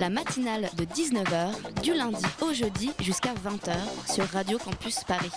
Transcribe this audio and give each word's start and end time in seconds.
La 0.00 0.10
matinale 0.10 0.68
de 0.76 0.84
19h, 0.84 1.82
du 1.82 1.94
lundi 1.94 2.24
au 2.40 2.52
jeudi 2.52 2.90
jusqu'à 3.00 3.34
20h 3.34 3.74
sur 4.12 4.24
Radio 4.24 4.58
Campus 4.58 5.04
Paris. 5.04 5.30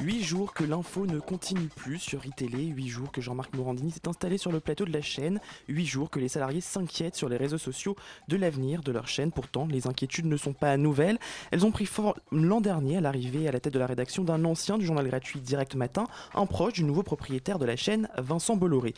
Huit 0.00 0.22
jours 0.22 0.52
que 0.52 0.64
l'info 0.64 1.06
ne 1.06 1.18
continue 1.18 1.68
plus 1.68 1.98
sur 1.98 2.26
iTélé, 2.26 2.64
huit 2.64 2.88
jours 2.88 3.10
que 3.10 3.22
Jean-Marc 3.22 3.54
Morandini 3.54 3.90
s'est 3.90 4.06
installé 4.06 4.36
sur 4.36 4.52
le 4.52 4.60
plateau 4.60 4.84
de 4.84 4.92
la 4.92 5.00
chaîne, 5.00 5.40
huit 5.68 5.86
jours 5.86 6.10
que 6.10 6.18
les 6.18 6.28
salariés 6.28 6.60
s'inquiètent 6.60 7.14
sur 7.14 7.28
les 7.28 7.38
réseaux 7.38 7.58
sociaux 7.58 7.96
de 8.28 8.36
l'avenir 8.36 8.82
de 8.82 8.92
leur 8.92 9.08
chaîne. 9.08 9.32
Pourtant, 9.32 9.66
les 9.66 9.86
inquiétudes 9.86 10.26
ne 10.26 10.36
sont 10.36 10.52
pas 10.52 10.76
nouvelles. 10.76 11.18
Elles 11.52 11.64
ont 11.64 11.70
pris 11.70 11.86
forme 11.86 12.14
l'an 12.32 12.60
dernier 12.60 12.98
à 12.98 13.00
l'arrivée 13.00 13.48
à 13.48 13.52
la 13.52 13.60
tête 13.60 13.72
de 13.72 13.78
la 13.78 13.86
rédaction 13.86 14.24
d'un 14.24 14.44
ancien 14.44 14.76
du 14.76 14.84
journal 14.84 15.06
gratuit 15.06 15.40
Direct 15.40 15.74
Matin, 15.74 16.06
un 16.34 16.44
proche 16.44 16.74
du 16.74 16.84
nouveau 16.84 17.02
propriétaire 17.02 17.58
de 17.58 17.64
la 17.64 17.76
chaîne, 17.76 18.08
Vincent 18.18 18.56
Bolloré. 18.56 18.92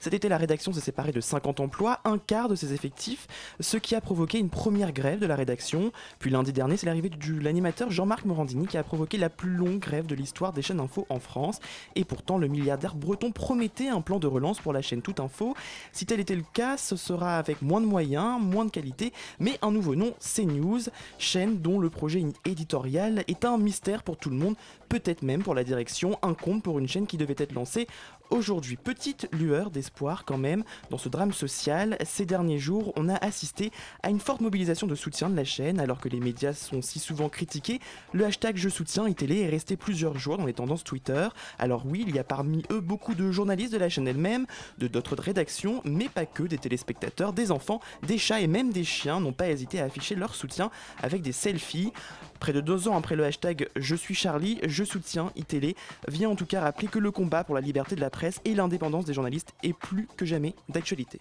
Cet 0.00 0.14
été, 0.14 0.30
la 0.30 0.38
rédaction 0.38 0.72
s'est 0.72 0.80
séparée 0.80 1.12
de 1.12 1.20
50 1.20 1.60
emplois, 1.60 2.00
un 2.06 2.16
quart 2.16 2.48
de 2.48 2.54
ses 2.54 2.72
effectifs, 2.72 3.28
ce 3.60 3.76
qui 3.76 3.94
a 3.94 4.00
provoqué 4.00 4.38
une 4.38 4.48
première 4.48 4.92
grève 4.92 5.18
de 5.18 5.26
la 5.26 5.36
rédaction. 5.36 5.92
Puis 6.18 6.30
lundi 6.30 6.54
dernier, 6.54 6.78
c'est 6.78 6.86
l'arrivée 6.86 7.10
de 7.10 7.40
l'animateur 7.40 7.90
Jean-Marc 7.90 8.24
Morandini 8.24 8.66
qui 8.66 8.78
a 8.78 8.82
provoqué 8.82 9.18
la 9.18 9.28
plus 9.28 9.50
longue 9.50 9.78
grève 9.78 10.06
de 10.06 10.14
l'histoire 10.14 10.54
des 10.54 10.62
chaînes 10.62 10.80
info 10.80 11.04
en 11.10 11.20
France. 11.20 11.60
Et 11.96 12.06
pourtant, 12.06 12.38
le 12.38 12.48
milliardaire 12.48 12.94
breton 12.94 13.30
promettait 13.30 13.88
un 13.88 14.00
plan 14.00 14.18
de 14.18 14.26
relance 14.26 14.58
pour 14.58 14.72
la 14.72 14.80
chaîne 14.80 15.02
Toute 15.02 15.20
Info. 15.20 15.54
Si 15.92 16.06
tel 16.06 16.18
était 16.18 16.34
le 16.34 16.44
cas, 16.54 16.78
ce 16.78 16.96
sera 16.96 17.36
avec 17.36 17.60
moins 17.60 17.82
de 17.82 17.86
moyens, 17.86 18.40
moins 18.40 18.64
de 18.64 18.70
qualité, 18.70 19.12
mais 19.38 19.58
un 19.60 19.70
nouveau 19.70 19.96
nom, 19.96 20.14
CNews, 20.18 20.80
chaîne 21.18 21.60
dont 21.60 21.78
le 21.78 21.90
projet 21.90 22.24
éditorial 22.46 23.22
est 23.28 23.44
un 23.44 23.58
mystère 23.58 24.02
pour 24.02 24.16
tout 24.16 24.30
le 24.30 24.36
monde, 24.36 24.54
peut-être 24.88 25.20
même 25.20 25.42
pour 25.42 25.54
la 25.54 25.62
direction, 25.62 26.18
un 26.22 26.32
compte 26.32 26.62
pour 26.62 26.78
une 26.78 26.88
chaîne 26.88 27.06
qui 27.06 27.18
devait 27.18 27.34
être 27.36 27.52
lancée 27.52 27.86
Aujourd'hui, 28.30 28.76
petite 28.76 29.28
lueur 29.32 29.72
d'espoir 29.72 30.24
quand 30.24 30.38
même 30.38 30.62
dans 30.90 30.98
ce 30.98 31.08
drame 31.08 31.32
social. 31.32 31.98
Ces 32.04 32.26
derniers 32.26 32.60
jours, 32.60 32.92
on 32.94 33.08
a 33.08 33.16
assisté 33.16 33.72
à 34.04 34.10
une 34.10 34.20
forte 34.20 34.40
mobilisation 34.40 34.86
de 34.86 34.94
soutien 34.94 35.28
de 35.28 35.34
la 35.34 35.42
chaîne 35.42 35.80
alors 35.80 35.98
que 35.98 36.08
les 36.08 36.20
médias 36.20 36.52
sont 36.52 36.80
si 36.80 37.00
souvent 37.00 37.28
critiqués. 37.28 37.80
Le 38.12 38.24
hashtag 38.24 38.56
Je 38.56 38.68
soutiens 38.68 39.08
iTélé 39.08 39.40
est 39.40 39.48
resté 39.48 39.76
plusieurs 39.76 40.16
jours 40.16 40.38
dans 40.38 40.46
les 40.46 40.52
tendances 40.52 40.84
Twitter. 40.84 41.26
Alors 41.58 41.84
oui, 41.86 42.04
il 42.06 42.14
y 42.14 42.20
a 42.20 42.24
parmi 42.24 42.62
eux 42.70 42.80
beaucoup 42.80 43.16
de 43.16 43.32
journalistes 43.32 43.72
de 43.72 43.78
la 43.78 43.88
chaîne 43.88 44.06
elle-même, 44.06 44.46
de 44.78 44.86
d'autres 44.86 45.20
rédactions, 45.20 45.82
mais 45.84 46.08
pas 46.08 46.24
que 46.24 46.44
des 46.44 46.58
téléspectateurs, 46.58 47.32
des 47.32 47.50
enfants, 47.50 47.80
des 48.06 48.16
chats 48.16 48.40
et 48.40 48.46
même 48.46 48.70
des 48.70 48.84
chiens 48.84 49.18
n'ont 49.18 49.32
pas 49.32 49.50
hésité 49.50 49.80
à 49.80 49.86
afficher 49.86 50.14
leur 50.14 50.36
soutien 50.36 50.70
avec 51.02 51.20
des 51.22 51.32
selfies. 51.32 51.92
Près 52.40 52.54
de 52.54 52.62
deux 52.62 52.88
ans 52.88 52.96
après 52.96 53.16
le 53.16 53.24
hashtag 53.24 53.68
Je 53.76 53.94
suis 53.94 54.14
Charlie, 54.14 54.58
je 54.66 54.82
soutiens 54.82 55.30
iTélé 55.36 55.76
vient 56.08 56.30
en 56.30 56.36
tout 56.36 56.46
cas 56.46 56.62
rappeler 56.62 56.88
que 56.88 56.98
le 56.98 57.10
combat 57.10 57.44
pour 57.44 57.54
la 57.54 57.60
liberté 57.60 57.94
de 57.94 58.00
la 58.00 58.08
presse 58.10 58.40
et 58.46 58.54
l'indépendance 58.54 59.04
des 59.04 59.12
journalistes 59.12 59.52
est 59.62 59.74
plus 59.74 60.08
que 60.16 60.24
jamais 60.24 60.54
d'actualité. 60.70 61.20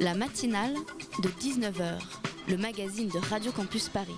La 0.00 0.14
matinale 0.14 0.74
de 1.22 1.28
19h, 1.28 2.00
le 2.48 2.56
magazine 2.56 3.08
de 3.08 3.18
Radio 3.18 3.52
Campus 3.52 3.88
Paris. 3.88 4.10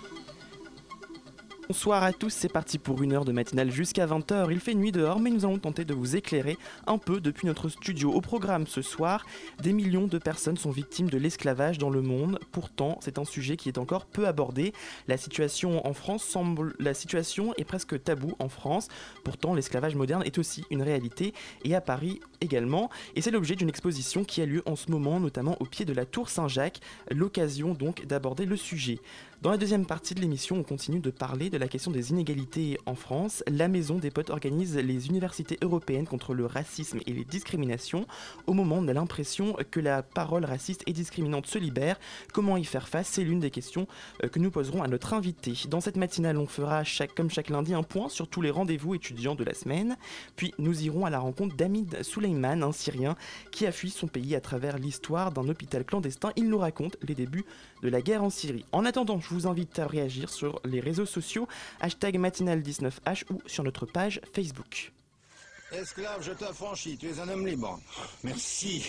Bonsoir 1.67 2.03
à 2.03 2.13
tous, 2.13 2.29
c'est 2.29 2.53
parti 2.53 2.77
pour 2.77 3.03
une 3.03 3.15
heure 3.15 3.25
de 3.25 3.33
matinale 3.33 3.71
jusqu'à 3.71 4.07
20h. 4.07 4.49
Il 4.51 4.61
fait 4.61 4.75
nuit 4.75 4.93
dehors, 4.93 5.19
mais 5.19 5.31
nous 5.31 5.47
allons 5.47 5.59
tenter 5.59 5.87
de 5.87 5.95
vous 5.95 6.15
éclairer 6.15 6.59
un 6.87 6.99
peu 6.99 7.23
depuis 7.23 7.47
notre 7.47 7.71
studio. 7.71 8.13
Au 8.13 8.21
programme 8.21 8.67
ce 8.67 8.83
soir, 8.83 9.25
des 9.63 9.73
millions 9.73 10.07
de 10.07 10.19
personnes 10.19 10.59
sont 10.59 10.71
victimes 10.71 11.09
de 11.09 11.17
l'esclavage 11.17 11.79
dans 11.79 11.89
le 11.89 12.03
monde. 12.03 12.39
Pourtant, 12.53 12.99
c'est 13.01 13.19
un 13.19 13.25
sujet 13.25 13.57
qui 13.57 13.71
est 13.71 13.79
encore 13.79 14.05
peu 14.05 14.27
abordé. 14.27 14.75
La 15.09 15.17
situation 15.17 15.87
en 15.87 15.95
France 15.95 16.23
semble, 16.23 16.75
la 16.79 16.93
situation 16.93 17.55
est 17.57 17.65
presque 17.65 18.03
taboue 18.05 18.35
en 18.41 18.51
France. 18.51 18.89
Pourtant, 19.25 19.55
l'esclavage 19.55 19.95
moderne 19.95 20.23
est 20.27 20.37
aussi 20.37 20.65
une 20.69 20.83
réalité 20.83 21.33
et 21.65 21.75
à 21.75 21.81
Paris 21.81 22.21
également. 22.43 22.91
Et 23.17 23.23
c'est 23.23 23.31
l'objet 23.31 23.57
d'une 23.57 23.71
exposition 23.71 24.23
qui 24.23 24.43
a 24.43 24.47
lieu 24.47 24.63
en 24.67 24.77
ce 24.77 24.91
moment, 24.91 25.19
notamment 25.19 25.57
au 25.61 25.65
pied 25.65 25.87
de 25.87 25.95
la 25.95 26.05
Tour 26.05 26.29
Saint-Jacques. 26.29 26.81
L'occasion 27.11 27.73
donc 27.73 28.05
d'aborder 28.05 28.45
le 28.45 28.59
sujet. 28.59 28.99
Dans 29.45 29.51
la 29.51 29.59
deuxième 29.59 29.85
partie 29.85 30.15
de 30.15 30.23
l'émission, 30.23 30.57
on 30.57 30.63
continue 30.63 31.01
de 31.01 31.11
parler 31.11 31.51
de 31.51 31.59
la 31.59 31.69
question 31.69 31.91
des 31.91 32.13
inégalités 32.13 32.79
en 32.87 32.95
France. 32.95 33.45
La 33.47 33.69
Maison 33.69 33.99
des 33.99 34.11
Potes 34.11 34.31
organise 34.31 34.75
les 34.75 35.07
universités 35.09 35.59
européennes 35.61 36.07
contre 36.07 36.33
le 36.33 36.47
racisme 36.47 37.01
et 37.07 37.13
les 37.13 37.27
discriminations. 37.27 38.07
Au 38.47 38.55
moment, 38.55 38.77
on 38.77 38.89
a 38.89 38.95
l'impression 38.95 39.55
que 39.71 39.81
la 39.81 40.03
parole 40.03 40.47
raciste 40.47 40.83
et 40.87 40.95
discriminante 40.95 41.47
se 41.47 41.59
libère. 41.59 42.01
Comment 42.33 42.57
y 42.57 42.65
faire 42.65 42.89
face? 42.89 43.09
C'est 43.09 43.23
l'une 43.23 43.41
des 43.41 43.51
questions 43.51 43.87
euh, 44.23 44.29
que 44.29 44.39
nous 44.39 44.51
poserons 44.51 44.83
à 44.83 44.89
notre 44.89 45.13
invité. 45.13 45.53
Dans 45.69 45.83
cette 45.83 45.99
matinale, 45.99 46.39
on 46.39 46.47
fera 46.47 46.83
comme 47.15 47.29
chaque 47.29 47.51
lundi 47.51 47.75
un 47.75 47.83
point 47.83 48.09
sur 48.09 48.29
tous 48.29 48.41
les 48.41 48.51
rendez-vous 48.51 48.95
étudiants 48.95 49.35
de 49.35 49.45
la 49.45 49.53
semaine. 49.53 49.99
Puis 50.37 50.55
nous 50.57 50.85
irons 50.85 51.05
à 51.05 51.11
la 51.11 51.19
rencontre 51.19 51.55
d'Amid 51.55 52.03
Souleyman, 52.03 52.63
un 52.63 52.73
Syrien 52.73 53.15
qui 53.51 53.67
a 53.67 53.73
fui 53.73 53.91
son 53.91 54.07
pays 54.07 54.35
à 54.37 54.41
travers 54.41 54.79
l'histoire 54.79 55.33
d'un 55.33 55.47
hôpital 55.51 55.85
clandestin. 55.85 56.33
Il 56.37 56.49
nous 56.49 56.57
raconte 56.57 56.97
les 57.07 57.15
débuts 57.15 57.45
de 57.85 57.91
la 57.91 58.01
guerre 58.01 58.25
en 58.25 58.31
Syrie. 58.31 58.65
En 58.73 58.87
attendant, 58.87 59.21
je 59.21 59.29
vous 59.29 59.47
invite 59.47 59.79
à 59.79 59.87
réagir 59.87 60.31
sur 60.31 60.61
les 60.65 60.81
réseaux 60.81 61.05
sociaux, 61.07 61.47
hashtag 61.81 62.19
matinale19h 62.19 63.25
ou 63.31 63.41
sur 63.47 63.63
notre 63.63 63.85
page 63.85 64.21
Facebook. 64.33 64.91
Esclave, 65.71 66.23
je 66.23 66.33
t'affranchis, 66.33 66.97
tu 66.97 67.11
es 67.11 67.21
un 67.21 67.29
homme 67.29 67.47
libre. 67.47 67.79
Merci. 68.23 68.85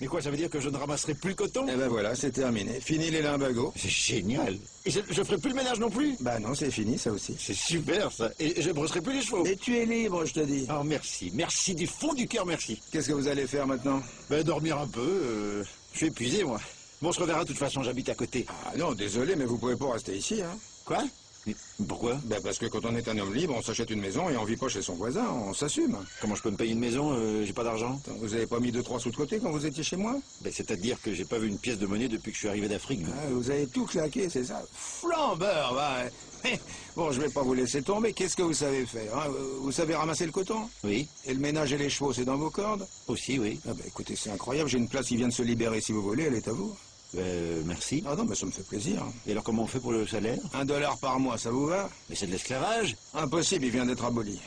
Mais 0.00 0.06
quoi, 0.06 0.22
ça 0.22 0.30
veut 0.30 0.36
dire 0.36 0.48
que 0.50 0.58
je 0.58 0.68
ne 0.70 0.76
ramasserai 0.76 1.14
plus 1.14 1.30
le 1.30 1.36
coton? 1.36 1.66
Eh 1.68 1.76
ben 1.76 1.88
voilà, 1.88 2.14
c'est 2.14 2.30
terminé. 2.32 2.80
Fini 2.80 3.10
les 3.10 3.20
limbagos. 3.22 3.72
C'est 3.76 3.88
génial. 3.90 4.56
Et 4.86 4.90
je, 4.90 5.00
je 5.08 5.22
ferai 5.22 5.38
plus 5.38 5.50
le 5.50 5.56
ménage 5.56 5.78
non 5.78 5.90
plus? 5.90 6.16
Bah 6.20 6.38
non, 6.40 6.54
c'est 6.54 6.70
fini, 6.70 6.98
ça 6.98 7.12
aussi. 7.12 7.36
C'est 7.38 7.54
super 7.54 8.10
ça. 8.10 8.30
Et 8.40 8.60
je 8.60 8.70
brosserai 8.70 9.02
plus 9.02 9.12
les 9.12 9.22
chevaux. 9.22 9.44
Mais 9.44 9.54
tu 9.56 9.76
es 9.76 9.84
libre, 9.86 10.24
je 10.24 10.32
te 10.34 10.40
dis. 10.40 10.66
Oh 10.70 10.82
merci, 10.82 11.30
merci 11.34 11.74
du 11.74 11.86
fond 11.86 12.12
du 12.14 12.26
cœur, 12.26 12.44
merci. 12.46 12.80
Qu'est-ce 12.90 13.08
que 13.08 13.12
vous 13.12 13.28
allez 13.28 13.46
faire 13.46 13.66
maintenant? 13.66 14.02
Ben 14.30 14.42
dormir 14.42 14.78
un 14.78 14.88
peu, 14.88 15.00
euh, 15.00 15.64
je 15.92 15.98
suis 15.98 16.06
épuisé 16.06 16.42
moi. 16.42 16.60
Bon, 17.04 17.10
on 17.10 17.12
se 17.12 17.20
reverra 17.20 17.42
de 17.42 17.48
toute 17.48 17.58
façon, 17.58 17.82
j'habite 17.82 18.08
à 18.08 18.14
côté. 18.14 18.46
Ah 18.48 18.72
non, 18.78 18.94
désolé, 18.94 19.36
mais 19.36 19.44
vous 19.44 19.58
pouvez 19.58 19.76
pas 19.76 19.92
rester 19.92 20.16
ici, 20.16 20.40
hein 20.40 20.56
Quoi? 20.86 21.04
Mais 21.46 21.54
pourquoi? 21.86 22.18
Ben 22.24 22.40
parce 22.42 22.56
que 22.56 22.64
quand 22.64 22.82
on 22.86 22.96
est 22.96 23.06
un 23.06 23.18
homme 23.18 23.34
libre, 23.34 23.54
on 23.54 23.60
s'achète 23.60 23.90
une 23.90 24.00
maison 24.00 24.30
et 24.30 24.38
on 24.38 24.44
vit 24.44 24.56
pas 24.56 24.68
chez 24.68 24.80
son 24.80 24.94
voisin, 24.94 25.26
on 25.30 25.52
s'assume. 25.52 25.98
Comment 26.22 26.34
je 26.34 26.40
peux 26.40 26.50
me 26.50 26.56
payer 26.56 26.72
une 26.72 26.78
maison 26.78 27.12
euh, 27.12 27.44
J'ai 27.44 27.52
pas 27.52 27.62
d'argent? 27.62 28.00
Vous 28.20 28.32
avez 28.32 28.46
pas 28.46 28.58
mis 28.58 28.72
deux, 28.72 28.82
trois 28.82 28.98
sous 28.98 29.10
de 29.10 29.16
côté 29.16 29.38
quand 29.38 29.50
vous 29.50 29.66
étiez 29.66 29.82
chez 29.82 29.96
moi? 29.96 30.16
Ben 30.40 30.50
c'est-à-dire 30.50 30.98
que 31.02 31.12
j'ai 31.12 31.26
pas 31.26 31.38
vu 31.38 31.48
une 31.48 31.58
pièce 31.58 31.76
de 31.78 31.84
monnaie 31.84 32.08
depuis 32.08 32.30
que 32.30 32.36
je 32.36 32.38
suis 32.38 32.48
arrivé 32.48 32.68
d'Afrique. 32.68 33.02
Ah, 33.06 33.28
Vous 33.32 33.50
avez 33.50 33.66
tout 33.66 33.84
claqué, 33.84 34.30
c'est 34.30 34.44
ça? 34.44 34.62
Flambeur, 34.72 35.74
va 35.74 36.04
Bon, 36.96 37.12
je 37.12 37.20
vais 37.20 37.28
pas 37.28 37.42
vous 37.42 37.52
laisser 37.52 37.82
tomber. 37.82 38.14
Qu'est-ce 38.14 38.36
que 38.36 38.42
vous 38.42 38.54
savez 38.54 38.86
faire 38.86 39.14
hein? 39.14 39.26
Vous 39.60 39.72
savez 39.72 39.94
ramasser 39.94 40.24
le 40.24 40.32
coton? 40.32 40.70
Oui, 40.84 41.06
Et 41.26 41.34
le 41.34 41.40
ménage 41.40 41.70
et 41.74 41.76
les 41.76 41.90
chevaux, 41.90 42.14
c'est 42.14 42.24
dans 42.24 42.38
vos 42.38 42.48
cordes? 42.48 42.86
Aussi, 43.08 43.38
oui. 43.38 43.60
Ah 43.68 43.74
ben 43.74 43.84
écoutez, 43.86 44.16
c'est 44.16 44.30
incroyable, 44.30 44.70
j'ai 44.70 44.78
une 44.78 44.88
place 44.88 45.08
qui 45.08 45.16
vient 45.18 45.28
de 45.28 45.34
se 45.34 45.42
libérer 45.42 45.82
si 45.82 45.92
vous 45.92 46.00
voulez, 46.00 46.22
elle 46.24 46.36
est 46.36 46.48
à 46.48 46.52
vous. 46.52 46.74
Euh, 47.18 47.62
merci. 47.66 48.02
Ah 48.06 48.14
non, 48.16 48.24
mais 48.24 48.34
ça 48.34 48.46
me 48.46 48.50
fait 48.50 48.62
plaisir. 48.66 49.02
Et 49.26 49.32
alors 49.32 49.44
comment 49.44 49.62
on 49.62 49.66
fait 49.66 49.80
pour 49.80 49.92
le 49.92 50.06
salaire? 50.06 50.38
Un 50.52 50.64
dollar 50.64 50.98
par 50.98 51.18
mois, 51.20 51.38
ça 51.38 51.50
vous 51.50 51.66
va? 51.66 51.88
Mais 52.08 52.16
c'est 52.16 52.26
de 52.26 52.32
l'esclavage 52.32 52.96
Impossible, 53.14 53.64
il 53.64 53.70
vient 53.70 53.86
d'être 53.86 54.04
aboli. 54.04 54.40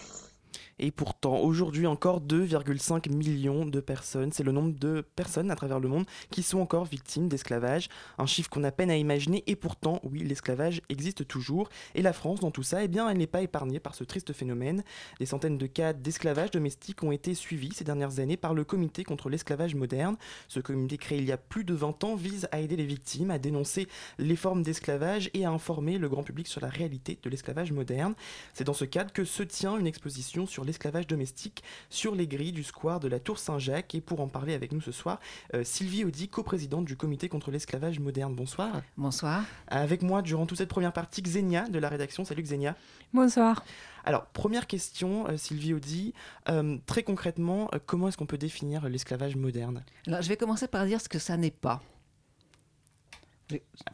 Et 0.79 0.91
pourtant, 0.91 1.39
aujourd'hui 1.39 1.87
encore 1.87 2.21
2,5 2.21 3.11
millions 3.11 3.65
de 3.65 3.79
personnes, 3.79 4.31
c'est 4.31 4.43
le 4.43 4.51
nombre 4.51 4.77
de 4.77 5.01
personnes 5.15 5.49
à 5.49 5.55
travers 5.55 5.79
le 5.79 5.87
monde 5.87 6.05
qui 6.29 6.43
sont 6.43 6.59
encore 6.59 6.85
victimes 6.85 7.27
d'esclavage, 7.27 7.89
un 8.19 8.27
chiffre 8.27 8.49
qu'on 8.49 8.63
a 8.63 8.71
peine 8.71 8.91
à 8.91 8.97
imaginer, 8.97 9.43
et 9.47 9.55
pourtant, 9.55 9.99
oui, 10.03 10.19
l'esclavage 10.19 10.81
existe 10.89 11.27
toujours, 11.27 11.69
et 11.95 12.03
la 12.03 12.13
France, 12.13 12.41
dans 12.41 12.51
tout 12.51 12.63
ça, 12.63 12.83
eh 12.83 12.87
bien, 12.87 13.09
elle 13.09 13.17
n'est 13.17 13.25
pas 13.25 13.41
épargnée 13.41 13.79
par 13.79 13.95
ce 13.95 14.03
triste 14.03 14.33
phénomène. 14.33 14.83
Des 15.19 15.25
centaines 15.25 15.57
de 15.57 15.65
cas 15.65 15.93
d'esclavage 15.93 16.51
domestique 16.51 17.01
ont 17.03 17.11
été 17.11 17.33
suivis 17.33 17.73
ces 17.73 17.83
dernières 17.83 18.19
années 18.19 18.37
par 18.37 18.53
le 18.53 18.63
Comité 18.63 19.03
contre 19.03 19.29
l'esclavage 19.29 19.73
moderne. 19.73 20.15
Ce 20.47 20.59
comité 20.59 20.97
créé 20.97 21.17
il 21.17 21.25
y 21.25 21.31
a 21.31 21.37
plus 21.37 21.63
de 21.63 21.73
20 21.73 22.03
ans 22.03 22.15
vise 22.15 22.47
à 22.51 22.59
aider 22.59 22.75
les 22.75 22.85
victimes, 22.85 23.31
à 23.31 23.39
dénoncer 23.39 23.87
les 24.19 24.35
formes 24.35 24.61
d'esclavage 24.61 25.31
et 25.33 25.45
à 25.45 25.49
informer 25.49 25.97
le 25.97 26.09
grand 26.09 26.23
public 26.23 26.47
sur 26.47 26.61
la 26.61 26.69
réalité 26.69 27.17
de 27.23 27.29
l'esclavage 27.29 27.71
moderne. 27.71 28.13
C'est 28.53 28.65
dans 28.65 28.73
ce 28.73 28.85
cadre 28.85 29.11
que 29.11 29.25
se 29.25 29.41
tient 29.41 29.77
une 29.77 29.87
exposition 29.87 30.45
sur 30.45 30.66
l'esclavage 30.67 31.07
domestique 31.07 31.63
sur 31.89 32.13
les 32.13 32.27
grilles 32.27 32.51
du 32.51 32.63
square 32.63 32.99
de 32.99 33.07
la 33.07 33.19
Tour 33.19 33.39
Saint-Jacques. 33.39 33.95
Et 33.95 34.01
pour 34.01 34.19
en 34.21 34.27
parler 34.27 34.53
avec 34.53 34.71
nous 34.71 34.81
ce 34.81 34.91
soir, 34.91 35.19
euh, 35.55 35.63
Sylvie 35.63 36.05
Audi, 36.05 36.29
coprésidente 36.29 36.85
du 36.85 36.95
comité 36.95 37.29
contre 37.29 37.49
l'esclavage 37.49 37.99
moderne. 37.99 38.35
Bonsoir. 38.35 38.81
Bonsoir. 38.97 39.43
Avec 39.67 40.03
moi 40.03 40.21
durant 40.21 40.45
toute 40.45 40.59
cette 40.59 40.69
première 40.69 40.93
partie, 40.93 41.21
Xenia 41.23 41.67
de 41.69 41.79
la 41.79 41.89
rédaction. 41.89 42.23
Salut 42.25 42.43
Xenia. 42.43 42.75
Bonsoir. 43.13 43.63
Alors, 44.05 44.25
première 44.27 44.67
question, 44.67 45.27
euh, 45.27 45.37
Sylvie 45.37 45.73
Audi. 45.73 46.13
Euh, 46.49 46.77
très 46.85 47.03
concrètement, 47.03 47.69
euh, 47.73 47.79
comment 47.85 48.07
est-ce 48.07 48.17
qu'on 48.17 48.25
peut 48.25 48.37
définir 48.37 48.87
l'esclavage 48.87 49.35
moderne? 49.35 49.83
Alors, 50.05 50.21
je 50.21 50.29
vais 50.29 50.37
commencer 50.37 50.67
par 50.67 50.85
dire 50.85 51.01
ce 51.01 51.09
que 51.09 51.19
ça 51.19 51.35
n'est 51.37 51.51
pas. 51.51 51.81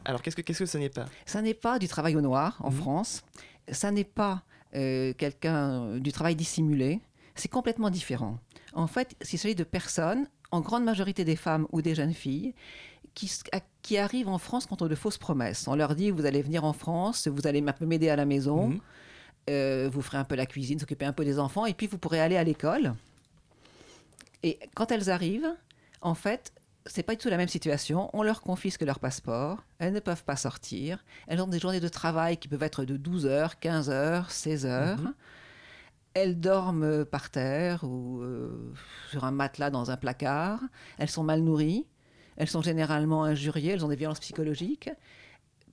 Alors 0.04 0.20
qu'est-ce 0.20 0.34
que, 0.34 0.42
qu'est-ce 0.42 0.58
que 0.60 0.66
ce 0.66 0.78
n'est 0.78 0.88
pas? 0.90 1.04
Ça 1.26 1.40
n'est 1.40 1.54
pas 1.54 1.78
du 1.78 1.86
travail 1.86 2.16
au 2.16 2.20
noir 2.20 2.56
en 2.60 2.70
Mhm. 2.70 2.76
France. 2.76 3.22
Ça 3.70 3.92
n'est 3.92 4.02
pas 4.04 4.32
euh, 4.32 4.53
quelqu'un 4.74 5.96
du 5.98 6.12
travail 6.12 6.36
dissimulé. 6.36 7.00
C'est 7.34 7.48
complètement 7.48 7.90
différent. 7.90 8.38
En 8.74 8.86
fait, 8.86 9.14
il 9.32 9.38
s'agit 9.38 9.54
de 9.54 9.64
personnes, 9.64 10.26
en 10.50 10.60
grande 10.60 10.84
majorité 10.84 11.24
des 11.24 11.36
femmes 11.36 11.66
ou 11.72 11.82
des 11.82 11.94
jeunes 11.94 12.12
filles, 12.14 12.54
qui, 13.14 13.30
qui 13.82 13.96
arrivent 13.98 14.28
en 14.28 14.38
France 14.38 14.66
contre 14.66 14.88
de 14.88 14.94
fausses 14.94 15.18
promesses. 15.18 15.66
On 15.68 15.74
leur 15.76 15.94
dit 15.94 16.10
vous 16.10 16.26
allez 16.26 16.42
venir 16.42 16.64
en 16.64 16.72
France, 16.72 17.28
vous 17.28 17.46
allez 17.46 17.62
m'aider 17.80 18.08
à 18.08 18.16
la 18.16 18.24
maison, 18.24 18.68
Mhm. 18.68 18.80
euh, 19.50 19.88
vous 19.92 20.02
ferez 20.02 20.18
un 20.18 20.24
peu 20.24 20.34
la 20.36 20.46
cuisine, 20.46 20.78
s'occuper 20.78 21.04
un 21.04 21.12
peu 21.12 21.24
des 21.24 21.38
enfants, 21.38 21.66
et 21.66 21.74
puis 21.74 21.86
vous 21.86 21.98
pourrez 21.98 22.20
aller 22.20 22.36
à 22.36 22.42
l'école. 22.44 22.94
Et 24.42 24.58
quand 24.74 24.90
elles 24.92 25.10
arrivent, 25.10 25.54
en 26.00 26.14
fait, 26.14 26.52
c'est 26.86 27.02
pas 27.02 27.12
du 27.14 27.18
tout 27.18 27.28
la 27.28 27.36
même 27.36 27.48
situation. 27.48 28.10
On 28.12 28.22
leur 28.22 28.42
confisque 28.42 28.82
leur 28.82 28.98
passeport, 28.98 29.64
elles 29.78 29.92
ne 29.92 30.00
peuvent 30.00 30.24
pas 30.24 30.36
sortir, 30.36 31.04
elles 31.28 31.40
ont 31.40 31.46
des 31.46 31.58
journées 31.58 31.80
de 31.80 31.88
travail 31.88 32.36
qui 32.36 32.48
peuvent 32.48 32.62
être 32.62 32.84
de 32.84 32.96
12 32.96 33.26
heures, 33.26 33.58
15 33.58 33.90
heures, 33.90 34.30
16 34.30 34.66
heures. 34.66 34.98
Mhm. 35.00 35.14
Elles 36.14 36.38
dorment 36.38 37.04
par 37.04 37.30
terre 37.30 37.82
ou 37.82 38.20
euh, 38.20 38.72
sur 39.10 39.24
un 39.24 39.32
matelas 39.32 39.70
dans 39.70 39.90
un 39.90 39.96
placard. 39.96 40.60
Elles 40.98 41.10
sont 41.10 41.24
mal 41.24 41.40
nourries. 41.40 41.86
Elles 42.36 42.48
sont 42.48 42.62
généralement 42.62 43.24
injuriées. 43.24 43.72
Elles 43.72 43.84
ont 43.84 43.88
des 43.88 43.96
violences 43.96 44.20
psychologiques. 44.20 44.90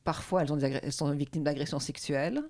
Parfois, 0.04 0.42
elles, 0.42 0.52
ont 0.52 0.58
des 0.58 0.66
agré- 0.66 0.80
elles 0.82 0.94
sont 0.94 1.12
victimes 1.12 1.44
d'agressions 1.44 1.80
sexuelles. 1.80 2.42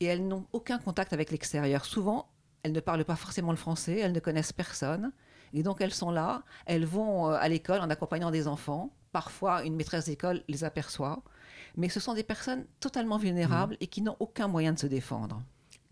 Et 0.00 0.06
elles 0.06 0.26
n'ont 0.26 0.46
aucun 0.52 0.78
contact 0.78 1.12
avec 1.12 1.30
l'extérieur. 1.30 1.84
Souvent, 1.84 2.28
elles 2.64 2.72
ne 2.72 2.80
parlent 2.80 3.04
pas 3.04 3.14
forcément 3.14 3.52
le 3.52 3.56
français. 3.56 3.98
Elles 3.98 4.12
ne 4.12 4.18
connaissent 4.20 4.52
personne. 4.52 5.12
Et 5.54 5.62
donc, 5.62 5.80
elles 5.80 5.94
sont 5.94 6.10
là. 6.10 6.42
Elles 6.66 6.84
vont 6.84 7.30
euh, 7.30 7.36
à 7.38 7.48
l'école 7.48 7.80
en 7.80 7.90
accompagnant 7.90 8.30
des 8.30 8.46
enfants. 8.46 8.90
Parfois, 9.12 9.64
une 9.64 9.76
maîtresse 9.76 10.06
d'école 10.06 10.42
les 10.48 10.64
aperçoit. 10.64 11.22
Mais 11.76 11.88
ce 11.88 12.00
sont 12.00 12.14
des 12.14 12.22
personnes 12.22 12.64
totalement 12.80 13.18
vulnérables 13.18 13.76
et 13.80 13.86
qui 13.86 14.02
n'ont 14.02 14.16
aucun 14.18 14.48
moyen 14.48 14.72
de 14.72 14.78
se 14.78 14.86
défendre. 14.86 15.42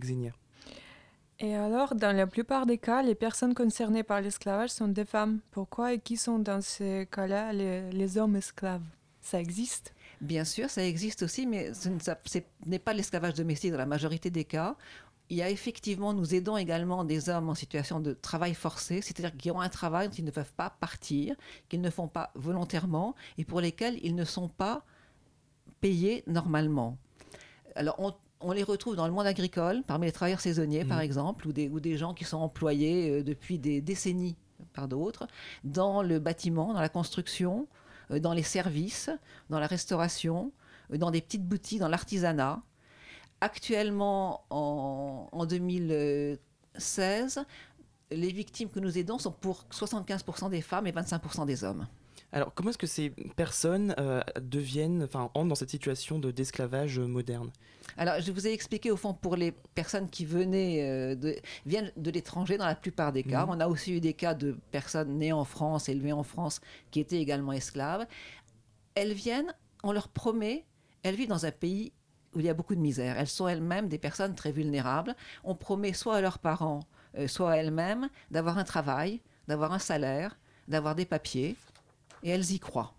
Xenia. 0.00 0.32
Et 1.40 1.54
alors, 1.54 1.94
dans 1.94 2.16
la 2.16 2.26
plupart 2.26 2.66
des 2.66 2.78
cas, 2.78 3.02
les 3.02 3.14
personnes 3.14 3.54
concernées 3.54 4.02
par 4.02 4.20
l'esclavage 4.20 4.70
sont 4.70 4.88
des 4.88 5.04
femmes. 5.04 5.38
Pourquoi 5.52 5.92
et 5.92 6.00
qui 6.00 6.16
sont 6.16 6.40
dans 6.40 6.60
ces 6.60 7.08
cas-là 7.12 7.52
les, 7.52 7.90
les 7.92 8.18
hommes 8.18 8.34
esclaves? 8.34 8.82
Ça 9.20 9.40
existe? 9.40 9.94
Bien 10.20 10.44
sûr, 10.44 10.68
ça 10.68 10.82
existe 10.82 11.22
aussi, 11.22 11.46
mais 11.46 11.72
ce 11.74 11.90
n'est 12.66 12.78
pas 12.80 12.92
l'esclavage 12.92 13.34
domestique 13.34 13.70
dans 13.70 13.78
la 13.78 13.86
majorité 13.86 14.30
des 14.30 14.44
cas. 14.44 14.74
Il 15.30 15.36
y 15.36 15.42
a 15.42 15.50
effectivement, 15.50 16.14
nous 16.14 16.34
aidons 16.34 16.56
également 16.56 17.04
des 17.04 17.28
hommes 17.28 17.50
en 17.50 17.54
situation 17.54 18.00
de 18.00 18.14
travail 18.14 18.54
forcé, 18.54 19.02
c'est-à-dire 19.02 19.36
qui 19.36 19.50
ont 19.50 19.60
un 19.60 19.68
travail 19.68 20.08
dont 20.08 20.14
ils 20.14 20.24
ne 20.24 20.30
peuvent 20.30 20.52
pas 20.56 20.70
partir, 20.80 21.36
qu'ils 21.68 21.82
ne 21.82 21.90
font 21.90 22.08
pas 22.08 22.30
volontairement 22.34 23.14
et 23.36 23.44
pour 23.44 23.60
lesquels 23.60 23.98
ils 24.02 24.14
ne 24.14 24.24
sont 24.24 24.48
pas 24.48 24.84
payés 25.80 26.24
normalement. 26.26 26.96
Alors, 27.74 27.96
on, 27.98 28.14
on 28.40 28.52
les 28.52 28.62
retrouve 28.62 28.96
dans 28.96 29.06
le 29.06 29.12
monde 29.12 29.26
agricole, 29.26 29.82
parmi 29.86 30.06
les 30.06 30.12
travailleurs 30.12 30.40
saisonniers, 30.40 30.84
par 30.84 30.98
Mhm. 30.98 31.04
exemple, 31.04 31.46
ou 31.46 31.52
des, 31.52 31.68
ou 31.68 31.78
des 31.78 31.96
gens 31.98 32.14
qui 32.14 32.24
sont 32.24 32.38
employés 32.38 33.10
euh, 33.10 33.22
depuis 33.22 33.58
des 33.58 33.80
décennies 33.82 34.36
par 34.72 34.88
d'autres, 34.88 35.26
dans 35.62 36.02
le 36.02 36.18
bâtiment, 36.18 36.72
dans 36.72 36.80
la 36.80 36.88
construction, 36.88 37.68
euh, 38.10 38.18
dans 38.18 38.32
les 38.32 38.42
services, 38.42 39.10
dans 39.50 39.60
la 39.60 39.66
restauration, 39.66 40.52
euh, 40.92 40.96
dans 40.96 41.10
des 41.10 41.20
petites 41.20 41.44
boutiques, 41.46 41.80
dans 41.80 41.88
l'artisanat. 41.88 42.62
Actuellement, 43.40 44.44
en, 44.50 45.28
en 45.30 45.46
2016, 45.46 47.44
les 48.10 48.32
victimes 48.32 48.68
que 48.68 48.80
nous 48.80 48.98
aidons 48.98 49.18
sont 49.18 49.32
pour 49.32 49.64
75% 49.70 50.50
des 50.50 50.62
femmes 50.62 50.86
et 50.86 50.92
25% 50.92 51.46
des 51.46 51.64
hommes. 51.64 51.86
Alors 52.30 52.52
comment 52.52 52.70
est-ce 52.70 52.78
que 52.78 52.86
ces 52.86 53.10
personnes 53.36 53.94
euh, 53.98 54.20
deviennent, 54.40 55.02
enfin 55.02 55.30
entrent 55.34 55.48
dans 55.48 55.54
cette 55.54 55.70
situation 55.70 56.18
de 56.18 56.30
d'esclavage 56.30 56.98
moderne? 56.98 57.50
Alors, 57.96 58.20
je 58.20 58.30
vous 58.30 58.46
ai 58.46 58.52
expliqué 58.52 58.90
au 58.90 58.96
fond 58.96 59.14
pour 59.14 59.34
les 59.34 59.52
personnes 59.74 60.10
qui 60.10 60.26
venaient 60.26 60.82
euh, 60.82 61.14
de, 61.14 61.36
viennent 61.64 61.90
de 61.96 62.10
l'étranger 62.10 62.58
dans 62.58 62.66
la 62.66 62.74
plupart 62.74 63.12
des 63.12 63.22
cas. 63.22 63.46
Mhm. 63.46 63.52
On 63.52 63.60
a 63.60 63.66
aussi 63.66 63.92
eu 63.92 64.00
des 64.00 64.12
cas 64.12 64.34
de 64.34 64.56
personnes 64.70 65.18
nées 65.18 65.32
en 65.32 65.44
France, 65.44 65.88
élevées 65.88 66.12
en 66.12 66.22
France, 66.22 66.60
qui 66.90 67.00
étaient 67.00 67.20
également 67.20 67.52
esclaves. 67.52 68.06
Elles 68.94 69.14
viennent, 69.14 69.54
on 69.82 69.92
leur 69.92 70.08
promet, 70.08 70.66
elles 71.02 71.14
vivent 71.14 71.28
dans 71.28 71.46
un 71.46 71.50
pays 71.50 71.92
où 72.34 72.40
il 72.40 72.46
y 72.46 72.48
a 72.48 72.54
beaucoup 72.54 72.74
de 72.74 72.80
misère. 72.80 73.18
Elles 73.18 73.28
sont 73.28 73.48
elles-mêmes 73.48 73.88
des 73.88 73.98
personnes 73.98 74.34
très 74.34 74.52
vulnérables. 74.52 75.14
On 75.44 75.54
promet 75.54 75.92
soit 75.92 76.16
à 76.16 76.20
leurs 76.20 76.38
parents, 76.38 76.80
euh, 77.16 77.28
soit 77.28 77.52
à 77.52 77.56
elles-mêmes 77.56 78.08
d'avoir 78.30 78.58
un 78.58 78.64
travail, 78.64 79.20
d'avoir 79.46 79.72
un 79.72 79.78
salaire, 79.78 80.38
d'avoir 80.68 80.94
des 80.94 81.06
papiers, 81.06 81.56
et 82.22 82.30
elles 82.30 82.52
y 82.52 82.58
croient. 82.58 82.94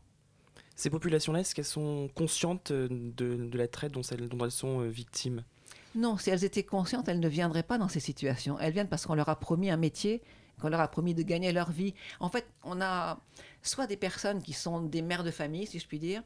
Ces 0.75 0.89
populations-là, 0.89 1.41
est-ce 1.41 1.53
qu'elles 1.53 1.65
sont 1.65 2.09
conscientes 2.15 2.71
euh, 2.71 2.87
de, 2.89 3.35
de 3.35 3.57
la 3.57 3.67
traite 3.67 3.91
dont 3.91 4.01
elles, 4.01 4.29
dont 4.29 4.45
elles 4.45 4.51
sont 4.51 4.81
euh, 4.81 4.87
victimes? 4.87 5.43
Non, 5.95 6.17
si 6.17 6.29
elles 6.29 6.43
étaient 6.43 6.63
conscientes, 6.63 7.09
elles 7.09 7.19
ne 7.19 7.27
viendraient 7.27 7.63
pas 7.63 7.77
dans 7.77 7.87
ces 7.87 7.99
situations. 7.99 8.57
Elles 8.59 8.73
viennent 8.73 8.87
parce 8.87 9.05
qu'on 9.05 9.15
leur 9.15 9.29
a 9.29 9.37
promis 9.37 9.69
un 9.69 9.77
métier, 9.77 10.21
qu'on 10.61 10.69
leur 10.69 10.79
a 10.79 10.87
promis 10.87 11.13
de 11.13 11.23
gagner 11.23 11.51
leur 11.51 11.71
vie. 11.71 11.93
En 12.19 12.29
fait, 12.29 12.47
on 12.63 12.79
a 12.81 13.19
soit 13.61 13.87
des 13.87 13.97
personnes 13.97 14.41
qui 14.41 14.53
sont 14.53 14.81
des 14.81 15.01
mères 15.01 15.23
de 15.23 15.31
famille, 15.31 15.65
si 15.67 15.79
je 15.79 15.87
puis 15.87 15.99
dire, 15.99 16.23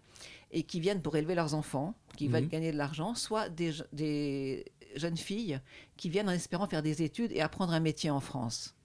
et 0.53 0.63
qui 0.63 0.79
viennent 0.79 1.01
pour 1.01 1.15
élever 1.17 1.35
leurs 1.35 1.53
enfants, 1.55 1.94
qui 2.15 2.27
veulent 2.29 2.44
Mhm. 2.44 2.50
gagner 2.50 2.71
de 2.71 2.77
l'argent, 2.77 3.15
soit 3.15 3.50
des, 3.50 3.71
je- 3.73 3.83
des 3.91 4.65
jeunes 4.95 5.17
filles 5.17 5.59
qui 5.97 6.09
viennent 6.09 6.29
en 6.29 6.33
espérant 6.33 6.67
faire 6.67 6.83
des 6.83 7.01
études 7.01 7.31
et 7.33 7.41
apprendre 7.41 7.73
un 7.73 7.79
métier 7.81 8.09
en 8.11 8.19
France. 8.21 8.75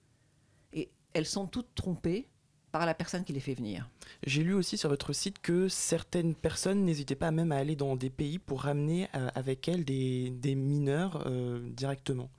Et 0.73 0.89
elles 1.13 1.27
sont 1.27 1.47
toutes 1.47 1.75
trompées 1.75 2.27
par 2.73 2.85
la 2.87 2.95
personne 2.95 3.25
qui 3.25 3.33
les 3.33 3.41
fait 3.41 3.55
venir. 3.55 3.89
J'ai 4.27 4.43
lu 4.43 4.53
aussi 4.55 4.77
sur 4.77 4.89
votre 4.91 5.13
site 5.13 5.39
que 5.41 5.69
certaines 5.69 6.35
personnes 6.35 6.85
n'hésitaient 6.85 7.15
pas 7.17 7.31
même 7.31 7.53
à 7.53 7.57
aller 7.57 7.77
dans 7.77 7.97
des 7.97 8.11
pays 8.11 8.39
pour 8.39 8.63
ramener 8.63 9.09
euh, 9.15 9.29
avec 9.35 9.69
elles 9.69 9.85
des, 9.85 10.31
des 10.31 10.55
mineurs 10.55 11.23
euh, 11.27 11.61
directement. 11.71 12.31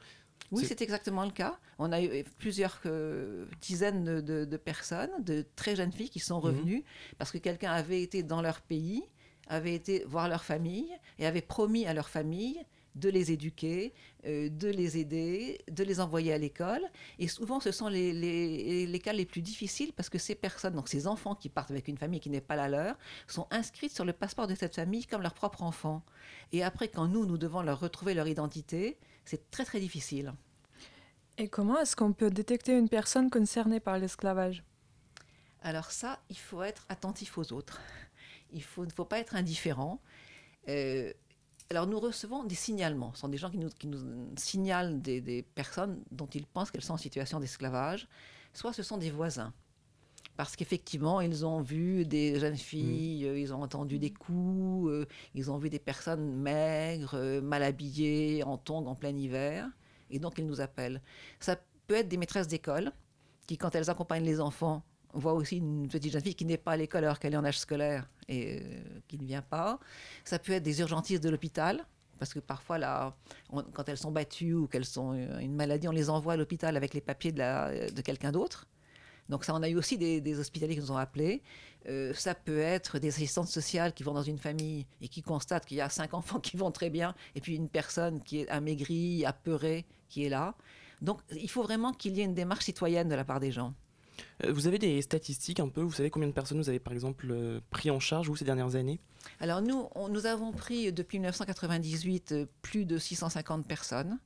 Oui, 0.52 0.66
C'est- 0.66 0.82
exactement 0.82 1.26
le 1.26 1.32
cas. 1.32 1.60
On 1.78 1.92
a 1.92 2.02
eu 2.02 2.24
plusieurs 2.40 2.80
euh, 2.88 3.46
dizaines 3.62 4.22
de, 4.22 4.58
personnes, 4.58 5.12
de 5.24 5.46
très 5.56 5.76
jeunes 5.76 5.92
filles 5.92 6.10
qui 6.10 6.20
sont 6.20 6.40
revenues 6.40 6.84
parce 7.20 7.32
que 7.32 7.38
quelqu'un 7.38 7.72
avait 7.72 8.02
été 8.02 8.24
dans 8.24 8.42
leur 8.42 8.62
pays, 8.62 9.04
avait 9.50 9.74
été 9.74 10.04
voir 10.06 10.30
leur 10.30 10.44
famille 10.44 10.90
et 11.18 11.26
avait 11.26 11.42
promis 11.42 11.86
à 11.86 11.94
leur 11.94 12.08
famille 12.10 12.64
de 12.96 13.08
les 13.10 13.32
éduquer, 13.32 13.94
euh, 14.26 14.50
de 14.50 14.68
les 14.68 14.98
aider, 14.98 15.60
de 15.72 15.84
les 15.84 16.00
envoyer 16.00 16.34
à 16.34 16.38
l'école. 16.38 16.82
Et 17.20 17.28
souvent, 17.28 17.60
ce 17.60 17.72
sont 17.72 17.88
les, 17.88 18.12
les- 18.14 18.88
les 18.88 19.00
cas 19.00 19.14
les 19.14 19.26
plus 19.26 19.42
difficiles 19.42 19.94
parce 19.94 20.10
que 20.10 20.18
ces 20.18 20.36
personnes, 20.36 20.74
donc 20.74 20.90
ces 20.90 21.06
enfants 21.08 21.36
qui 21.36 21.50
partent 21.50 21.72
avec 21.72 21.88
une 21.88 21.98
famille 21.98 22.20
qui 22.20 22.30
n'est 22.30 22.42
pas 22.42 22.56
la 22.56 22.68
leur, 22.68 22.98
sont 23.28 23.48
inscrites 23.52 23.94
sur 23.94 24.06
le 24.06 24.12
passeport 24.14 24.48
de 24.48 24.56
cette 24.56 24.76
famille 24.76 25.06
comme 25.06 25.22
leur 25.22 25.34
propre 25.34 25.64
enfant. 25.64 26.04
Et 26.52 26.64
après, 26.64 26.88
quand 26.88 27.08
nous, 27.08 27.26
nous 27.26 27.38
devons 27.38 27.62
leur 27.62 27.80
retrouver 27.80 28.14
leur 28.16 28.28
identité, 28.28 28.98
c'est 29.24 29.50
très 29.52 29.66
très 29.66 29.80
difficile. 29.80 30.34
Et 31.38 31.48
comment 31.48 31.80
est-ce 31.80 31.96
qu'on 31.96 32.12
peut 32.12 32.32
détecter 32.32 32.78
une 32.78 32.90
personne 32.90 33.30
concernée 33.30 33.80
par 33.80 33.98
l'esclavage? 33.98 34.64
Alors 35.62 35.92
ça, 35.92 36.20
il 36.30 36.38
faut 36.38 36.64
être 36.64 36.86
attentif 36.90 37.38
aux 37.38 37.54
autres. 37.54 37.80
Il 38.52 38.64
ne 38.78 38.92
faut 38.92 39.06
pas 39.06 39.20
être 39.20 39.36
indifférent. 39.36 40.02
Euh, 40.68 41.14
alors 41.70 41.88
nous 41.88 42.00
recevons 42.00 42.44
des 42.44 42.56
signalements. 42.56 43.14
Ce 43.14 43.22
sont 43.22 43.30
des 43.30 43.38
gens 43.38 43.50
qui 43.50 43.58
nous, 43.58 43.70
qui 43.70 43.88
nous 43.88 44.00
signalent 44.38 45.02
des, 45.02 45.22
des 45.22 45.44
personnes 45.44 46.04
dont 46.12 46.28
ils 46.28 46.46
pensent 46.46 46.72
qu'elles 46.72 46.84
sont 46.84 46.94
en 46.94 46.98
situation 46.98 47.40
d'esclavage. 47.40 48.08
Soit 48.54 48.74
ce 48.74 48.84
sont 48.84 48.98
des 48.98 49.12
voisins. 49.12 49.54
Parce 50.40 50.56
qu'effectivement, 50.56 51.20
ils 51.20 51.46
ont 51.46 51.62
vu 51.62 52.06
des 52.06 52.40
jeunes 52.40 52.56
filles, 52.56 53.26
euh, 53.26 53.38
ils 53.38 53.54
ont 53.54 53.62
entendu 53.62 54.00
des 54.00 54.12
coups, 54.12 54.90
euh, 54.90 55.06
ils 55.36 55.52
ont 55.52 55.58
vu 55.58 55.70
des 55.70 55.80
personnes 55.80 56.34
maigres, 56.34 57.16
euh, 57.16 57.42
mal 57.42 57.62
habillées, 57.62 58.42
en 58.44 58.58
tongs 58.58 58.88
en 58.88 58.96
plein 58.96 59.16
hiver. 59.16 59.70
Et 60.10 60.18
donc, 60.18 60.38
ils 60.38 60.46
nous 60.46 60.62
appellent. 60.62 61.02
Ça 61.42 61.58
peut 61.88 61.96
être 61.96 62.08
des 62.08 62.16
maîtresses 62.16 62.48
d'école 62.48 62.94
qui, 63.48 63.58
quand 63.58 63.76
elles 63.76 63.90
accompagnent 63.90 64.24
les 64.24 64.40
enfants, 64.40 64.82
voient 65.14 65.34
aussi 65.34 65.58
une 65.58 65.88
petite 65.88 66.12
jeune 66.12 66.22
fille 66.22 66.36
qui 66.36 66.46
n'est 66.46 66.58
pas 66.58 66.74
à 66.74 66.78
l'école 66.78 67.04
alors 67.04 67.20
qu'elle 67.20 67.34
est 67.34 67.38
en 67.38 67.46
âge 67.46 67.60
scolaire 67.60 68.10
et 68.28 68.60
euh, 68.62 68.82
qui 69.08 69.18
ne 69.18 69.26
vient 69.26 69.42
pas. 69.42 69.80
Ça 70.24 70.40
peut 70.40 70.54
être 70.54 70.64
des 70.64 70.80
urgentistes 70.82 71.24
de 71.24 71.30
l'hôpital. 71.30 71.86
Parce 72.20 72.34
que 72.34 72.40
parfois, 72.40 72.78
là, 72.78 73.16
on- 73.50 73.64
quand 73.64 73.88
elles 73.88 73.98
sont 73.98 74.12
battues 74.12 74.54
ou 74.54 74.68
qu'elles 74.68 75.00
ont 75.00 75.14
euh, 75.14 75.40
une 75.40 75.56
maladie, 75.56 75.88
on 75.88 75.92
les 75.94 76.10
envoie 76.10 76.34
à 76.34 76.36
l'hôpital 76.38 76.76
avec 76.76 76.94
les 76.94 77.00
papiers 77.00 77.32
de, 77.32 77.40
la- 77.40 77.90
de 77.90 78.02
quelqu'un 78.02 78.34
d'autre. 78.34 78.68
Donc 79.30 79.46
ça, 79.46 79.54
on 79.56 79.62
a 79.64 79.70
eu 79.70 79.76
aussi 79.78 79.98
des, 79.98 80.40
hospitaliers 80.40 80.74
qui 80.76 80.82
nous 80.82 80.92
ont 80.92 80.98
appelés. 80.98 81.42
Euh, 81.88 82.14
ça 82.14 82.36
peut 82.36 82.60
être 82.60 83.00
des 83.00 83.08
assistantes 83.10 83.48
sociales 83.48 83.94
qui 83.94 84.04
vont 84.04 84.14
dans 84.14 84.24
une 84.24 84.40
famille 84.40 84.86
et 85.02 85.08
qui 85.08 85.22
constatent 85.22 85.66
qu'il 85.66 85.78
y 85.78 85.82
a 85.82 85.88
cinq 85.90 86.14
enfants 86.20 86.40
qui 86.40 86.58
vont 86.58 86.72
très 86.72 86.90
bien 86.90 87.16
et 87.36 87.42
puis 87.42 87.56
une 87.56 87.70
personne 87.70 88.22
qui 88.22 88.40
est 88.42 88.50
amaigrie, 88.50 89.26
apeurée, 89.26 89.86
qui 90.10 90.26
est 90.26 90.30
là. 90.30 90.56
Donc 91.02 91.22
il 91.32 91.50
faut 91.50 91.64
vraiment 91.64 91.94
qu'il 91.94 92.18
y 92.18 92.22
ait 92.22 92.26
une 92.26 92.34
démarche 92.34 92.66
citoyenne 92.66 93.08
de 93.08 93.16
la 93.16 93.24
part 93.24 93.40
des 93.40 93.52
gens. 93.54 93.74
Euh, 94.44 94.52
Vous 94.52 94.68
avez 94.68 94.78
des 94.80 95.02
statistiques 95.02 95.60
un 95.60 95.70
peu 95.70 95.82
Vous 95.82 95.92
savez 95.92 96.10
combien 96.10 96.28
de 96.28 96.34
personnes 96.34 96.60
vous 96.60 96.70
avez 96.70 96.80
par 96.80 96.94
exemple 96.94 97.28
euh, 97.32 97.60
pris 97.70 97.92
en 97.92 98.00
charge 98.00 98.28
vous 98.28 98.36
ces 98.36 98.46
dernières 98.46 98.76
années? 98.76 99.00
Alors 99.40 99.62
nous, 99.62 99.88
on- 99.96 100.10
nous 100.10 100.26
avons 100.26 100.52
pris 100.52 100.92
depuis 100.94 101.20
1998 101.20 102.32
euh, 102.32 102.46
plus 102.62 102.86
de 102.86 102.98
650 102.98 103.66
personnes. 103.68 104.20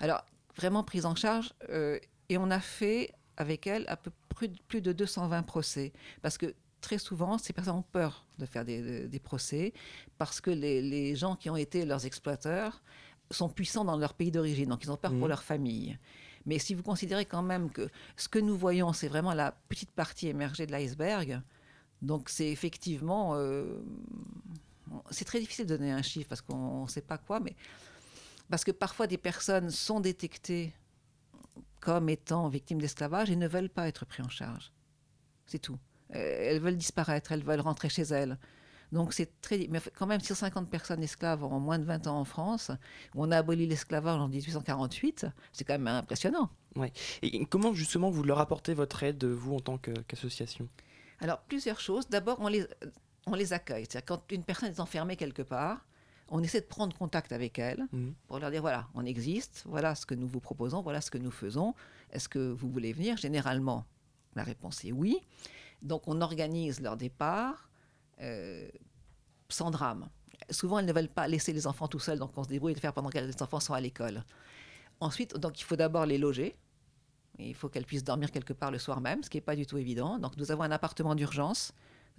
Alors 0.00 0.24
vraiment 0.56 0.84
prises 0.84 1.06
en 1.06 1.14
charge 1.14 1.52
euh, 1.70 1.98
et 2.28 2.38
on 2.38 2.50
a 2.50 2.60
fait 2.60 3.12
avec 3.36 3.66
elles 3.66 3.84
à 3.88 3.96
peu 3.96 4.10
près 4.28 4.50
plus 4.68 4.80
de 4.82 4.92
220 4.92 5.42
procès 5.42 5.92
parce 6.22 6.38
que 6.38 6.54
très 6.80 6.98
souvent, 6.98 7.38
ces 7.38 7.52
personnes 7.52 7.76
ont 7.76 7.84
peur 7.92 8.26
de 8.38 8.44
faire 8.46 8.64
des, 8.64 9.06
des 9.08 9.18
procès 9.20 9.72
parce 10.18 10.40
que 10.40 10.50
les, 10.50 10.82
les, 10.82 11.14
gens 11.14 11.36
qui 11.36 11.48
ont 11.48 11.56
été 11.56 11.84
leurs 11.84 12.04
exploiteurs 12.06 12.82
sont 13.30 13.48
puissants 13.48 13.84
dans 13.84 13.96
leur 13.96 14.14
pays 14.14 14.30
d'origine, 14.30 14.68
donc 14.68 14.82
ils 14.84 14.90
ont 14.90 14.96
peur 14.96 15.12
mmh. 15.12 15.18
pour 15.18 15.28
leur 15.28 15.42
famille. 15.42 15.96
Mais 16.46 16.58
si 16.58 16.74
vous 16.74 16.82
considérez 16.82 17.24
quand 17.24 17.42
même 17.42 17.70
que 17.70 17.88
ce 18.16 18.28
que 18.28 18.38
nous 18.38 18.56
voyons, 18.56 18.92
c'est 18.92 19.08
vraiment 19.08 19.34
la 19.34 19.52
petite 19.68 19.90
partie 19.92 20.28
émergée 20.28 20.66
de 20.66 20.72
l'iceberg, 20.72 21.40
donc 22.00 22.28
c'est 22.28 22.50
effectivement... 22.50 23.34
Euh, 23.34 23.80
c'est 25.10 25.24
très 25.24 25.40
difficile 25.40 25.66
de 25.66 25.76
donner 25.76 25.92
un 25.92 26.02
chiffre 26.02 26.28
parce 26.28 26.42
qu'on 26.42 26.82
ne 26.82 26.88
sait 26.88 27.00
pas 27.00 27.16
quoi, 27.16 27.40
mais 27.40 27.56
parce 28.50 28.64
que 28.64 28.70
parfois 28.70 29.06
des 29.06 29.16
personnes 29.16 29.70
sont 29.70 30.00
détectées 30.00 30.72
comme 31.80 32.08
étant 32.08 32.48
victimes 32.48 32.80
d'esclavage 32.80 33.30
et 33.30 33.36
ne 33.36 33.48
veulent 33.48 33.70
pas 33.70 33.88
être 33.88 34.04
prises 34.04 34.24
en 34.24 34.28
charge. 34.28 34.72
C'est 35.46 35.58
tout. 35.58 35.78
Elles 36.10 36.60
veulent 36.60 36.76
disparaître, 36.76 37.32
elles 37.32 37.42
veulent 37.42 37.60
rentrer 37.60 37.88
chez 37.88 38.02
elles. 38.02 38.38
Donc 38.92 39.14
c'est 39.14 39.40
très... 39.40 39.66
Mais 39.70 39.80
quand 39.98 40.06
même 40.06 40.20
150 40.20 40.68
personnes 40.70 41.02
esclaves 41.02 41.42
en 41.42 41.58
moins 41.58 41.78
de 41.78 41.84
20 41.84 42.06
ans 42.06 42.20
en 42.20 42.24
France, 42.24 42.70
où 43.14 43.24
on 43.24 43.30
a 43.30 43.38
aboli 43.38 43.66
l'esclavage 43.66 44.20
en 44.20 44.28
1848, 44.28 45.26
c'est 45.52 45.64
quand 45.64 45.74
même 45.74 45.88
impressionnant. 45.88 46.50
Ouais. 46.76 46.92
Et 47.22 47.44
comment 47.46 47.72
justement 47.72 48.10
vous 48.10 48.22
leur 48.22 48.38
apportez 48.38 48.74
votre 48.74 49.02
aide, 49.02 49.24
vous, 49.24 49.54
en 49.54 49.60
tant 49.60 49.78
qu'association? 49.78 50.68
Alors 51.20 51.40
plusieurs 51.40 51.80
choses. 51.80 52.08
D'abord, 52.08 52.38
on 52.40 52.48
les, 52.48 52.66
on 53.26 53.34
les 53.34 53.52
accueille. 53.52 53.86
C'est-à-dire 53.88 54.06
quand 54.06 54.30
une 54.30 54.44
personne 54.44 54.70
est 54.70 54.80
enfermée 54.80 55.16
quelque 55.16 55.42
part, 55.42 55.86
on 56.28 56.42
essaie 56.42 56.60
de 56.60 56.66
prendre 56.66 56.96
contact 56.96 57.32
avec 57.32 57.58
elle 57.58 57.86
mmh. 57.92 58.10
pour 58.26 58.38
leur 58.38 58.50
dire 58.50 58.62
voilà, 58.62 58.88
on 58.94 59.04
existe, 59.04 59.64
voilà 59.66 59.94
ce 59.94 60.06
que 60.06 60.14
nous 60.14 60.26
vous 60.26 60.40
proposons, 60.40 60.80
voilà 60.82 61.00
ce 61.00 61.10
que 61.10 61.18
nous 61.18 61.30
faisons. 61.30 61.74
Est-ce 62.10 62.28
que 62.28 62.52
vous 62.52 62.70
voulez 62.70 62.92
venir? 62.92 63.16
Généralement, 63.16 63.84
la 64.34 64.42
réponse 64.42 64.84
est 64.84 64.92
oui. 64.92 65.18
Donc 65.82 66.02
on 66.06 66.20
organise 66.20 66.80
leur 66.80 66.96
départ 66.96 67.68
euh, 68.22 68.68
sans 69.48 69.70
drame. 69.70 70.08
Souvent, 70.50 70.78
elles 70.78 70.86
ne 70.86 70.92
veulent 70.92 71.08
pas 71.08 71.28
laisser 71.28 71.52
les 71.52 71.66
enfants 71.66 71.88
tout 71.88 71.98
seuls, 71.98 72.18
donc 72.18 72.32
on 72.36 72.44
se 72.44 72.48
débrouille 72.48 72.74
de 72.74 72.80
faire 72.80 72.92
pendant 72.92 73.10
que 73.10 73.18
les 73.18 73.42
enfants 73.42 73.60
sont 73.60 73.74
à 73.74 73.80
l'école. 73.80 74.24
Ensuite, 75.00 75.36
donc 75.36 75.60
il 75.60 75.64
faut 75.64 75.76
d'abord 75.76 76.06
les 76.06 76.18
loger. 76.18 76.56
Il 77.38 77.54
faut 77.54 77.68
qu'elles 77.68 77.86
puissent 77.86 78.04
dormir 78.04 78.30
quelque 78.30 78.52
part 78.52 78.70
le 78.70 78.78
soir 78.78 79.00
même, 79.00 79.22
ce 79.22 79.30
qui 79.30 79.36
n'est 79.38 79.42
pas 79.42 79.56
du 79.56 79.66
tout 79.66 79.78
évident. 79.78 80.18
Donc 80.18 80.36
nous 80.36 80.50
avons 80.50 80.62
un 80.62 80.70
appartement 80.70 81.14
d'urgence. 81.14 81.72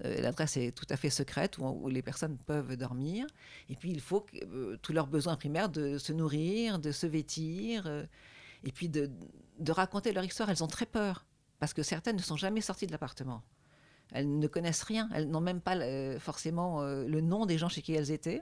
Euh, 0.03 0.21
l'adresse 0.21 0.57
est 0.57 0.71
tout 0.71 0.87
à 0.89 0.97
fait 0.97 1.09
secrète 1.09 1.59
où, 1.59 1.87
les 1.87 2.01
personnes 2.01 2.37
peuvent 2.37 2.75
dormir. 2.75 3.27
Et 3.69 3.75
puis 3.75 3.91
il 3.91 4.01
faut 4.01 4.21
que, 4.21 4.37
euh, 4.43 4.77
tous 4.81 4.93
leurs 4.93 5.07
besoins 5.07 5.35
primaires 5.35 5.69
de 5.69 5.97
se 5.97 6.13
nourrir, 6.13 6.79
de 6.79 6.91
se 6.91 7.05
vêtir, 7.05 7.87
et 8.63 8.71
puis 8.71 8.89
de, 8.89 9.11
de 9.59 9.71
raconter 9.71 10.11
leur 10.13 10.23
histoire. 10.23 10.49
Elles 10.49 10.63
ont 10.63 10.67
très 10.67 10.85
peur 10.85 11.25
parce 11.59 11.73
que 11.73 11.83
certaines 11.83 12.17
ne 12.17 12.21
sont 12.21 12.35
jamais 12.37 12.61
sorties 12.61 12.87
de 12.87 12.91
l'appartement. 12.91 13.43
Elles 14.13 14.39
ne 14.39 14.47
connaissent 14.47 14.83
rien, 14.83 15.09
elles 15.13 15.29
n'ont 15.29 15.41
même 15.41 15.59
pas 15.59 15.75
euh, 15.75 16.19
forcément 16.19 16.81
euh, 16.81 17.05
le 17.05 17.19
nom 17.19 17.45
des 17.45 17.57
gens 17.57 17.67
chez 17.67 17.81
qui 17.81 17.93
elles 17.93 18.11
étaient. 18.11 18.41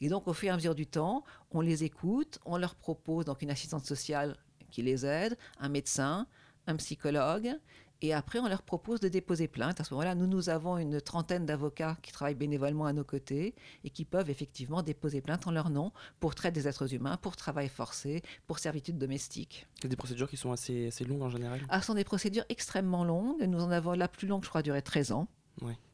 Et 0.00 0.08
donc, 0.08 0.28
au 0.28 0.32
fur 0.32 0.48
et 0.48 0.52
à 0.52 0.54
mesure 0.56 0.74
du 0.74 0.86
temps, 0.86 1.24
on 1.50 1.60
les 1.60 1.84
écoute, 1.84 2.38
on 2.44 2.58
leur 2.58 2.74
propose 2.74 3.24
donc 3.24 3.42
une 3.42 3.50
assistante 3.50 3.86
sociale 3.86 4.36
qui 4.70 4.82
les 4.82 5.06
aide, 5.06 5.36
un 5.58 5.68
médecin, 5.68 6.26
un 6.66 6.76
psychologue, 6.76 7.56
et 8.02 8.12
après, 8.12 8.38
on 8.38 8.48
leur 8.48 8.62
propose 8.62 9.00
de 9.00 9.08
déposer 9.08 9.48
plainte. 9.48 9.80
À 9.80 9.84
ce 9.84 9.94
moment-là, 9.94 10.14
nous, 10.14 10.26
nous 10.26 10.50
avons 10.50 10.76
une 10.78 11.00
trentaine 11.00 11.46
d'avocats 11.46 11.96
qui 12.02 12.12
travaillent 12.12 12.34
bénévolement 12.34 12.86
à 12.86 12.92
nos 12.92 13.04
côtés 13.04 13.54
et 13.82 13.90
qui 13.90 14.04
peuvent 14.04 14.28
effectivement 14.28 14.82
déposer 14.82 15.20
plainte 15.20 15.46
en 15.46 15.52
leur 15.52 15.70
nom 15.70 15.92
pour 16.20 16.34
traite 16.34 16.54
des 16.54 16.68
êtres 16.68 16.92
humains, 16.92 17.16
pour 17.16 17.36
travail 17.36 17.68
forcé, 17.68 18.22
pour 18.46 18.58
servitude 18.58 18.98
domestique. 18.98 19.66
C'est 19.80 19.88
des 19.88 19.96
procédures 19.96 20.28
qui 20.28 20.36
sont 20.36 20.52
assez, 20.52 20.88
assez 20.88 21.04
longues 21.04 21.22
en 21.22 21.30
général 21.30 21.60
ah, 21.68 21.80
Ce 21.80 21.86
sont 21.86 21.94
des 21.94 22.04
procédures 22.04 22.44
extrêmement 22.48 23.04
longues. 23.04 23.42
Nous 23.42 23.60
en 23.60 23.70
avons 23.70 23.92
la 23.92 24.08
plus 24.08 24.26
longue, 24.26 24.44
je 24.44 24.48
crois, 24.48 24.62
duré 24.62 24.82
13 24.82 25.12
ans. 25.12 25.28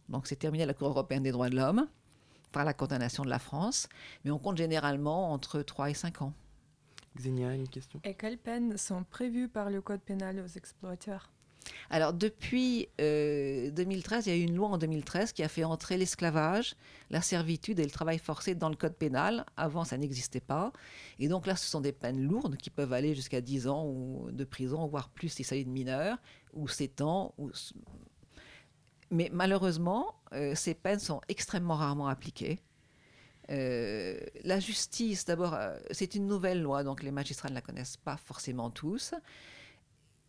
Donc 0.09 0.26
c'est 0.26 0.37
terminé 0.37 0.64
à 0.64 0.66
la 0.66 0.75
Cour 0.75 0.88
européenne 0.88 1.23
des 1.23 1.30
droits 1.30 1.49
de 1.49 1.54
l'homme 1.54 1.87
par 2.50 2.64
la 2.64 2.75
condamnation 2.75 3.25
de 3.25 3.30
la 3.30 3.38
France. 3.38 3.88
Mais 4.25 4.33
on 4.33 4.38
compte 4.38 4.57
généralement 4.57 5.33
entre 5.33 5.62
3 5.62 5.90
et 5.90 5.95
5 5.95 6.23
ans. 6.23 6.33
Xenia, 7.16 7.54
une 7.54 7.69
question? 7.69 8.00
Et 8.02 8.14
quelles 8.14 8.38
peines 8.38 8.76
sont 8.76 9.04
prévues 9.04 9.49
par 9.49 9.71
le 9.71 9.80
Code 9.80 10.00
pénal 10.00 10.40
aux 10.40 10.59
exploiteurs? 10.59 11.30
Alors 11.90 12.12
depuis 12.12 12.88
2013, 12.98 12.98
euh, 13.00 14.30
il 14.30 14.36
y 14.36 14.40
a 14.40 14.40
eu 14.40 14.44
une 14.44 14.54
loi 14.54 14.68
en 14.68 14.78
2013 14.78 15.32
qui 15.32 15.42
a 15.42 15.48
fait 15.48 15.64
entrer 15.64 15.96
l'esclavage, 15.96 16.76
la 17.10 17.20
servitude 17.20 17.78
et 17.80 17.84
le 17.84 17.90
travail 17.90 18.18
forcé 18.18 18.54
dans 18.54 18.68
le 18.68 18.76
code 18.76 18.94
pénal. 18.94 19.44
Avant, 19.56 19.84
ça 19.84 19.98
n'existait 19.98 20.40
pas. 20.40 20.72
Et 21.18 21.28
donc 21.28 21.46
là, 21.46 21.56
ce 21.56 21.68
sont 21.68 21.80
des 21.80 21.92
peines 21.92 22.22
lourdes 22.22 22.56
qui 22.56 22.70
peuvent 22.70 22.92
aller 22.92 23.14
jusqu'à 23.14 23.40
10 23.40 23.68
ans 23.68 24.26
de 24.30 24.44
prison, 24.44 24.86
voire 24.86 25.08
plus 25.08 25.28
s'il 25.28 25.44
s'agit 25.44 25.64
de 25.64 25.70
mineurs, 25.70 26.18
ou 26.52 26.68
7 26.68 27.00
ans. 27.00 27.34
Mais 29.10 29.28
malheureusement, 29.32 30.14
euh, 30.32 30.54
ces 30.54 30.74
peines 30.74 31.00
sont 31.00 31.20
extrêmement 31.28 31.74
rarement 31.74 32.06
appliquées. 32.06 32.60
Euh, 33.50 34.20
la 34.44 34.60
justice, 34.60 35.24
d'abord, 35.24 35.58
c'est 35.90 36.14
une 36.14 36.28
nouvelle 36.28 36.62
loi, 36.62 36.84
donc 36.84 37.02
les 37.02 37.10
magistrats 37.10 37.48
ne 37.48 37.54
la 37.54 37.60
connaissent 37.60 37.96
pas 37.96 38.16
forcément 38.16 38.70
tous. 38.70 39.12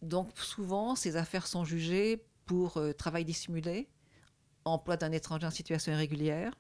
Donc 0.02 0.32
souvent, 0.36 0.96
ces 0.96 1.16
affaires 1.16 1.48
sont 1.48 1.64
jugées 1.64 2.24
pour 2.46 2.78
euh, 2.78 2.92
travail 2.92 3.24
dissimulé, 3.24 3.88
emploi 4.66 4.98
d'un 4.98 5.12
étranger 5.12 5.46
en 5.46 5.52
situation 5.52 5.92
irrégulière. 5.92 6.54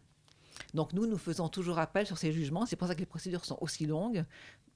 Donc 0.73 0.93
nous, 0.93 1.07
nous 1.07 1.17
faisons 1.17 1.49
toujours 1.49 1.79
appel 1.79 2.05
sur 2.05 2.17
ces 2.17 2.31
jugements. 2.31 2.65
C'est 2.65 2.75
pour 2.75 2.87
ça 2.87 2.93
que 2.93 2.99
les 2.99 3.05
procédures 3.05 3.45
sont 3.45 3.57
aussi 3.61 3.85
longues, 3.85 4.25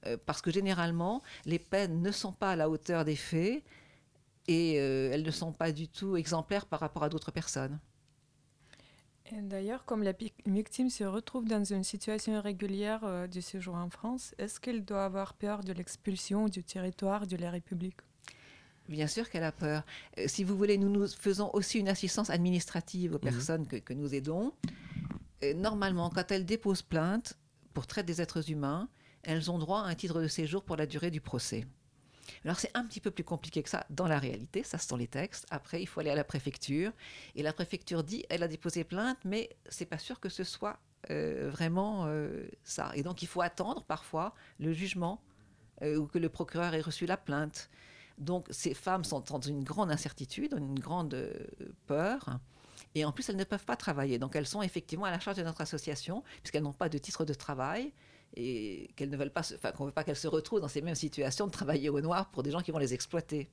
euh, 0.08 0.18
parce 0.26 0.42
que 0.42 0.52
généralement, 0.52 1.22
les 1.46 1.60
peines 1.60 2.02
ne 2.02 2.12
sont 2.12 2.32
pas 2.32 2.52
à 2.52 2.56
la 2.56 2.70
hauteur 2.70 3.06
des 3.06 3.16
faits 3.16 3.64
et 4.48 4.80
euh, 4.80 5.12
elles 5.12 5.24
ne 5.24 5.32
sont 5.32 5.52
pas 5.52 5.72
du 5.72 5.88
tout 5.88 6.18
exemplaires 6.18 6.66
par 6.66 6.80
rapport 6.80 7.04
à 7.04 7.10
d'autres 7.10 7.32
personnes. 7.32 7.80
D'ailleurs, 9.32 9.86
comme 9.86 10.04
la 10.04 10.14
victime 10.46 10.92
se 10.92 11.04
retrouve 11.04 11.48
dans 11.48 11.64
une 11.64 11.84
situation 11.84 12.34
irrégulière 12.34 13.28
du 13.28 13.42
séjour 13.42 13.74
en 13.74 13.90
France, 13.90 14.36
est-ce 14.38 14.60
qu'elle 14.60 14.86
doit 14.86 15.04
avoir 15.04 15.34
peur 15.34 15.64
de 15.64 15.74
l'expulsion 15.74 16.48
du 16.48 16.64
territoire 16.64 17.26
de 17.26 17.36
la 17.36 17.50
République? 17.50 18.02
Bien 18.88 19.08
sûr 19.08 19.30
qu'elle 19.30 19.44
a 19.44 19.52
peur. 19.52 19.84
Euh, 20.20 20.26
si 20.28 20.44
vous 20.44 20.56
voulez, 20.56 20.78
nous, 20.78 20.90
nous 20.90 21.08
faisons 21.08 21.50
aussi 21.54 21.80
une 21.80 21.90
assistance 21.90 22.30
administrative 22.30 23.14
aux 23.14 23.16
mhm. 23.16 23.22
personnes 23.22 23.68
que, 23.68 23.94
nous 23.94 24.14
aidons. 24.14 24.54
Euh, 25.44 25.54
normalement, 25.54 26.10
quand 26.10 26.32
elles 26.32 26.46
déposent 26.46 26.84
plainte 26.84 27.38
pour 27.74 27.88
traite 27.88 28.06
des 28.06 28.22
êtres 28.22 28.52
humains, 28.52 28.88
elles 29.24 29.50
ont 29.50 29.58
droit 29.58 29.82
à 29.82 29.86
un 29.86 29.96
titre 29.96 30.22
de 30.22 30.28
séjour 30.28 30.64
pour 30.64 30.76
la 30.76 30.86
durée 30.86 31.12
du 31.12 31.20
procès. 31.20 31.66
Alors 32.44 32.60
c'est 32.60 32.72
un 32.76 32.86
petit 32.86 33.00
peu 33.00 33.12
plus 33.12 33.24
compliqué 33.24 33.62
que 33.62 33.70
ça 33.70 33.86
dans 33.90 34.08
la 34.08 34.18
réalité, 34.18 34.64
ça 34.64 34.78
ce 34.78 34.88
sont 34.88 34.98
les 34.98 35.08
textes. 35.08 35.46
Après, 35.50 35.82
il 35.82 35.86
faut 35.88 36.00
aller 36.00 36.10
à 36.10 36.16
la 36.16 36.24
préfecture 36.24 36.92
et 37.36 37.44
la 37.44 37.54
préfecture 37.54 38.04
dit 38.04 38.24
elle 38.30 38.44
a 38.44 38.48
déposé 38.48 38.84
plainte, 38.84 39.18
mais 39.26 39.50
c'est 39.70 39.86
pas 39.86 40.00
sûr 40.00 40.20
que 40.20 40.30
ce 40.30 40.44
soit 40.44 40.80
euh, 41.12 41.50
vraiment 41.52 42.08
ça. 42.64 42.92
Et 42.96 43.04
donc 43.04 43.22
il 43.22 43.28
faut 43.28 43.42
attendre 43.42 43.84
parfois 43.84 44.34
le 44.60 44.74
jugement 44.74 45.22
ou 45.84 46.06
que 46.06 46.18
le 46.18 46.30
procureur 46.30 46.74
ait 46.74 46.82
reçu 46.82 47.06
la 47.06 47.18
plainte. 47.18 47.70
Donc 48.18 48.48
ces 48.50 48.74
femmes 48.74 49.04
sont 49.04 49.20
dans 49.20 49.42
une 49.42 49.64
grande 49.64 49.92
incertitude, 49.92 50.54
une 50.58 50.80
grande 50.80 51.14
euh, 51.14 51.34
peur. 51.88 52.40
Et 52.94 53.04
en 53.04 53.12
plus, 53.12 53.30
elles 53.30 53.36
ne 53.36 53.44
peuvent 53.44 53.66
pas 53.66 53.76
travailler. 53.76 54.20
Donc 54.20 54.36
elles 54.36 54.48
sont 54.48 54.62
effectivement 54.62 55.06
à 55.06 55.12
la 55.12 55.20
charge 55.20 55.38
de 55.38 55.44
notre 55.44 55.62
association, 55.62 56.24
puisqu'elles 56.42 56.64
n'ont 56.64 56.74
pas 56.74 56.90
de 56.90 56.98
titre 56.98 57.26
de 57.26 57.34
travail 57.34 57.92
et 58.36 58.90
qu'elles 58.96 59.10
ne 59.10 59.18
veulent 59.18 59.32
pas, 59.32 59.42
enfin, 59.54 59.72
qu'on 59.72 59.86
veut 59.86 59.92
pas 59.92 60.04
qu'elles 60.04 60.16
se 60.16 60.28
retrouvent 60.28 60.62
dans 60.62 60.68
ces 60.68 60.82
mêmes 60.82 60.96
situations 60.96 61.46
de 61.46 61.52
travailler 61.52 61.90
au 61.90 62.00
noir 62.02 62.30
pour 62.32 62.44
des 62.44 62.52
gens 62.52 62.62
qui 62.62 62.72
vont 62.72 62.80
les 62.80 62.94
exploiter. 62.94 63.50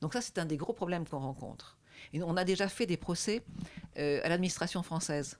Donc 0.00 0.12
ça, 0.12 0.20
c'est 0.20 0.38
un 0.38 0.44
des 0.44 0.56
gros 0.56 0.72
problèmes 0.72 1.06
qu'on 1.06 1.20
rencontre. 1.20 1.78
Et 2.12 2.22
on 2.22 2.36
a 2.36 2.44
déjà 2.44 2.68
fait 2.68 2.86
des 2.86 2.96
procès 2.96 3.42
euh, 3.98 4.20
à 4.24 4.28
l'administration 4.28 4.82
française 4.82 5.38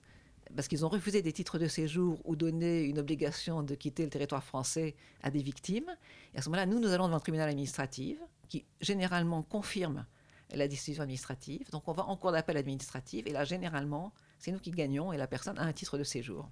parce 0.55 0.67
qu'ils 0.67 0.85
ont 0.85 0.89
refusé 0.89 1.21
des 1.21 1.33
titres 1.33 1.57
de 1.57 1.67
séjour 1.67 2.19
ou 2.23 2.35
donné 2.35 2.83
une 2.83 2.99
obligation 2.99 3.63
de 3.63 3.75
quitter 3.75 4.03
le 4.03 4.09
territoire 4.09 4.43
français 4.43 4.95
à 5.23 5.31
des 5.31 5.41
victimes. 5.41 5.95
Et 6.33 6.37
à 6.37 6.41
ce 6.41 6.49
moment-là, 6.49 6.65
nous, 6.65 6.79
nous 6.79 6.91
allons 6.91 7.05
devant 7.05 7.17
le 7.17 7.21
tribunal 7.21 7.49
administratif 7.49 8.17
qui 8.47 8.65
généralement 8.81 9.43
confirme 9.43 10.05
la 10.53 10.67
décision 10.67 11.03
administrative. 11.03 11.69
Donc 11.71 11.87
on 11.87 11.93
va 11.93 12.05
en 12.05 12.15
cours 12.17 12.31
d'appel 12.31 12.57
administratif 12.57 13.25
et 13.27 13.31
là 13.31 13.43
généralement 13.43 14.13
c'est 14.39 14.51
nous 14.51 14.59
qui 14.59 14.71
gagnons 14.71 15.11
et 15.11 15.17
la 15.17 15.27
personne 15.27 15.57
a 15.57 15.63
un 15.63 15.73
titre 15.73 15.97
de 15.97 16.03
séjour. 16.03 16.49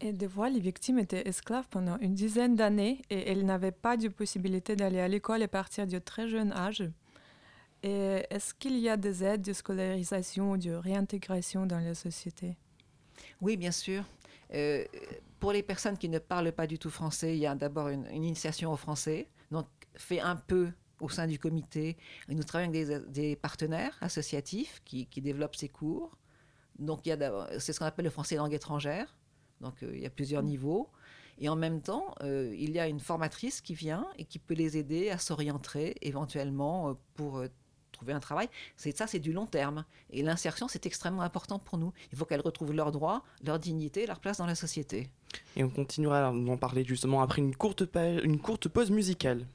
Et 0.00 0.12
des 0.12 0.28
fois, 0.28 0.50
les 0.50 0.60
victimes 0.60 0.98
étaient 0.98 1.26
esclaves 1.26 1.68
pendant 1.70 1.96
une 1.98 2.14
dizaine 2.14 2.56
d'années 2.56 3.00
et 3.10 3.30
elles 3.30 3.44
n'avaient 3.44 3.72
pas 3.72 3.96
de 3.96 4.08
possibilité 4.08 4.76
d'aller 4.76 5.00
à 5.00 5.08
l'école 5.08 5.42
à 5.42 5.48
partir 5.48 5.86
de 5.86 5.98
très 5.98 6.28
jeune 6.28 6.52
âge. 6.52 6.82
Et 7.82 8.26
est-ce 8.30 8.54
qu'il 8.54 8.78
y 8.78 8.88
a 8.88 8.96
des 8.96 9.22
aides 9.22 9.42
de 9.42 9.52
scolarisation 9.52 10.52
ou 10.52 10.56
de 10.56 10.72
réintégration 10.72 11.66
dans 11.66 11.78
la 11.78 11.94
société? 11.94 12.56
Oui, 13.40 13.56
bien 13.56 13.70
sûr. 13.70 14.04
Euh, 14.52 14.84
pour 15.38 15.52
les 15.52 15.62
personnes 15.62 15.96
qui 15.96 16.08
ne 16.08 16.18
parlent 16.18 16.52
pas 16.52 16.66
du 16.66 16.78
tout 16.78 16.90
français, 16.90 17.36
il 17.36 17.40
y 17.40 17.46
a 17.46 17.54
d'abord 17.54 17.88
une, 17.88 18.06
une, 18.06 18.24
initiation 18.24 18.72
au 18.72 18.76
français, 18.76 19.28
donc 19.50 19.66
fait 19.94 20.20
un 20.20 20.36
peu 20.36 20.70
au 21.00 21.08
sein 21.08 21.26
du 21.26 21.38
comité. 21.38 21.96
nous 22.28 22.42
travaillons 22.42 22.70
avec 22.70 23.10
des, 23.10 23.36
partenaires 23.36 23.96
associatifs 24.00 24.80
qui, 24.84 25.06
développent 25.16 25.56
ces 25.56 25.68
cours. 25.68 26.16
Donc, 26.78 27.02
c'est 27.58 27.72
ce 27.72 27.78
qu'on 27.78 27.86
appelle 27.86 28.04
le 28.04 28.10
français 28.10 28.36
langue 28.36 28.54
étrangère. 28.54 29.16
Donc, 29.60 29.82
euh, 29.82 29.92
il 29.94 30.02
y 30.02 30.06
a 30.06 30.10
plusieurs 30.10 30.42
mmh. 30.42 30.46
niveaux. 30.46 30.90
Et 31.38 31.48
en 31.48 31.56
même 31.56 31.80
temps, 31.80 32.14
euh, 32.22 32.54
il 32.56 32.70
y 32.70 32.78
a 32.78 32.86
une 32.86 33.00
formatrice 33.00 33.60
qui 33.60 33.74
vient 33.74 34.06
et 34.18 34.24
qui 34.24 34.38
peut 34.38 34.54
les 34.54 34.76
aider 34.76 35.10
à 35.10 35.18
s'orienter 35.18 35.96
éventuellement 36.02 36.90
euh, 36.90 36.92
pour 37.14 37.42
trouver 37.90 38.12
un 38.12 38.20
travail. 38.20 38.48
C'est 38.76 38.96
ça, 38.96 39.06
c'est 39.06 39.18
du 39.18 39.32
long 39.32 39.46
terme. 39.46 39.84
Et 40.10 40.22
l'insertion, 40.22 40.68
c'est 40.68 40.86
extrêmement 40.86 41.22
important 41.22 41.58
pour 41.58 41.78
nous. 41.78 41.92
Il 42.12 42.18
faut 42.18 42.24
qu'elles 42.24 42.40
retrouvent 42.40 42.72
leurs 42.72 42.92
droits, 42.92 43.24
leur 43.44 43.58
dignité, 43.58 44.06
leur 44.06 44.20
place 44.20 44.38
dans 44.38 44.46
la 44.46 44.54
société. 44.54 45.08
Et 45.56 45.64
on 45.64 45.70
continuera 45.70 46.32
d'en 46.32 46.56
parler 46.56 46.84
justement 46.84 47.22
après 47.22 47.40
une 47.40 47.54
courte, 47.54 47.82
une 47.96 48.40
courte 48.40 48.68
pause 48.68 48.90
musicale. 48.90 49.46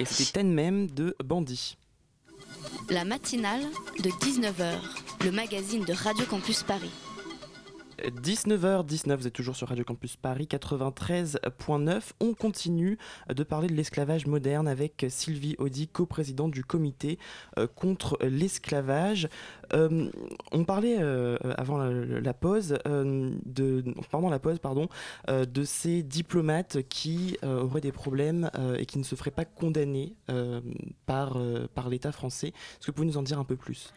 Et 0.00 0.06
c'était 0.06 0.42
même 0.42 0.90
de 0.90 1.14
Bandit. 1.22 1.76
La 2.88 3.04
matinale 3.04 3.62
de 4.02 4.08
19h, 4.08 4.78
le 5.24 5.30
magazine 5.30 5.84
de 5.84 5.92
Radio 5.92 6.24
Campus 6.24 6.62
Paris. 6.62 6.90
19h19, 8.08 9.16
vous 9.16 9.26
êtes 9.26 9.32
toujours 9.32 9.56
sur 9.56 9.68
Radio 9.68 9.84
Campus 9.84 10.16
Paris 10.16 10.48
93.9. 10.50 12.00
On 12.20 12.34
continue 12.34 12.98
de 13.28 13.42
parler 13.42 13.68
de 13.68 13.74
l'esclavage 13.74 14.26
moderne 14.26 14.68
avec 14.68 15.06
Sylvie 15.08 15.54
Audi, 15.58 15.86
coprésidente 15.86 16.50
du 16.50 16.64
comité 16.64 17.18
euh, 17.58 17.66
contre 17.66 18.18
l'esclavage. 18.22 19.28
Euh, 19.74 20.10
on 20.52 20.64
parlait 20.64 20.96
euh, 20.98 21.36
avant 21.56 21.78
la, 21.78 22.34
pause 22.34 22.78
de 22.86 23.84
pendant 24.10 24.30
la 24.30 24.38
pause 24.38 24.58
pardon 24.58 24.88
de 25.28 25.64
ces 25.64 26.02
diplomates 26.02 26.78
qui 26.88 27.36
auraient 27.42 27.80
des 27.80 27.92
problèmes 27.92 28.50
et 28.78 28.86
qui 28.86 28.98
ne 28.98 29.04
se 29.04 29.14
feraient 29.14 29.30
pas 29.30 29.44
condamner 29.44 30.14
par 31.06 31.38
par 31.74 31.88
l'État 31.88 32.12
français. 32.12 32.48
Est-ce 32.48 32.86
que 32.86 32.86
vous 32.86 32.94
pouvez 32.94 33.08
nous 33.08 33.18
en 33.18 33.22
dire 33.22 33.38
un 33.38 33.44
peu 33.44 33.56
plus? 33.56 33.92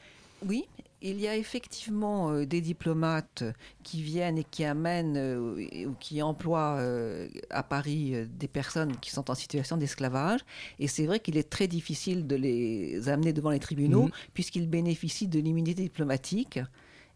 Oui, 0.46 0.68
il 1.04 1.20
y 1.20 1.28
a 1.28 1.36
effectivement 1.36 2.32
euh, 2.32 2.46
des 2.46 2.62
diplomates 2.62 3.44
qui 3.84 4.02
viennent 4.02 4.38
et 4.38 4.46
qui 4.46 4.64
amènent 4.64 5.18
euh, 5.18 5.86
ou 5.86 5.94
qui 6.00 6.22
emploient 6.22 6.78
euh, 6.80 7.28
à 7.50 7.62
Paris 7.62 8.26
des 8.28 8.48
personnes 8.48 8.96
qui 8.98 9.12
sont 9.12 9.30
en 9.30 9.36
situation 9.36 9.76
d'esclavage. 9.76 10.40
Et 10.80 10.88
c'est 10.88 11.06
vrai 11.06 11.20
qu'il 11.20 11.38
est 11.38 11.50
très 11.50 11.68
difficile 11.68 12.26
de 12.26 12.38
les 12.38 13.10
amener 13.10 13.34
devant 13.34 13.50
les 13.52 13.60
tribunaux 13.60 14.06
mhm. 14.06 14.12
puisqu'ils 14.34 14.70
bénéficient 14.70 15.28
de 15.28 15.40
l'immunité 15.40 15.84
diplomatique 15.84 16.60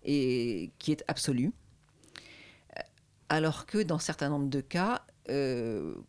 et 0.03 0.71
qui 0.79 0.91
est 0.91 1.03
absolue. 1.07 1.53
Alors 3.29 3.65
que 3.65 3.81
dans 3.81 3.99
certains 3.99 4.29
nombres 4.29 4.49
de 4.49 4.61
cas, 4.61 5.05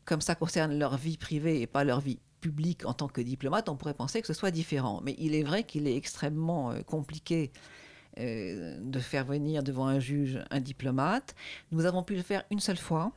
comme 0.05 0.21
ça 0.21 0.37
concerne 0.37 0.79
leur 0.79 0.97
vie 0.97 1.17
privée 1.17 1.61
et 1.61 1.67
pas 1.67 1.83
leur 1.83 2.01
vie 2.01 2.19
public 2.41 2.85
en 2.85 2.95
tant 2.95 3.09
que 3.09 3.21
diplomate, 3.21 3.69
on 3.69 3.77
pourrait 3.77 3.95
penser 3.95 4.21
que 4.21 4.27
ce 4.27 4.35
soit 4.35 4.51
différent. 4.51 5.01
Mais 5.05 5.15
il 5.19 5.35
est 5.35 5.43
vrai 5.43 5.65
qu'il 5.65 5.87
est 5.87 5.97
extrêmement 5.97 6.71
euh, 6.71 6.83
compliqué 6.83 7.53
euh, 8.19 8.77
de 8.81 8.99
faire 8.99 9.25
venir 9.25 9.63
devant 9.63 9.87
un 9.87 10.01
juge 10.01 10.41
un 10.51 10.61
diplomate. 10.61 11.35
Nous 11.73 11.85
avons 11.85 12.03
pu 12.03 12.17
le 12.17 12.23
faire 12.23 12.45
une 12.51 12.61
seule 12.61 12.79
fois. 12.79 13.13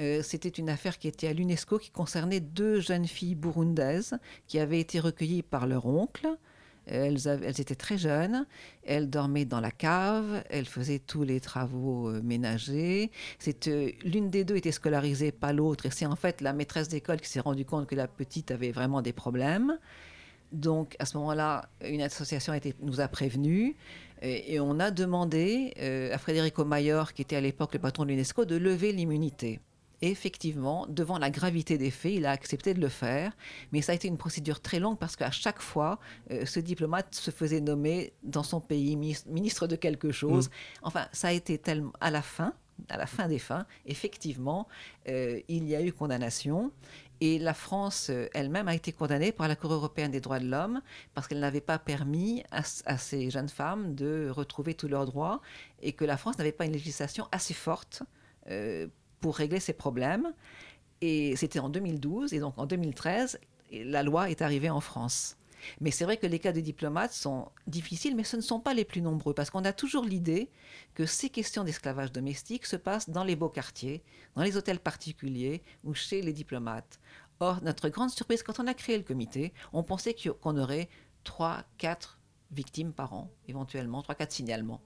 Euh, 0.00 0.22
c'était 0.22 0.48
une 0.48 0.68
affaire 0.68 0.98
qui 0.98 1.08
était 1.08 1.26
à 1.26 1.32
l'UNESCO 1.32 1.78
qui 1.78 1.90
concernait 1.90 2.40
deux 2.40 2.80
jeunes 2.80 3.06
filles 3.06 3.34
burundaises 3.34 4.18
qui 4.46 4.58
avaient 4.58 4.80
été 4.80 5.00
recueillies 5.00 5.42
par 5.42 5.66
leur 5.66 5.86
oncle 5.86 6.28
elles, 6.88 7.60
étaient 7.60 7.74
très 7.74 7.98
jeunes, 7.98 8.46
elles 8.84 9.08
dormaient 9.10 9.44
dans 9.44 9.60
la 9.60 9.70
cave, 9.70 10.42
elles 10.50 10.66
faisaient 10.66 10.98
tous 10.98 11.22
les 11.22 11.40
travaux 11.40 12.08
euh, 12.08 12.20
ménagers. 12.22 13.10
Euh, 13.66 13.90
l'une 14.04 14.30
des 14.30 14.44
deux 14.44 14.56
était 14.56 14.72
scolarisée, 14.72 15.32
pas 15.32 15.52
l'autre, 15.52 15.86
et 15.86 15.90
c'est 15.90 16.06
en 16.06 16.16
fait 16.16 16.40
la 16.40 16.52
maîtresse 16.52 16.88
d'école 16.88 17.20
qui 17.20 17.28
s'est 17.28 17.40
rendue 17.40 17.64
compte 17.64 17.86
que 17.86 17.94
la 17.94 18.08
petite 18.08 18.50
avait 18.50 18.72
vraiment 18.72 19.02
des 19.02 19.12
problèmes. 19.12 19.78
Donc 20.52 20.96
à 20.98 21.04
ce 21.04 21.16
moment-là, 21.18 21.68
une 21.84 22.00
association 22.00 22.54
nous 22.80 23.00
a 23.00 23.08
prévenus 23.08 23.74
et, 24.22 24.58
on 24.60 24.80
a 24.80 24.90
demandé 24.90 25.74
euh, 25.78 26.12
à 26.12 26.18
Frédérico 26.18 26.64
Mayor, 26.64 27.12
qui 27.12 27.22
était 27.22 27.36
à 27.36 27.40
l'époque 27.40 27.74
le 27.74 27.78
patron 27.78 28.04
de 28.04 28.10
l'UNESCO, 28.10 28.44
de 28.44 28.56
lever 28.56 28.92
l'immunité. 28.92 29.60
Et 30.00 30.10
effectivement, 30.10 30.86
devant 30.88 31.18
la 31.18 31.30
gravité 31.30 31.76
des 31.76 31.90
faits, 31.90 32.14
il 32.14 32.26
a 32.26 32.30
accepté 32.30 32.74
de 32.74 32.80
le 32.80 32.88
faire. 32.88 33.32
Mais 33.72 33.82
ça 33.82 33.92
a 33.92 33.94
été 33.94 34.06
une 34.08 34.18
procédure 34.18 34.60
très 34.60 34.78
longue 34.78 34.98
parce 34.98 35.16
qu'à 35.16 35.30
chaque 35.30 35.60
fois, 35.60 35.98
euh, 36.30 36.46
ce 36.46 36.60
diplomate 36.60 37.14
se 37.14 37.30
faisait 37.30 37.60
nommer 37.60 38.12
dans 38.22 38.42
son 38.44 38.60
pays 38.60 38.96
ministre 38.96 39.66
de 39.66 39.76
quelque 39.76 40.12
chose. 40.12 40.48
Mm. 40.48 40.52
Enfin, 40.82 41.08
ça 41.12 41.28
a 41.28 41.32
été 41.32 41.58
tellement 41.58 41.92
à 42.00 42.10
la 42.10 42.22
fin, 42.22 42.54
à 42.88 42.96
la 42.96 43.06
fin 43.06 43.26
des 43.26 43.40
fins, 43.40 43.66
effectivement, 43.86 44.68
euh, 45.08 45.40
il 45.48 45.68
y 45.68 45.74
a 45.74 45.82
eu 45.82 45.92
condamnation. 45.92 46.70
Et 47.20 47.40
la 47.40 47.54
France 47.54 48.10
euh, 48.10 48.28
elle-même 48.32 48.68
a 48.68 48.76
été 48.76 48.92
condamnée 48.92 49.32
par 49.32 49.48
la 49.48 49.56
Cour 49.56 49.72
européenne 49.72 50.12
des 50.12 50.20
droits 50.20 50.38
de 50.38 50.48
l'homme 50.48 50.80
parce 51.14 51.26
qu'elle 51.26 51.40
n'avait 51.40 51.60
pas 51.60 51.80
permis 51.80 52.44
à, 52.52 52.62
ces 52.62 53.30
jeunes 53.30 53.48
femmes 53.48 53.96
de 53.96 54.30
retrouver 54.30 54.74
tous 54.74 54.86
leurs 54.86 55.06
droits 55.06 55.40
et 55.82 55.92
que 55.92 56.04
la 56.04 56.16
France 56.16 56.38
n'avait 56.38 56.52
pas 56.52 56.66
une 56.66 56.72
législation 56.72 57.26
assez 57.32 57.54
forte 57.54 58.04
pour 59.20 59.36
régler 59.36 59.60
ces 59.60 59.72
problèmes. 59.72 60.32
Et 61.00 61.36
c'était 61.36 61.60
en 61.60 61.68
2012, 61.68 62.32
et 62.32 62.40
donc 62.40 62.58
en 62.58 62.66
2013, 62.66 63.38
la 63.72 64.02
loi 64.02 64.30
est 64.30 64.42
arrivée 64.42 64.70
en 64.70 64.80
France. 64.80 65.36
Mais 65.80 65.90
c'est 65.90 66.04
vrai 66.04 66.16
que 66.16 66.26
les 66.26 66.38
cas 66.38 66.52
de 66.52 66.60
diplomates 66.60 67.12
sont 67.12 67.48
difficiles, 67.66 68.14
mais 68.16 68.24
ce 68.24 68.36
ne 68.36 68.40
sont 68.42 68.60
pas 68.60 68.74
les 68.74 68.84
plus 68.84 69.02
nombreux, 69.02 69.34
parce 69.34 69.50
qu'on 69.50 69.64
a 69.64 69.72
toujours 69.72 70.04
l'idée 70.04 70.50
que 70.94 71.06
ces 71.06 71.30
questions 71.30 71.64
d'esclavage 71.64 72.12
domestique 72.12 72.66
se 72.66 72.76
passent 72.76 73.10
dans 73.10 73.24
les 73.24 73.36
beaux 73.36 73.48
quartiers, 73.48 74.02
dans 74.34 74.42
les 74.42 74.56
hôtels 74.56 74.80
particuliers 74.80 75.62
ou 75.84 75.94
chez 75.94 76.22
les 76.22 76.32
diplomates. 76.32 76.98
Or, 77.40 77.62
notre 77.62 77.88
grande 77.88 78.10
surprise, 78.10 78.42
quand 78.42 78.60
on 78.60 78.66
a 78.66 78.74
créé 78.74 78.96
le 78.96 79.04
comité, 79.04 79.52
on 79.72 79.82
pensait 79.82 80.14
qu'on 80.14 80.56
aurait 80.56 80.88
3, 81.24 81.64
4 81.78 82.18
victimes 82.50 82.92
par 82.92 83.12
an, 83.12 83.30
éventuellement, 83.46 84.02
3, 84.02 84.14
4 84.14 84.32
signalements 84.32 84.80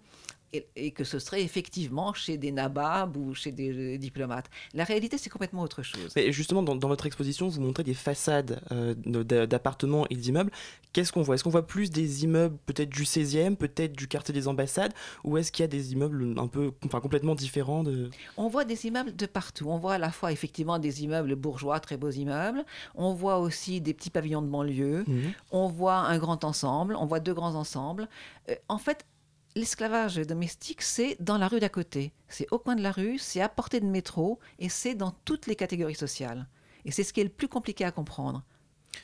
et, 0.52 0.90
que 0.90 1.04
ce 1.04 1.18
serait 1.18 1.42
effectivement 1.42 2.12
chez 2.12 2.36
des 2.36 2.52
nababs 2.52 3.16
ou 3.16 3.34
chez 3.34 3.52
des 3.52 3.96
diplomates. 3.98 4.50
La 4.74 4.84
réalité, 4.84 5.16
c'est 5.18 5.30
complètement 5.30 5.62
autre 5.62 5.82
chose. 5.82 6.12
Mais 6.14 6.32
justement, 6.32 6.62
dans, 6.62 6.88
votre 6.88 7.06
exposition, 7.06 7.48
vous 7.48 7.60
montrez 7.60 7.84
des 7.84 7.94
façades 7.94 8.60
euh, 8.70 8.94
d'appartements 8.94 10.06
et 10.10 10.16
d'immeubles. 10.16 10.50
Qu'est-ce 10.92 11.12
qu'on 11.12 11.22
voit? 11.22 11.36
Est-ce 11.36 11.44
qu'on 11.44 11.50
voit 11.50 11.66
plus 11.66 11.90
des 11.90 12.24
immeubles 12.24 12.56
peut-être 12.66 12.90
du 12.90 13.04
16e, 13.04 13.56
peut-être 13.56 13.96
du 13.96 14.08
quartier 14.08 14.34
des 14.34 14.46
ambassades, 14.46 14.92
ou 15.24 15.38
est-ce 15.38 15.50
qu'il 15.50 15.62
y 15.62 15.64
a 15.64 15.68
des 15.68 15.92
immeubles 15.92 16.34
un 16.38 16.48
peu, 16.48 16.72
enfin, 16.84 17.00
complètement 17.00 17.34
différents 17.34 17.82
de... 17.82 18.10
On 18.36 18.48
voit 18.48 18.64
des 18.64 18.86
immeubles 18.86 19.16
de 19.16 19.26
partout. 19.26 19.68
On 19.68 19.78
voit 19.78 19.94
à 19.94 19.98
la 19.98 20.10
fois 20.10 20.32
effectivement 20.32 20.78
des 20.78 21.02
immeubles 21.02 21.34
bourgeois, 21.34 21.80
très 21.80 21.96
beaux 21.96 22.10
immeubles. 22.10 22.64
On 22.94 23.14
voit 23.14 23.38
aussi 23.38 23.80
des 23.80 23.94
petits 23.94 24.10
pavillons 24.10 24.42
de 24.42 24.48
banlieue. 24.48 25.04
Mmh. 25.06 25.20
On 25.50 25.68
voit 25.68 25.96
un 25.96 26.18
grand 26.18 26.44
ensemble. 26.44 26.94
On 26.96 27.06
voit 27.06 27.20
deux 27.20 27.34
grands 27.34 27.54
ensembles. 27.54 28.08
Euh, 28.50 28.54
en 28.68 28.78
fait, 28.78 29.06
l'esclavage 29.54 30.16
domestique, 30.16 30.82
c'est 30.82 31.16
dans 31.20 31.38
la 31.38 31.48
rue 31.48 31.60
d'à 31.60 31.68
côté. 31.68 32.12
C'est 32.28 32.46
au 32.50 32.58
coin 32.58 32.76
de 32.76 32.82
la 32.82 32.92
rue, 32.92 33.18
c'est 33.18 33.40
à 33.40 33.48
portée 33.48 33.80
de 33.80 33.86
métro, 33.86 34.38
et 34.58 34.68
c'est 34.68 34.94
dans 34.94 35.12
toutes 35.24 35.46
les 35.46 35.56
catégories 35.56 35.94
sociales. 35.94 36.48
Et 36.84 36.90
c'est 36.90 37.04
ce 37.04 37.12
qui 37.12 37.20
est 37.20 37.24
le 37.24 37.30
plus 37.30 37.48
compliqué 37.48 37.84
à 37.84 37.92
comprendre. 37.92 38.42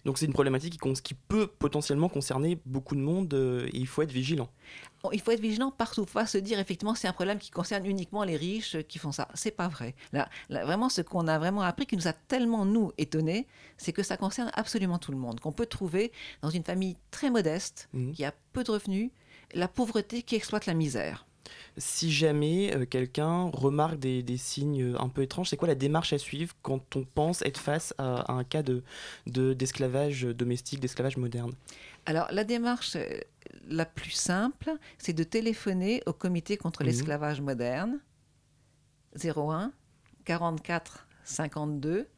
Donc 0.05 0.19
c'est 0.19 0.27
une 0.27 0.33
problématique 0.33 0.79
qui, 1.03 1.15
peut 1.15 1.47
potentiellement 1.47 2.09
concerner 2.09 2.61
beaucoup 2.67 2.95
de 2.95 3.01
monde 3.01 3.33
euh, 3.35 3.67
et 3.69 3.79
il 3.79 3.87
faut 3.87 4.03
être 4.03 4.13
vigilant. 4.13 4.49
Il 5.13 5.21
faut 5.21 5.31
être 5.31 5.41
vigilant 5.41 5.71
partout. 5.71 6.03
Il 6.03 6.09
faut 6.09 6.19
pas 6.19 6.27
se 6.27 6.39
dire 6.39 6.59
effectivement 6.59 6.95
c'est 6.95 7.09
un 7.09 7.13
problème 7.13 7.39
qui 7.39 7.51
concerne 7.51 7.87
uniquement 7.87 8.25
les 8.25 8.37
riches 8.37 8.77
qui 8.89 8.99
font 8.99 9.13
ça. 9.13 9.29
C'est 9.35 9.51
pas 9.51 9.69
vrai. 9.69 9.95
Là, 10.13 10.29
vraiment, 10.51 10.89
ce 10.89 11.01
qu'on 11.01 11.27
a 11.27 11.39
vraiment 11.39 11.63
appris 11.63 11.87
qui 11.87 11.97
nous 11.97 12.09
a 12.09 12.13
tellement 12.13 12.65
nous 12.65 12.93
étonnés, 12.99 13.47
c'est 13.77 13.93
que 13.93 14.03
ça 14.03 14.17
concerne 14.17 14.51
absolument 14.55 14.99
tout 14.99 15.13
le 15.13 15.19
monde. 15.19 15.41
Qu'on 15.41 15.53
peut 15.53 15.67
trouver 15.67 16.13
dans 16.43 16.51
une 16.51 16.65
famille 16.65 16.97
très 17.11 17.31
modeste 17.31 17.89
mmh. 17.93 18.13
qui 18.13 18.25
a 18.25 18.35
peu 18.53 18.65
de 18.65 18.71
revenus 18.71 19.11
la 19.55 19.69
pauvreté 19.69 20.23
qui 20.23 20.35
exploite 20.35 20.67
la 20.67 20.75
misère. 20.75 21.27
Si 21.77 22.11
jamais 22.11 22.75
euh, 22.75 22.85
quelqu'un 22.85 23.51
remarque 23.51 23.99
des, 23.99 24.37
signes 24.37 24.83
euh, 24.83 25.01
un 25.01 25.09
peu 25.09 25.23
étranges, 25.23 25.49
c'est 25.49 25.57
quoi 25.57 25.69
la 25.69 25.75
démarche 25.75 26.13
à 26.13 26.19
suivre 26.19 26.55
quand 26.63 26.97
on 26.97 27.05
pense 27.05 27.43
être 27.43 27.59
face 27.59 27.95
à, 27.99 28.33
un 28.33 28.45
cas 28.45 28.63
de, 28.63 28.83
d'esclavage 29.27 30.23
domestique, 30.23 30.81
d'esclavage 30.81 31.17
moderne? 31.17 31.53
Alors 32.07 32.27
la 32.33 32.45
démarche 32.45 32.97
euh, 32.97 33.21
la 33.69 33.87
plus 33.87 34.11
simple, 34.11 34.73
c'est 34.99 35.13
de 35.13 35.25
téléphoner 35.25 36.03
au 36.07 36.13
comité 36.13 36.57
contre 36.57 36.83
mhm. 36.83 36.89
l'esclavage 36.89 37.41
moderne 37.41 38.01
01 39.23 39.73
44 40.25 41.07
52 41.25 42.09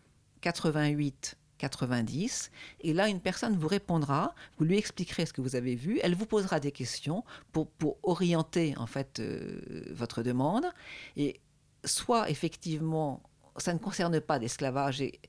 88 0.40 1.37
90. 1.61 2.51
Et 2.81 2.92
là, 2.92 3.09
une 3.09 3.20
personne 3.20 3.57
vous 3.57 3.68
répondra, 3.68 4.35
vous 4.59 4.64
lui 4.64 4.79
expliquerez 4.79 5.27
ce 5.27 5.33
que 5.33 5.40
vous 5.40 5.57
avez 5.57 5.75
vu, 5.77 6.01
elle 6.03 6.14
vous 6.14 6.27
posera 6.27 6.59
des 6.59 6.73
questions 6.73 7.25
pour, 7.53 7.68
pour 7.68 7.99
orienter 8.03 8.75
en 8.77 8.87
fait 8.87 9.20
euh, 9.20 9.61
votre 9.92 10.23
demande. 10.23 10.64
Et 11.16 11.40
soit 11.85 12.31
effectivement, 12.31 13.23
ça 13.57 13.73
ne 13.73 13.79
concerne 13.79 14.20
pas 14.20 14.38
d'esclavage 14.38 15.01
et 15.01 15.20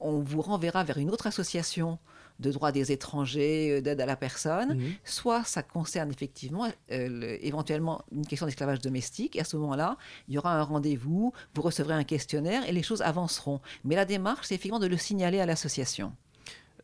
on 0.00 0.20
vous 0.20 0.42
renverra 0.42 0.84
vers 0.84 0.98
une 0.98 1.10
autre 1.10 1.26
association 1.26 1.98
de 2.40 2.50
droit 2.50 2.72
des 2.72 2.92
étrangers, 2.92 3.70
euh, 3.70 3.80
d'aide 3.80 4.00
à 4.00 4.06
la 4.06 4.16
personne, 4.16 4.76
mhm. 4.76 4.92
soit 5.04 5.44
ça 5.44 5.62
concerne 5.62 6.10
effectivement 6.10 6.68
euh, 6.90 7.38
éventuellement 7.40 8.02
une 8.12 8.26
question 8.26 8.46
d'esclavage 8.46 8.80
domestique, 8.80 9.36
et 9.36 9.40
à 9.40 9.44
ce 9.44 9.56
moment-là, 9.56 9.96
il 10.28 10.34
y 10.34 10.38
aura 10.38 10.58
un 10.58 10.62
rendez-vous, 10.62 11.32
vous 11.54 11.62
recevrez 11.62 11.94
un 11.94 12.04
questionnaire 12.04 12.68
et 12.68 12.72
les 12.72 12.82
choses 12.82 13.02
avanceront. 13.02 13.60
Mais 13.84 13.94
la 13.94 14.04
démarche, 14.04 14.46
c'est 14.48 14.54
effectivement 14.54 14.80
de 14.80 14.86
le 14.86 14.96
signaler 14.96 15.40
à 15.40 15.46
l'association. 15.46 16.12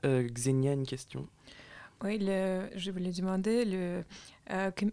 Euh, 0.05 0.27
Xenia, 0.29 0.73
une 0.73 0.87
question. 0.87 1.27
Oui, 2.03 2.19
je 2.19 2.91
voulais 2.91 3.11
demander, 3.11 3.67
le 3.67 4.03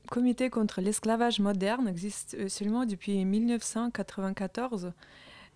comité 0.09 0.49
contre 0.49 0.81
l'esclavage 0.81 1.39
moderne 1.39 1.87
existe 1.87 2.49
seulement 2.49 2.85
depuis 2.85 3.23
1994. 3.23 4.91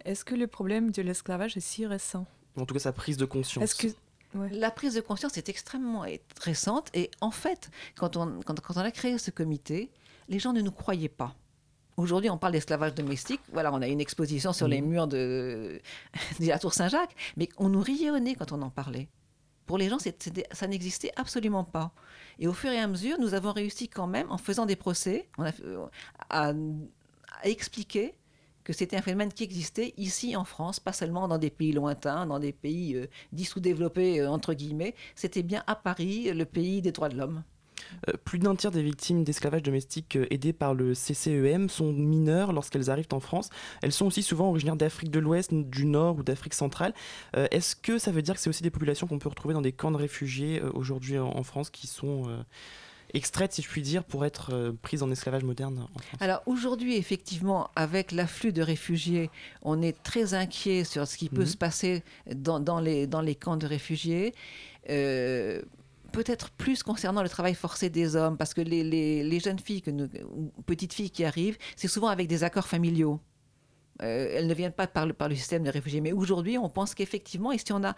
Est-ce 0.06 0.24
que 0.24 0.34
le 0.34 0.48
problème 0.48 0.92
de 0.92 1.02
l'esclavage 1.02 1.58
est 1.58 1.62
si 1.62 1.86
récent? 1.86 2.26
En 2.56 2.66
tout 2.66 2.74
cas, 2.74 2.80
sa 2.80 2.94
prise 2.94 3.18
de 3.18 3.26
conscience. 3.26 3.64
Est-ce 3.64 3.76
que 3.76 3.88
la 4.34 4.72
prise 4.72 4.94
de 4.94 5.02
conscience 5.02 5.38
est 5.38 5.50
extrêmement 5.50 6.06
récente 6.40 6.90
et 6.94 7.12
en 7.22 7.32
fait, 7.32 7.70
quand 7.96 8.18
on, 8.18 8.40
a 8.40 8.92
créé 8.92 9.18
ce 9.18 9.32
comité, 9.32 9.92
les 10.30 10.40
gens 10.40 10.54
ne 10.54 10.62
nous 10.62 10.72
croyaient 10.72 11.10
pas. 11.10 11.36
Aujourd'hui, 11.98 12.30
on 12.30 12.38
parle 12.38 12.54
d'esclavage 12.54 12.96
domestique. 12.96 13.42
Voilà, 13.52 13.74
on 13.74 13.82
a 13.82 13.88
une 13.88 14.00
exposition 14.00 14.54
sur 14.54 14.68
les 14.68 14.82
murs 14.82 15.08
de, 15.08 15.82
la 16.40 16.60
Tour 16.60 16.74
Saint-Jacques, 16.74 17.16
mais 17.36 17.50
on 17.58 17.70
nous 17.70 17.82
riait 17.82 18.12
au 18.12 18.20
nez 18.20 18.36
quand 18.36 18.52
on 18.52 18.62
en 18.62 18.70
parlait. 18.70 19.08
Pour 19.66 19.78
les 19.78 19.90
gens, 19.90 19.98
ça 20.00 20.68
n'existait 20.68 21.12
absolument 21.16 21.64
pas. 21.64 21.92
Et 22.40 22.48
au 22.48 22.54
fur 22.54 22.72
et 22.72 22.80
à 22.80 22.88
mesure, 22.88 23.20
nous 23.20 23.34
avons 23.34 23.52
réussi 23.52 23.88
quand 23.88 24.08
même, 24.08 24.30
en 24.32 24.38
faisant 24.38 24.66
des 24.66 24.76
procès, 24.76 25.30
euh, 25.40 25.86
à 26.30 26.54
expliquer 27.44 28.16
que 28.64 28.74
c'était 28.74 28.98
un 28.98 29.02
phénomène 29.02 29.32
qui 29.34 29.44
existait 29.44 29.94
ici 29.98 30.36
en 30.36 30.44
France, 30.44 30.80
pas 30.80 30.94
seulement 30.94 31.28
dans 31.28 31.38
des 31.38 31.50
pays 31.50 31.72
lointains, 31.72 32.26
dans 32.26 32.40
des 32.40 32.52
pays 32.52 32.96
euh, 32.96 33.08
sous-développés, 33.44 34.22
euh, 34.22 34.30
entre 34.30 34.54
guillemets, 34.54 34.96
c'était 35.16 35.44
bien 35.44 35.64
à 35.68 35.76
Paris, 35.76 36.32
le 36.32 36.46
pays 36.46 36.82
des 36.82 36.92
droits 36.92 37.10
de 37.10 37.18
l'homme. 37.18 37.44
Euh, 38.08 38.14
plus 38.24 38.38
d'un 38.40 38.56
tiers 38.56 38.72
des 38.72 38.84
victimes 38.84 39.24
d'esclavage 39.24 39.64
domestique 39.64 40.18
aidées 40.30 40.54
par 40.54 40.74
le 40.74 40.94
CCEM 40.94 41.68
sont 41.68 41.92
mineures 41.92 42.54
lorsqu'elles 42.54 42.90
arrivent 42.90 43.08
en 43.12 43.20
France. 43.20 43.50
Elles 43.82 43.92
sont 43.92 44.06
aussi 44.06 44.24
souvent 44.24 44.50
originaires 44.50 44.76
d'Afrique 44.76 45.10
de 45.12 45.20
l'Ouest, 45.20 45.54
du 45.54 45.86
Nord 45.86 46.18
ou 46.18 46.24
d'Afrique 46.24 46.54
centrale. 46.54 46.94
Est-ce 47.34 47.76
que 47.76 47.98
ça 47.98 48.12
veut 48.12 48.22
dire 48.22 48.36
que 48.36 48.40
c'est 48.40 48.50
aussi 48.50 48.64
des 48.64 48.70
populations 48.70 49.08
qu'on 49.08 49.20
peut 49.20 49.30
retrouver 49.30 49.56
dans 49.56 49.62
des 49.62 49.72
camps 49.72 49.92
de 49.92 49.98
réfugiés 49.98 50.62
aujourd'hui 50.74 51.18
en, 51.18 51.44
France 51.44 51.70
qui 51.70 51.88
sont 51.88 52.28
extraites, 53.14 53.54
si 53.54 53.62
je 53.62 53.70
puis 53.70 53.82
dire, 53.82 54.04
pour 54.04 54.26
être 54.26 54.54
euh, 54.54 54.74
prises 54.82 55.04
en 55.04 55.12
esclavage 55.12 55.44
moderne 55.44 55.80
en 55.94 56.00
France 56.00 56.22
Alors 56.22 56.42
aujourd'hui, 56.46 56.96
effectivement, 56.96 57.70
avec 57.76 58.12
l'afflux 58.12 58.54
de 58.54 58.62
réfugiés, 58.62 59.30
on 59.62 59.82
est 59.82 60.02
très 60.04 60.34
inquiet 60.34 60.84
sur 60.84 61.08
ce 61.08 61.18
qui 61.18 61.30
peut 61.30 61.42
mhm. 61.42 61.48
se 61.48 61.58
passer 61.58 62.04
dans, 62.34 62.80
les, 62.80 63.08
dans 63.08 63.22
les 63.22 63.36
camps 63.36 63.58
de 63.58 63.68
réfugiés. 63.68 64.34
Euh, 64.90 65.62
peut-être 66.12 66.50
plus 66.52 66.84
concernant 66.84 67.24
le 67.24 67.30
travail 67.30 67.56
forcé 67.56 67.90
des 67.90 68.16
hommes, 68.16 68.38
parce 68.38 68.54
que 68.54 68.62
les, 68.62 69.40
jeunes 69.40 69.60
filles, 69.60 69.82
que 69.82 69.92
petites 70.66 70.94
filles 70.94 71.12
qui 71.12 71.24
arrivent, 71.24 71.58
c'est 71.76 71.88
souvent 71.88 72.08
avec 72.08 72.28
des 72.28 72.44
accords 72.44 72.68
familiaux. 72.68 73.20
Euh, 74.02 74.30
elles 74.34 74.48
ne 74.48 74.54
viennent 74.54 74.72
pas 74.72 74.88
par 74.88 75.06
le, 75.06 75.14
par 75.14 75.30
le 75.30 75.36
système 75.36 75.64
de 75.64 75.70
réfugiés. 75.70 76.02
Mais 76.02 76.12
aujourd'hui, 76.12 76.58
on 76.58 76.70
pense 76.70 76.96
qu'effectivement, 76.96 77.52
et 77.52 77.58
si 77.58 77.72
on 77.72 77.84
a 77.84 77.96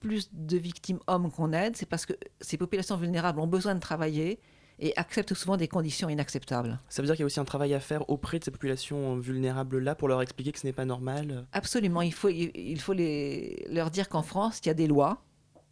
plus 0.00 0.30
de 0.32 0.56
victimes 0.56 0.98
hommes 1.06 1.30
qu'on 1.30 1.52
aide, 1.52 1.76
c'est 1.76 1.86
parce 1.86 2.06
que 2.06 2.14
ces 2.40 2.56
populations 2.56 2.96
vulnérables 2.96 3.38
ont 3.38 3.46
besoin 3.46 3.74
de 3.74 3.80
travailler 3.80 4.40
et 4.80 4.96
acceptent 4.96 5.34
souvent 5.34 5.56
des 5.56 5.68
conditions 5.68 6.08
inacceptables. 6.08 6.80
Ça 6.88 7.02
veut 7.02 7.06
dire 7.06 7.14
qu'il 7.14 7.22
y 7.22 7.24
a 7.24 7.26
aussi 7.26 7.38
un 7.38 7.44
travail 7.44 7.74
à 7.74 7.80
faire 7.80 8.08
auprès 8.08 8.38
de 8.38 8.44
ces 8.44 8.50
populations 8.50 9.18
vulnérables-là 9.18 9.94
pour 9.94 10.08
leur 10.08 10.22
expliquer 10.22 10.52
que 10.52 10.58
ce 10.58 10.66
n'est 10.66 10.72
pas 10.72 10.86
normal 10.86 11.46
Absolument. 11.52 12.02
Il 12.02 12.14
faut, 12.14 12.30
il 12.30 12.80
faut 12.80 12.94
les, 12.94 13.66
leur 13.68 13.90
dire 13.90 14.08
qu'en 14.08 14.22
France, 14.22 14.60
il 14.64 14.68
y 14.68 14.70
a 14.70 14.74
des 14.74 14.86
lois, 14.86 15.22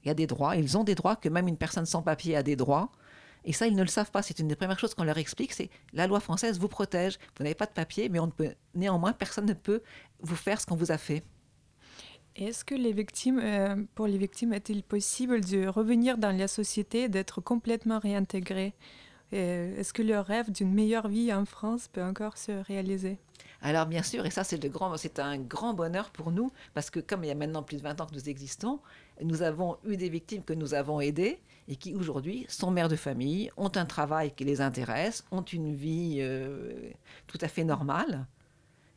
il 0.05 0.09
y 0.09 0.11
a 0.11 0.15
des 0.15 0.27
droits. 0.27 0.57
Ils 0.57 0.77
ont 0.77 0.85
des 0.85 0.95
droits, 0.95 1.17
que 1.17 1.31
même 1.31 1.49
une 1.49 1.57
personne 1.57 1.87
sans 1.87 2.03
papier 2.03 2.37
a 2.37 2.43
des 2.43 2.55
droits. 2.55 2.91
Et 3.45 3.53
ça, 3.55 3.67
ils 3.67 3.75
ne 3.75 3.83
le 3.83 3.89
savent 3.89 4.11
pas. 4.11 4.21
C'est 4.21 4.39
une 4.39 4.49
des 4.49 4.57
premières 4.57 4.79
choses 4.79 4.95
qu'on 4.95 5.05
leur 5.05 5.17
explique, 5.17 5.53
c'est 5.55 5.71
la 5.95 6.07
loi 6.07 6.21
française 6.21 6.59
vous 6.59 6.69
protège. 6.69 7.19
Vous 7.39 7.45
n'avez 7.45 7.55
pas 7.55 7.67
de 7.67 7.73
papier, 7.73 8.11
mais 8.11 8.19
on 8.19 8.29
peut, 8.29 8.53
néanmoins, 8.75 9.15
personne 9.15 9.47
ne 9.47 9.55
peut 9.55 9.83
vous 10.21 10.37
faire 10.37 10.61
ce 10.61 10.67
qu'on 10.67 10.77
vous 10.77 10.93
a 10.93 10.99
fait. 10.99 11.23
Est-ce 12.39 12.65
que 12.65 12.77
euh, 12.77 13.77
pour 13.97 14.07
les 14.07 14.17
victimes, 14.17 14.53
est-il 14.53 14.85
possible 14.85 15.41
de 15.41 15.67
revenir 15.67 16.19
dans 16.19 16.31
la 16.31 16.47
société, 16.47 17.09
d'être 17.09 17.41
complètement 17.41 17.99
réintégrées? 17.99 18.75
Est-ce 19.33 19.93
que 19.93 20.03
le 20.03 20.21
rêve 20.21 20.51
d'une 20.53 20.73
meilleure 20.73 21.09
vie 21.09 21.35
en 21.35 21.45
France 21.45 21.89
peut 21.89 22.03
encore 22.03 22.39
se 22.39 22.53
réaliser? 22.53 23.19
Alors 23.61 23.87
bien 23.87 24.05
sûr, 24.05 24.25
et 24.25 24.31
ça 24.31 24.45
c'est 24.45 25.19
un 25.19 25.39
grand 25.39 25.75
bonheur 25.75 26.11
pour 26.11 26.31
nous, 26.31 26.53
parce 26.75 26.91
que 26.91 27.01
comme 27.01 27.25
il 27.25 27.27
y 27.27 27.31
a 27.31 27.35
maintenant 27.35 27.65
plus 27.65 27.77
de 27.77 27.83
20 27.83 28.01
ans 28.01 28.07
que 28.07 28.15
nous 28.15 28.29
existons, 28.29 28.79
nous 29.21 29.43
avons 29.43 29.77
eu 29.85 29.97
des 29.97 30.09
victimes 30.09 30.45
que 30.45 30.55
nous 30.55 30.75
avons 30.75 31.01
aidées 31.01 31.41
et 31.67 31.75
qui 31.75 31.95
aujourd'hui 31.95 32.47
sont 32.49 32.71
mères 32.71 32.89
de 32.89 32.97
famille, 32.97 33.51
ont 33.57 33.73
un 33.75 33.85
travail 33.85 34.31
qui 34.31 34.45
les 34.45 34.61
intéresse, 34.61 35.25
ont 35.33 35.43
une 35.43 35.75
vie 35.75 36.19
euh, 36.21 36.91
tout 37.27 37.39
à 37.41 37.49
fait 37.49 37.65
normale. 37.65 38.27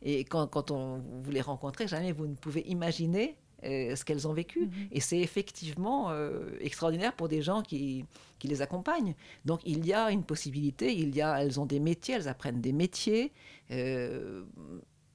Et 0.02 0.24
quand, 0.24 0.70
on, 0.70 0.98
vous 1.22 1.30
les 1.30 1.40
rencontrez, 1.40 1.86
jamais 1.86 2.12
vous 2.12 2.26
ne 2.26 2.34
pouvez 2.34 2.62
imaginer 2.62 3.36
euh, 3.64 3.94
ce 3.94 4.04
qu'elles 4.04 4.26
ont 4.26 4.32
vécu. 4.32 4.66
Mm-hmm. 4.66 4.88
Et 4.90 5.00
c'est 5.00 5.20
effectivement 5.20 6.10
euh, 6.10 6.56
extraordinaire 6.60 7.14
pour 7.14 7.28
des 7.28 7.42
gens 7.42 7.62
qui, 7.62 8.04
qui, 8.40 8.48
les 8.48 8.60
accompagnent. 8.62 9.14
Donc 9.44 9.60
il 9.64 9.86
y 9.86 9.94
a 9.94 10.10
une 10.10 10.24
possibilité, 10.24 10.92
il 10.92 11.14
y 11.14 11.22
a, 11.22 11.40
elles 11.40 11.60
ont 11.60 11.66
des 11.66 11.78
métiers, 11.78 12.16
elles 12.16 12.28
apprennent 12.28 12.60
des 12.60 12.72
métiers. 12.72 13.32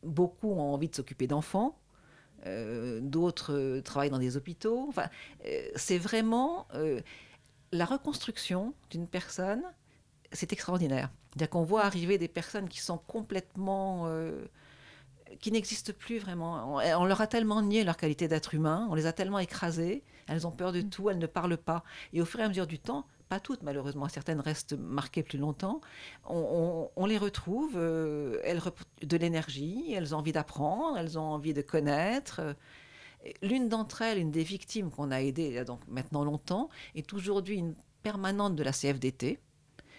beaucoup 0.04 0.52
ont 0.52 0.74
envie 0.74 0.88
de 0.88 0.96
s'occuper 0.96 1.28
d'enfants. 1.28 1.78
d'autres 3.02 3.82
travaillent 3.82 4.10
dans 4.10 4.20
des 4.20 4.38
hôpitaux. 4.38 4.86
Enfin, 4.88 5.10
c'est 5.76 5.98
vraiment 5.98 6.68
la 7.74 7.84
reconstruction 7.84 8.74
d'une 8.90 9.08
personne, 9.08 9.64
c'est 10.32 10.54
extraordinaire. 10.54 11.10
C'est-à-dire 11.30 11.50
qu'on 11.50 11.64
voit 11.64 11.84
arriver 11.84 12.18
des 12.18 12.30
personnes 12.30 12.70
qui 12.70 12.80
sont 12.80 12.98
complètement... 12.98 14.08
Qui 15.40 15.52
n'existent 15.52 15.94
plus 15.98 16.20
vraiment. 16.20 16.76
On, 16.76 17.06
leur 17.06 17.22
a 17.22 17.28
tellement 17.28 17.62
nié 17.62 17.84
leur 17.84 17.98
qualité 17.98 18.28
d'être 18.28 18.54
humain, 18.54 18.88
on 18.90 18.96
les 18.96 19.06
a 19.06 19.14
tellement 19.14 19.40
écrasées, 19.40 20.04
elles 20.28 20.48
ont 20.48 20.52
peur 20.52 20.72
de 20.72 20.82
mm. 20.82 20.90
tout, 20.90 21.10
elles 21.10 21.18
ne 21.18 21.28
parlent 21.28 21.58
pas. 21.58 21.84
Et 22.14 22.22
au 22.22 22.26
fur 22.26 22.40
et 22.40 22.44
à 22.44 22.48
mesure 22.48 22.68
du 22.68 22.80
temps, 22.80 23.06
pas 23.30 23.40
toutes 23.40 23.62
malheureusement, 23.62 24.08
certaines 24.08 24.40
restent 24.40 24.78
marquées 24.78 25.24
plus 25.24 25.38
longtemps, 25.38 25.82
on, 26.30 27.06
les 27.06 27.18
retrouve, 27.18 27.74
euh, 27.76 28.40
elles 28.44 28.62
de 29.02 29.18
l'énergie, 29.18 29.94
elles 29.94 30.16
ont 30.16 30.20
envie 30.20 30.32
d'apprendre, 30.32 30.98
elles 30.98 31.20
ont 31.20 31.34
envie 31.34 31.54
de 31.54 31.62
connaître. 31.62 32.56
L'une 33.42 33.68
d'entre 33.68 34.02
elles, 34.02 34.18
une 34.18 34.32
des 34.32 34.44
victimes 34.44 34.90
qu'on 34.90 35.12
a 35.12 35.22
aidées 35.22 35.66
donc 35.66 35.82
maintenant 35.88 36.24
longtemps, 36.24 36.70
est 36.96 37.14
aujourd'hui 37.14 37.58
une 37.58 37.76
permanente 38.04 38.56
de 38.56 38.64
la 38.64 38.72
CFDT, 38.72 39.40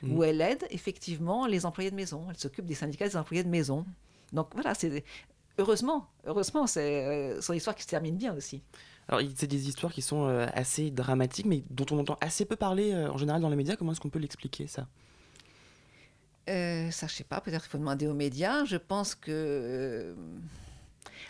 mmh. 0.03 0.12
où 0.17 0.25
elle 0.25 0.41
aide 0.41 0.67
effectivement 0.71 1.47
les 1.47 1.67
employés 1.67 1.91
de 1.91 1.97
maison. 1.97 2.27
Elle 2.31 2.38
s'occupe 2.38 2.64
des 2.64 2.75
syndicats 2.75 3.07
des 3.07 3.17
employés 3.17 3.45
de 3.45 3.51
maison. 3.51 3.85
Donc 4.33 4.49
voilà, 4.55 4.75
c'est 4.75 5.05
heureusement, 5.59 6.07
heureusement, 6.27 6.67
c'est 6.67 7.07
euh, 7.07 7.41
son 7.41 7.53
histoire 7.53 7.77
qui 7.77 7.83
se 7.83 7.88
termine 7.88 8.17
bien 8.17 8.35
aussi. 8.35 8.62
Alors, 9.09 9.23
c'est 9.35 9.47
des 9.47 9.69
histoires 9.69 9.93
qui 9.93 10.03
sont 10.03 10.27
euh, 10.27 10.47
assez 10.55 10.91
dramatiques, 10.91 11.47
mais 11.47 11.64
dont 11.71 11.87
on 11.91 11.99
entend 11.99 12.17
assez 12.21 12.45
peu 12.45 12.57
parler 12.57 12.93
euh, 12.93 13.11
en 13.11 13.19
général 13.19 13.41
dans 13.41 13.49
les 13.49 13.57
médias. 13.57 13.77
Comment 13.77 13.93
est-ce 13.93 14.01
qu'on 14.01 14.11
peut 14.11 14.19
l'expliquer, 14.19 14.67
ça? 14.67 14.87
Ça, 16.47 17.07
je 17.07 17.12
sais 17.12 17.25
pas. 17.25 17.43
Peut-être 17.43 17.62
qu'il 17.62 17.71
faut 17.71 17.79
demander 17.79 18.07
aux 18.07 18.14
médias. 18.14 18.64
Je 18.64 18.79
pense 18.79 19.14
que 19.14 20.14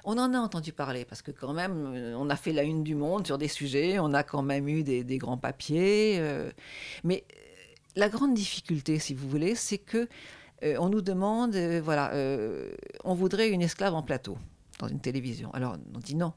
on 0.04 0.16
en 0.16 0.32
a 0.32 0.38
entendu 0.38 0.72
parler 0.72 1.04
parce 1.04 1.22
que 1.22 1.32
quand 1.32 1.52
même, 1.52 2.14
on 2.16 2.30
a 2.30 2.36
fait 2.36 2.52
la 2.52 2.62
une 2.62 2.84
du 2.84 2.94
monde 2.94 3.26
sur 3.26 3.36
des 3.36 3.48
sujets, 3.48 3.98
on 3.98 4.14
a 4.14 4.22
quand 4.22 4.42
même 4.42 4.68
eu 4.68 4.84
des, 4.84 5.18
grands 5.18 5.36
papiers. 5.36 6.22
Mais 7.02 7.24
la 7.96 8.08
grande 8.08 8.34
difficulté, 8.34 9.00
si 9.00 9.12
vous 9.12 9.28
voulez, 9.28 9.56
c'est 9.56 9.78
que 9.78 10.08
on 10.62 10.88
nous 10.88 11.02
demande, 11.02 11.56
voilà, 11.56 12.12
on 13.04 13.14
voudrait 13.14 13.50
une 13.50 13.62
esclave 13.62 13.94
en 13.94 14.02
plateau 14.02 14.36
dans 14.78 14.88
une 14.88 15.00
télévision. 15.00 15.50
Alors 15.52 15.76
on 15.94 15.98
dit 15.98 16.14
non, 16.14 16.32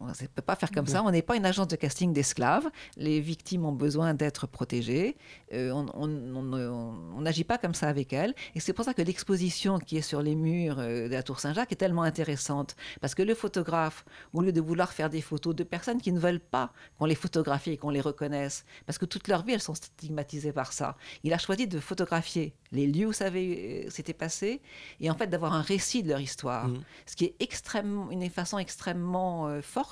on 0.00 0.06
ne 0.06 0.12
peut 0.12 0.42
pas 0.42 0.56
faire 0.56 0.70
comme 0.70 0.86
ça. 0.86 1.02
On 1.02 1.10
n'est 1.10 1.22
pas 1.22 1.36
une 1.36 1.46
agence 1.46 1.68
de 1.68 1.76
casting 1.76 2.12
d'esclaves. 2.12 2.68
Les 2.96 3.20
victimes 3.20 3.64
ont 3.64 3.72
besoin 3.72 4.14
d'être 4.14 4.46
protégées. 4.46 5.16
Euh, 5.52 5.70
on 5.72 7.20
n'agit 7.20 7.44
pas 7.44 7.58
comme 7.58 7.74
ça 7.74 7.88
avec 7.88 8.12
elles. 8.12 8.34
Et 8.54 8.60
c'est 8.60 8.72
pour 8.72 8.84
ça 8.84 8.94
que 8.94 9.02
l'exposition 9.02 9.78
qui 9.78 9.96
est 9.96 10.02
sur 10.02 10.22
les 10.22 10.34
murs 10.34 10.78
euh, 10.78 11.08
de 11.08 11.12
la 11.12 11.22
Tour 11.22 11.40
Saint-Jacques 11.40 11.72
est 11.72 11.76
tellement 11.76 12.02
intéressante. 12.02 12.76
Parce 13.00 13.14
que 13.14 13.22
le 13.22 13.34
photographe, 13.34 14.04
au 14.32 14.42
lieu 14.42 14.52
de 14.52 14.60
vouloir 14.60 14.92
faire 14.92 15.10
des 15.10 15.20
photos 15.20 15.54
de 15.54 15.64
personnes 15.64 16.00
qui 16.00 16.12
ne 16.12 16.20
veulent 16.20 16.40
pas 16.40 16.72
qu'on 16.98 17.06
les 17.06 17.14
photographie 17.14 17.72
et 17.72 17.76
qu'on 17.76 17.90
les 17.90 18.00
reconnaisse, 18.00 18.64
parce 18.84 18.98
que 18.98 19.06
toute 19.06 19.28
leur 19.28 19.44
vie, 19.44 19.54
elles 19.54 19.62
sont 19.62 19.74
stigmatisées 19.74 20.52
par 20.52 20.72
ça, 20.72 20.96
il 21.22 21.32
a 21.32 21.38
choisi 21.38 21.66
de 21.66 21.80
photographier 21.80 22.54
les 22.72 22.86
lieux 22.86 23.06
où 23.06 23.12
ça 23.12 23.26
euh, 23.26 23.90
s'était 23.90 24.12
passé 24.12 24.60
et 25.00 25.10
en 25.10 25.14
fait 25.14 25.28
d'avoir 25.28 25.54
un 25.54 25.62
récit 25.62 26.02
de 26.02 26.08
leur 26.08 26.20
histoire. 26.20 26.68
Mmh. 26.68 26.80
Ce 27.06 27.16
qui 27.16 27.24
est 27.26 27.34
extrêmement, 27.40 28.10
une 28.10 28.28
façon 28.28 28.58
extrêmement 28.58 29.60
forte 29.62 29.85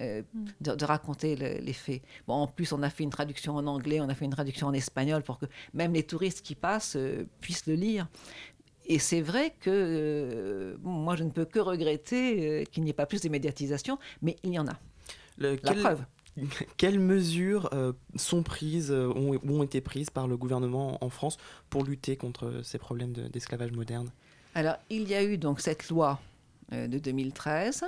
euh, 0.00 0.22
de, 0.60 0.84
raconter 0.84 1.36
les 1.36 1.72
faits. 1.74 2.00
Bon, 2.26 2.34
en 2.34 2.46
plus, 2.46 2.72
on 2.72 2.82
a 2.82 2.88
fait 2.88 3.04
une 3.04 3.10
traduction 3.10 3.56
en 3.56 3.66
anglais, 3.66 4.00
on 4.00 4.08
a 4.08 4.14
fait 4.14 4.24
une 4.24 4.32
traduction 4.32 4.68
en 4.68 4.72
espagnol 4.72 5.22
pour 5.22 5.38
que 5.38 5.44
même 5.74 5.92
les 5.92 6.02
touristes 6.02 6.40
qui 6.40 6.54
passent 6.54 6.96
euh, 6.96 7.26
puissent 7.40 7.66
le 7.66 7.74
lire. 7.74 8.08
Et 8.86 8.98
c'est 8.98 9.20
vrai 9.20 9.54
que 9.60 9.70
euh, 9.70 10.76
moi, 10.82 11.14
je 11.14 11.24
ne 11.24 11.30
peux 11.30 11.44
que 11.44 11.58
regretter 11.58 12.66
qu'il 12.70 12.84
n'y 12.84 12.90
ait 12.90 12.94
pas 12.94 13.04
plus 13.04 13.20
de 13.20 13.28
médiatisation, 13.28 13.98
mais 14.22 14.36
il 14.44 14.54
y 14.54 14.58
en 14.58 14.66
a. 14.66 14.78
La 15.38 15.56
preuve. 15.56 16.04
Quelles 16.78 16.98
mesures 16.98 17.68
sont 18.16 18.42
prises, 18.42 18.90
ont, 18.90 19.38
ont, 19.46 19.62
été 19.62 19.82
prises 19.82 20.08
par 20.08 20.26
le 20.26 20.38
gouvernement 20.38 21.04
en 21.04 21.10
France 21.10 21.36
pour 21.68 21.84
lutter 21.84 22.16
contre 22.16 22.62
ces 22.64 22.78
problèmes 22.78 23.12
d'esclavage 23.12 23.72
moderne? 23.72 24.10
Alors, 24.54 24.76
il 24.88 25.06
y 25.06 25.14
a 25.14 25.22
eu 25.22 25.36
donc 25.36 25.60
cette 25.60 25.90
loi 25.90 26.18
de 26.72 26.98
2013 26.98 27.84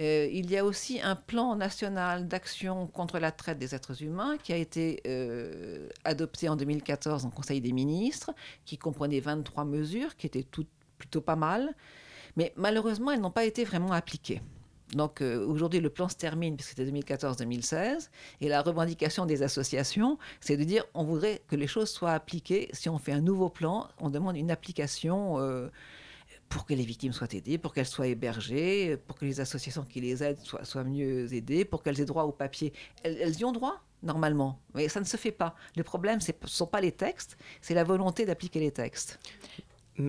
euh, 0.00 0.28
il 0.32 0.50
y 0.50 0.56
a 0.56 0.64
aussi 0.64 1.00
un 1.00 1.14
plan 1.14 1.54
national 1.54 2.26
d'action 2.26 2.86
contre 2.88 3.18
la 3.18 3.30
traite 3.30 3.58
des 3.58 3.74
êtres 3.74 4.02
humains 4.02 4.36
qui 4.42 4.52
a 4.52 4.56
été 4.56 5.00
euh, 5.06 5.88
adopté 6.04 6.48
en 6.48 6.56
2014 6.56 7.24
en 7.24 7.30
Conseil 7.30 7.60
des 7.60 7.72
ministres, 7.72 8.32
qui 8.64 8.76
comprenait 8.76 9.20
23 9.20 9.64
mesures, 9.64 10.16
qui 10.16 10.26
étaient 10.26 10.42
toutes 10.42 10.68
plutôt 10.98 11.20
pas 11.20 11.36
mal, 11.36 11.74
mais 12.36 12.52
malheureusement, 12.56 13.10
elles 13.10 13.20
n'ont 13.20 13.30
pas 13.30 13.44
été 13.44 13.64
vraiment 13.64 13.92
appliquées. 13.92 14.40
Donc 14.94 15.20
euh, 15.20 15.44
aujourd'hui, 15.46 15.80
le 15.80 15.90
plan 15.90 16.08
se 16.08 16.16
termine, 16.16 16.56
puisque 16.56 16.70
c'était 16.70 16.90
2014-2016, 16.90 18.10
et 18.40 18.48
la 18.48 18.62
revendication 18.62 19.26
des 19.26 19.42
associations, 19.42 20.18
c'est 20.40 20.56
de 20.56 20.64
dire 20.64 20.84
on 20.94 21.04
voudrait 21.04 21.42
que 21.48 21.56
les 21.56 21.66
choses 21.66 21.90
soient 21.90 22.12
appliquées. 22.12 22.68
Si 22.72 22.88
on 22.88 22.98
fait 22.98 23.12
un 23.12 23.20
nouveau 23.20 23.48
plan, 23.48 23.88
on 23.98 24.10
demande 24.10 24.36
une 24.36 24.50
application 24.50 25.38
pour 26.54 26.66
que 26.66 26.72
les 26.72 26.84
victimes 26.84 27.12
soient 27.12 27.32
aidées, 27.32 27.58
pour 27.58 27.74
qu'elles 27.74 27.84
soient 27.84 28.06
hébergées, 28.06 28.96
pour 29.08 29.16
que 29.16 29.24
les 29.24 29.40
associations 29.40 29.82
qui 29.82 30.00
les 30.00 30.22
aident 30.22 30.38
soient, 30.62 30.84
mieux 30.84 31.34
aidées, 31.34 31.64
pour 31.64 31.82
qu'elles 31.82 32.00
aient 32.00 32.04
droit 32.04 32.22
au 32.22 32.30
papier. 32.30 32.72
Elles, 33.02 33.36
y 33.40 33.44
ont 33.44 33.50
droit, 33.50 33.82
normalement, 34.04 34.60
mais 34.72 34.88
ça 34.88 35.00
ne 35.00 35.04
se 35.04 35.16
fait 35.16 35.32
pas. 35.32 35.56
Le 35.76 35.82
problème, 35.82 36.20
ce 36.20 36.30
ne 36.30 36.46
sont 36.46 36.68
pas 36.68 36.80
les 36.80 36.92
textes, 36.92 37.36
c'est 37.60 37.74
la 37.74 37.82
volonté 37.82 38.24
d'appliquer 38.24 38.60
les 38.60 38.70
textes. 38.70 39.18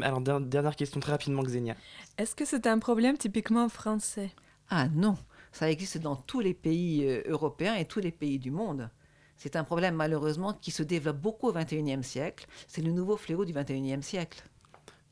Alors, 0.03 0.21
dernière 0.21 0.75
question 0.75 0.99
très 0.99 1.13
rapidement, 1.13 1.41
Xenia. 1.41 1.75
Est-ce 2.19 2.35
que 2.35 2.45
c'est 2.45 2.67
un 2.67 2.77
problème 2.77 3.17
typiquement 3.17 3.67
français? 3.67 4.29
Ah 4.69 4.87
non, 4.89 5.17
ça 5.51 5.71
existe 5.71 5.97
dans 5.97 6.15
tous 6.15 6.41
les 6.41 6.53
pays 6.53 7.07
euh, 7.07 7.23
européens 7.25 7.73
et 7.73 7.85
tous 7.85 8.01
les 8.01 8.11
pays 8.11 8.37
du 8.37 8.51
monde. 8.51 8.91
C'est 9.35 9.55
un 9.55 9.63
problème 9.63 9.95
malheureusement 9.95 10.53
qui 10.53 10.69
se 10.69 10.83
développe 10.83 11.17
beaucoup 11.17 11.47
au 11.47 11.53
XXIe 11.53 12.03
siècle. 12.03 12.45
C'est 12.67 12.83
le 12.83 12.91
nouveau 12.91 13.17
fléau 13.17 13.45
du 13.45 13.53
XXIe 13.53 14.03
siècle. 14.03 14.43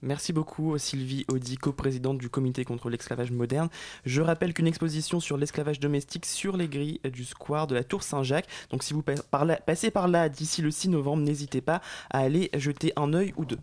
Merci 0.05 0.33
beaucoup 0.33 0.77
Sylvie 0.77 1.23
Audi, 1.29 1.55
coprésidente 1.55 2.17
du 2.17 2.29
comité 2.29 2.65
contre 2.65 2.89
l'esclavage 2.89 3.31
moderne. 3.31 3.69
Je 4.03 4.21
rappelle 4.21 4.53
qu'une 4.53 4.67
exposition 4.67 5.21
sur 5.21 5.37
l'esclavage 5.37 5.79
domestique 5.79 6.25
sur 6.25 6.57
les 6.57 6.67
grilles 6.67 6.99
du 7.05 7.23
square 7.23 7.67
de 7.67 7.75
la 7.75 7.85
Tour 7.85 8.03
Saint-Jacques. 8.03 8.49
Donc 8.69 8.83
si 8.83 8.93
vous 8.93 9.01
passez 9.01 9.91
par 9.91 10.09
là 10.09 10.27
d'ici 10.27 10.61
le 10.61 10.71
6 10.71 10.89
novembre, 10.89 11.23
n'hésitez 11.23 11.61
pas 11.61 11.81
à 12.09 12.19
aller 12.19 12.49
jeter 12.53 12.91
un 12.97 13.13
œil 13.13 13.33
ou 13.37 13.45
deux. 13.45 13.59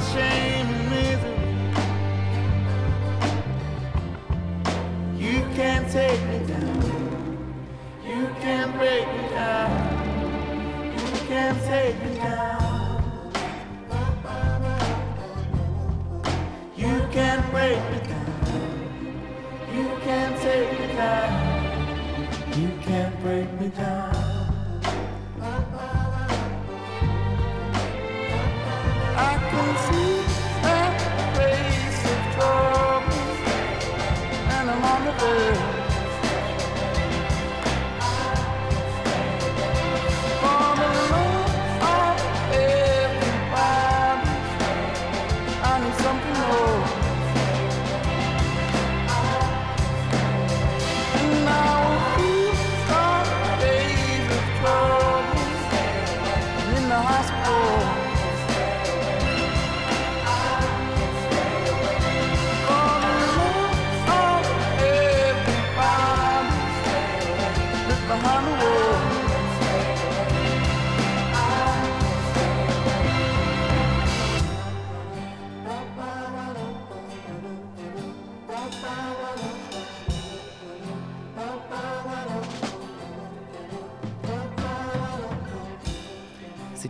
Shame 0.00 0.66
and 0.66 0.90
misery. 0.90 1.38
You 5.16 5.42
can't 5.56 5.90
take 5.90 6.22
me 6.28 6.38
down. 6.46 6.78
You 8.06 8.28
can't 8.40 8.72
break 8.76 9.06
me 9.16 9.28
down. 9.30 9.70
You 10.94 11.26
can't 11.26 11.58
take 11.64 11.96
me 12.04 12.14
down. 12.16 12.68
You 16.76 17.08
can't 17.10 17.50
break 17.50 17.78
me 17.90 17.98
down. 18.08 18.28
You 19.74 19.86
can't 20.04 20.36
take 20.40 20.70
me 20.80 20.86
down. 20.94 21.32
You 22.56 22.70
can't 22.82 23.20
break 23.20 23.60
me 23.60 23.68
down. 23.68 23.97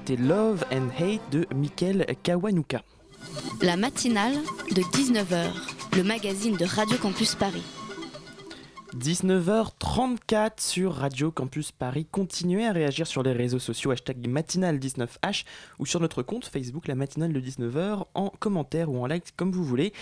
C'était 0.09 0.23
Love 0.23 0.65
and 0.73 0.89
Hate 0.99 1.21
de 1.31 1.47
Mikel 1.55 2.07
Kawanuka. 2.23 2.83
La 3.61 3.77
matinale 3.77 4.37
de 4.75 4.81
19h, 4.81 5.51
le 5.99 6.03
magazine 6.03 6.57
de 6.57 6.65
Radio 6.65 6.97
Campus 6.97 7.35
Paris. 7.35 7.63
19h34 8.97 10.53
sur 10.61 10.95
Radio 10.95 11.31
Campus 11.31 11.73
Paris. 11.73 12.07
Continuez 12.11 12.67
à 12.67 12.73
réagir 12.73 13.07
sur 13.07 13.23
les 13.23 13.33
réseaux 13.33 13.59
sociaux 13.59 13.91
hashtag 13.91 14.27
matinale19h 14.27 15.45
ou 15.79 15.85
sur 15.85 16.01
notre 16.01 16.23
compte 16.23 16.47
Facebook 16.47 16.89
la 16.89 16.95
matinale 16.95 17.35
de 17.35 17.41
19h 17.41 18.07
en 18.15 18.31
commentaire 18.31 18.91
ou 18.91 19.03
en 19.03 19.07
like 19.07 19.37
comme 19.37 19.53
vous 19.53 19.65
voulez. 19.65 19.93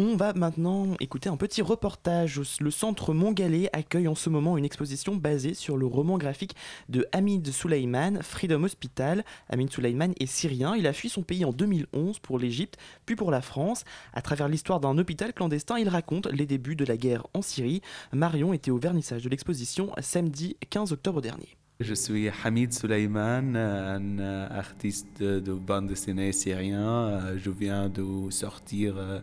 On 0.00 0.14
va 0.14 0.32
maintenant 0.32 0.94
écouter 1.00 1.28
un 1.28 1.36
petit 1.36 1.60
reportage. 1.60 2.40
Le 2.60 2.70
centre 2.70 3.12
Montgalais 3.12 3.68
accueille 3.72 4.06
en 4.06 4.14
ce 4.14 4.30
moment 4.30 4.56
une 4.56 4.64
exposition 4.64 5.16
basée 5.16 5.54
sur 5.54 5.76
le 5.76 5.86
roman 5.86 6.18
graphique 6.18 6.54
de 6.88 7.08
Hamid 7.10 7.50
Souleyman, 7.50 8.22
Freedom 8.22 8.62
Hospital. 8.62 9.24
Hamid 9.48 9.72
Souleyman 9.72 10.14
est 10.20 10.26
syrien. 10.26 10.76
Il 10.76 10.86
a 10.86 10.92
fui 10.92 11.08
son 11.08 11.24
pays 11.24 11.44
en 11.44 11.50
2011 11.50 12.20
pour 12.20 12.38
l'Égypte, 12.38 12.76
puis 13.06 13.16
pour 13.16 13.32
la 13.32 13.42
France. 13.42 13.82
À 14.12 14.22
travers 14.22 14.46
l'histoire 14.46 14.78
d'un 14.78 14.96
hôpital 14.98 15.32
clandestin, 15.32 15.80
il 15.80 15.88
raconte 15.88 16.26
les 16.26 16.46
débuts 16.46 16.76
de 16.76 16.84
la 16.84 16.96
guerre 16.96 17.26
en 17.34 17.42
Syrie. 17.42 17.82
Marion 18.12 18.52
était 18.52 18.70
au 18.70 18.78
vernissage 18.78 19.24
de 19.24 19.28
l'exposition 19.28 19.90
samedi 20.00 20.56
15 20.70 20.92
octobre 20.92 21.20
dernier. 21.20 21.57
Je 21.80 21.94
suis 21.94 22.28
Hamid 22.42 22.72
Souleyman, 22.72 23.54
un 23.54 24.18
euh, 24.18 24.48
artiste 24.50 25.06
de, 25.22 25.38
de 25.38 25.52
bande 25.52 25.86
dessinée 25.86 26.32
syrien. 26.32 26.82
Euh, 26.82 27.38
Je 27.38 27.50
viens 27.50 27.88
de 27.88 28.02
sortir 28.30 28.96
euh, 28.98 29.20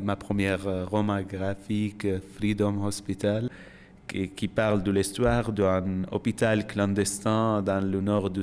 ma 0.00 0.16
première 0.16 0.88
roman 0.90 1.22
graphique, 1.22 2.04
Freedom 2.34 2.84
Hospital, 2.84 3.48
qui, 4.08 4.48
parle 4.48 4.82
de 4.82 4.90
l'histoire 4.90 5.52
d'un 5.52 6.02
hôpital 6.10 6.66
clandestin 6.66 7.62
dans 7.62 7.80
le 7.80 8.00
nord 8.00 8.28
de, 8.28 8.42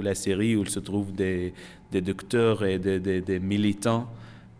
la 0.00 0.14
Syrie 0.14 0.56
où 0.56 0.64
se 0.64 0.80
trouvent 0.80 1.12
des, 1.12 1.52
des 1.92 2.00
docteurs 2.00 2.64
et 2.64 2.78
des, 2.78 2.98
des- 3.20 3.40
militants 3.40 4.08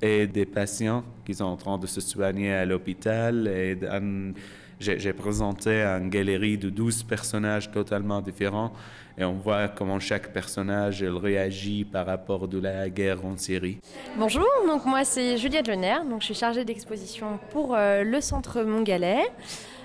et 0.03 0.27
des 0.27 0.45
patients 0.45 1.05
qui 1.25 1.33
sont 1.35 1.45
en 1.45 1.57
train 1.57 1.79
de 1.79 1.87
se 1.87 2.03
soigner 2.03 2.53
à 2.53 2.67
l'hôpital. 2.67 3.49
Et 3.49 3.77
dans- 3.77 4.35
j'ai 4.81 5.13
présenté 5.13 5.83
une 5.83 6.09
galerie 6.09 6.57
de 6.57 6.71
12 6.71 7.03
personnages 7.03 7.71
totalement 7.71 8.23
différents 8.23 8.73
et 9.19 9.25
on 9.25 9.35
voit 9.35 9.69
comment 9.69 10.01
chaque 10.01 10.33
personnage 10.33 11.03
réagit 11.05 11.85
par 11.85 12.07
rapport 12.07 12.49
de 12.49 12.59
la 12.59 12.89
guerre 12.89 13.25
en 13.25 13.37
Syrie. 13.37 13.79
Bonjour, 14.17 14.49
donc 14.67 14.87
moi 14.87 15.05
c'est 15.05 15.37
Juliette 15.37 15.69
Lener, 15.69 15.99
donc 16.09 16.21
je 16.21 16.27
suis 16.27 16.35
chargée 16.35 16.65
d'exposition 16.65 17.39
pour 17.51 17.75
euh, 17.75 18.03
le 18.03 18.21
Centre 18.23 18.63
Montgalais. 18.63 19.25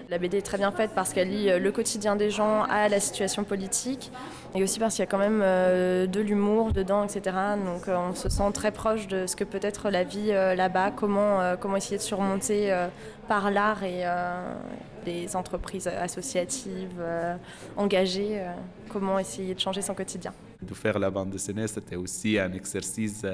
La 0.08 0.20
BD 0.20 0.38
est 0.38 0.42
très 0.44 0.60
bien 0.60 0.72
faite 0.72 0.92
parce 0.96 1.14
qu'elle 1.14 1.30
lie 1.30 1.50
euh, 1.50 1.60
le 1.60 1.72
quotidien 1.72 2.16
des 2.16 2.30
gens 2.30 2.64
à 2.70 2.88
la 2.88 3.00
situation 3.00 3.44
politique 3.44 4.12
et 4.54 4.64
aussi 4.64 4.80
parce 4.80 4.96
qu'il 4.96 5.02
y 5.02 5.08
a 5.08 5.10
quand 5.10 5.18
même 5.18 5.42
euh, 5.44 6.08
de 6.08 6.22
l'humour 6.22 6.72
dedans, 6.72 7.04
etc. 7.04 7.36
Donc 7.66 7.88
on 7.88 8.16
se 8.16 8.30
sent 8.30 8.52
très 8.54 8.72
proche 8.72 9.08
de 9.08 9.28
ce 9.28 9.36
que 9.36 9.44
peut 9.44 9.60
être 9.62 9.90
la 9.90 10.04
vie 10.04 10.28
là-bas, 10.28 10.92
comment, 10.96 11.42
essayer 11.76 11.98
de 11.98 12.04
surmonter 12.04 12.72
par 13.28 13.52
l'art 13.52 13.84
et 13.84 14.02
euh, 14.06 14.54
les 15.06 15.36
entreprises 15.36 15.88
associatives 15.88 17.00
euh, 17.00 17.36
engagées, 17.76 18.40
euh, 18.40 18.52
comment 18.90 19.20
essayer 19.20 19.54
de 19.54 19.60
changer 19.60 19.82
son 19.82 19.94
quotidien. 19.94 20.34
De 20.62 20.74
faire 20.74 20.98
la 20.98 21.10
bande 21.10 21.30
dessinée, 21.30 21.68
c'était 21.68 21.96
aussi 21.96 22.40
un 22.40 22.52
exercice 22.54 23.26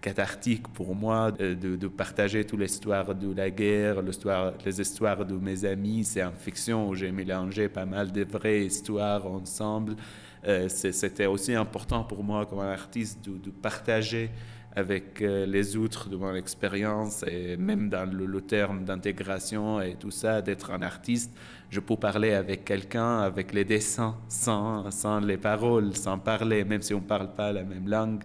cathartique 0.00 0.68
pour 0.68 0.94
moi, 0.94 1.30
de, 1.30 1.54
de 1.54 1.88
partager 1.88 2.44
toute 2.44 2.60
l'histoire 2.60 3.14
de 3.14 3.32
la 3.32 3.48
guerre, 3.48 4.02
les 4.02 4.80
histoires 4.80 5.24
de 5.24 5.34
mes 5.34 5.64
amis. 5.64 6.04
C'est 6.04 6.20
une 6.20 6.32
fiction 6.32 6.88
où 6.88 6.94
j'ai 6.94 7.12
mélangé 7.12 7.68
pas 7.68 7.86
mal 7.86 8.10
de 8.10 8.24
vraies 8.24 8.66
histoires 8.66 9.24
ensemble. 9.26 9.94
C'était 10.68 11.26
aussi 11.26 11.54
important 11.54 12.04
pour 12.04 12.22
moi 12.22 12.44
comme 12.44 12.58
artiste 12.58 13.18
de 13.24 13.50
partager 13.50 14.30
avec 14.76 15.22
euh, 15.22 15.46
les 15.46 15.76
autres 15.76 16.08
de 16.08 16.16
mon 16.16 16.34
expérience 16.34 17.24
et 17.26 17.56
même 17.56 17.88
dans 17.88 18.10
le, 18.10 18.40
terme 18.40 18.84
d'intégration 18.84 19.80
et 19.80 19.94
tout 19.94 20.10
ça, 20.10 20.42
d'être 20.42 20.72
un 20.72 20.82
artiste, 20.82 21.32
je 21.70 21.80
peux 21.80 21.96
parler 21.96 22.32
avec 22.32 22.64
quelqu'un 22.64 23.20
avec 23.20 23.52
les 23.52 23.64
dessins, 23.64 24.16
sans, 24.28 24.90
sans 24.90 25.20
les 25.20 25.36
paroles, 25.36 25.94
sans 25.96 26.18
parler, 26.18 26.64
même 26.64 26.82
si 26.82 26.92
on 26.92 27.00
ne 27.00 27.04
parle 27.04 27.32
pas 27.34 27.52
la 27.52 27.62
même 27.62 27.88
langue. 27.88 28.22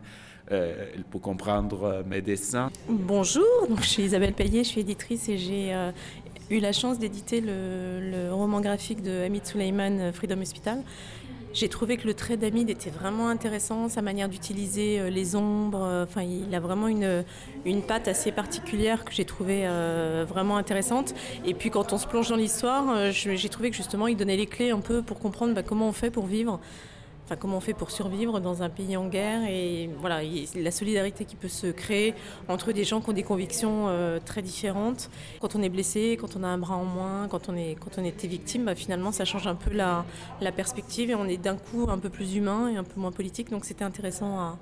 Euh, 0.52 0.74
peut 1.12 1.20
comprendre 1.20 1.84
euh, 1.84 2.04
mes 2.04 2.24
dessins. 2.24 2.72
Bonjour, 2.88 3.68
je 3.82 3.88
suis 3.88 4.04
Isabelle 4.04 4.34
Payet, 4.34 4.64
je 4.64 4.70
suis 4.70 4.82
éditrice 4.82 5.30
et 5.30 5.38
j'ai 5.38 5.76
euh, 5.76 5.92
eu 6.50 6.58
la 6.58 6.72
chance 6.72 6.98
d'éditer 6.98 7.40
le, 7.40 8.00
le, 8.02 8.34
roman 8.34 8.60
graphique 8.60 9.04
de 9.04 9.26
Hamid 9.26 9.46
Suleiman, 9.46 10.12
Freedom 10.12 10.42
Hospital. 10.42 10.82
J'ai 11.52 11.68
trouvé 11.68 11.98
que 11.98 12.06
le 12.06 12.14
trait 12.14 12.38
d'Amid 12.38 12.70
était 12.70 12.92
vraiment 12.92 13.28
intéressant, 13.28 13.90
sa 13.90 14.04
manière 14.04 14.30
d'utiliser 14.30 15.00
euh, 15.00 15.10
les 15.10 15.36
ombres. 15.36 15.84
Euh, 15.84 16.04
enfin, 16.04 16.22
il 16.22 16.54
a 16.54 16.60
vraiment 16.60 16.88
une, 16.88 17.24
une 17.66 17.82
patte 17.82 18.08
assez 18.08 18.32
particulière 18.32 19.04
que 19.04 19.12
j'ai 19.12 19.26
trouvé 19.26 19.64
euh, 19.66 20.26
vraiment 20.28 20.58
intéressante. 20.58 21.16
Et 21.46 21.56
puis, 21.56 21.72
quand 21.72 21.92
on 21.92 21.98
se 21.98 22.06
plonge 22.06 22.30
dans 22.30 22.36
l'histoire, 22.36 22.86
euh, 22.92 23.12
j'ai 23.12 23.50
trouvé 23.50 23.72
que 23.72 23.76
justement, 23.76 24.08
il 24.08 24.16
donnait 24.16 24.38
les 24.38 24.46
clés 24.46 24.70
un 24.70 24.80
peu 24.80 25.02
pour 25.02 25.20
comprendre 25.20 25.56
bah, 25.56 25.64
comment 25.64 25.88
on 25.88 25.92
fait 25.92 26.12
pour 26.12 26.28
vivre 26.28 26.60
comment 27.36 27.58
on 27.58 27.62
fait 27.62 27.74
pour 27.74 27.92
survivre 27.92 28.40
dans 28.40 28.64
un 28.64 28.70
pays 28.70 28.98
en 28.98 29.08
guerre 29.08 29.44
et 29.50 29.90
voilà, 30.00 30.22
la 30.56 30.72
solidarité 30.72 31.26
qui 31.26 31.36
peut 31.36 31.48
se 31.48 31.68
créer 31.68 32.14
entre 32.48 32.72
des 32.72 32.84
gens 32.84 33.02
qui 33.02 33.10
ont 33.10 33.14
des 33.14 33.24
convictions 33.24 33.88
euh, 33.88 34.20
très 34.24 34.42
différentes. 34.42 35.10
Quand 35.40 35.56
on 35.56 35.62
est 35.62 35.70
blessé, 35.70 36.18
quand 36.20 36.36
on 36.36 36.44
a 36.44 36.48
un 36.48 36.58
bras 36.58 36.76
en 36.76 36.86
moins, 36.86 37.28
quand 37.28 37.50
on, 37.50 37.56
est, 37.56 37.78
était 38.06 38.28
victime, 38.28 38.66
bah, 38.66 38.76
finalement 38.76 39.12
ça 39.12 39.26
change 39.26 39.48
un 39.48 39.56
peu 39.56 39.72
la, 39.74 40.06
perspective 40.56 41.12
et 41.12 41.16
on 41.16 41.26
est 41.26 41.38
d'un 41.38 41.56
coup 41.56 41.88
un 41.90 42.00
peu 42.00 42.10
plus 42.10 42.36
humain 42.36 42.70
et 42.70 42.78
un 42.78 42.84
peu 42.84 43.00
moins 43.00 43.12
politique, 43.12 43.50
donc 43.52 43.66
c'était 43.66 43.84
intéressant 43.86 44.58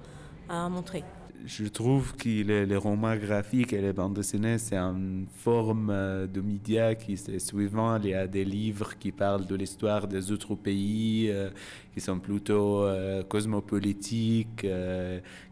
à 0.49 0.70
montrer 0.70 1.03
je 1.48 1.66
trouve 1.66 2.14
que 2.18 2.43
les, 2.43 2.76
romans 2.76 3.16
graphiques 3.16 3.72
et 3.72 3.82
les 3.82 3.93
bandes 3.93 4.16
dessinées, 4.16 4.58
c'est 4.58 4.76
une 4.76 5.28
forme 5.34 5.89
euh, 5.89 6.28
de 6.28 6.41
média 6.41 6.93
qui 6.93 7.14
est 7.14 7.39
suivant. 7.39 7.98
Il 7.98 8.10
y 8.10 8.14
a 8.14 8.28
des 8.28 8.43
livres 8.43 8.98
qui 9.00 9.14
parlent 9.14 9.48
de 9.48 9.56
l'histoire 9.56 10.08
des 10.10 10.30
autres 10.30 10.56
pays, 10.56 11.30
euh, 11.30 11.50
qui 11.93 12.02
sont 12.02 12.20
plutôt 12.20 12.84
euh, 12.84 13.24
cosmopolitiques, 13.24 14.68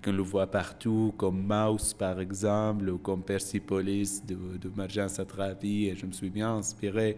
qu'on 0.04 0.12
le 0.12 0.22
voit 0.22 0.48
partout, 0.48 1.14
comme 1.18 1.41
Mouse 1.41 1.93
par 1.93 2.20
exemple, 2.20 2.89
ou 2.89 2.98
comme 2.98 3.24
Persepolis 3.24 4.22
de, 4.28 4.36
de 4.36 4.70
Marjan 4.76 5.08
Satrapi. 5.08 5.88
Et 5.88 5.96
je 5.96 6.06
me 6.06 6.12
suis 6.12 6.30
bien 6.30 6.58
inspiré 6.58 7.16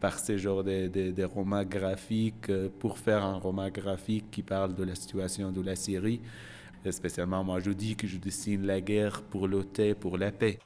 par 0.00 0.18
ce 0.18 0.36
genre 0.36 0.62
de, 0.62 0.88
de, 0.88 1.12
de 1.12 1.24
romans 1.24 1.64
graphiques 1.64 2.52
pour 2.78 2.98
faire 2.98 3.24
un 3.24 3.38
roman 3.38 3.70
graphique 3.70 4.26
qui 4.30 4.42
parle 4.42 4.74
de 4.74 4.84
la 4.84 4.94
situation 4.94 5.50
de 5.50 5.62
la 5.62 5.76
Syrie. 5.76 6.20
Spécialement, 6.92 7.44
moi, 7.44 7.60
je 7.60 7.70
dis 7.70 7.96
que 7.96 8.06
je 8.06 8.16
dessine 8.16 8.66
la 8.66 8.80
guerre 8.80 9.22
pour 9.22 9.48
le 9.48 9.64
thé, 9.64 9.94
pour 9.94 10.18
la 10.18 10.32
paix. 10.32 10.58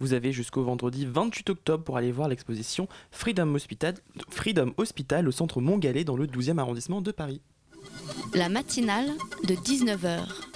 Vous 0.00 0.12
avez 0.12 0.32
jusqu'au 0.32 0.62
vendredi 0.64 1.06
28 1.06 1.50
octobre 1.50 1.84
pour 1.84 1.96
aller 1.96 2.12
voir 2.12 2.28
l'exposition 2.28 2.88
Freedom 3.10 3.54
Hospital, 3.54 3.94
Freedom 4.28 4.72
Hospital 4.76 5.28
au 5.28 5.32
centre 5.32 5.60
Montgalais 5.60 6.04
dans 6.04 6.16
le 6.16 6.26
12e 6.26 6.58
arrondissement 6.58 7.02
de 7.02 7.12
Paris. 7.12 7.40
La 8.34 8.48
matinale 8.48 9.10
de 9.44 9.54
19h. 9.54 10.49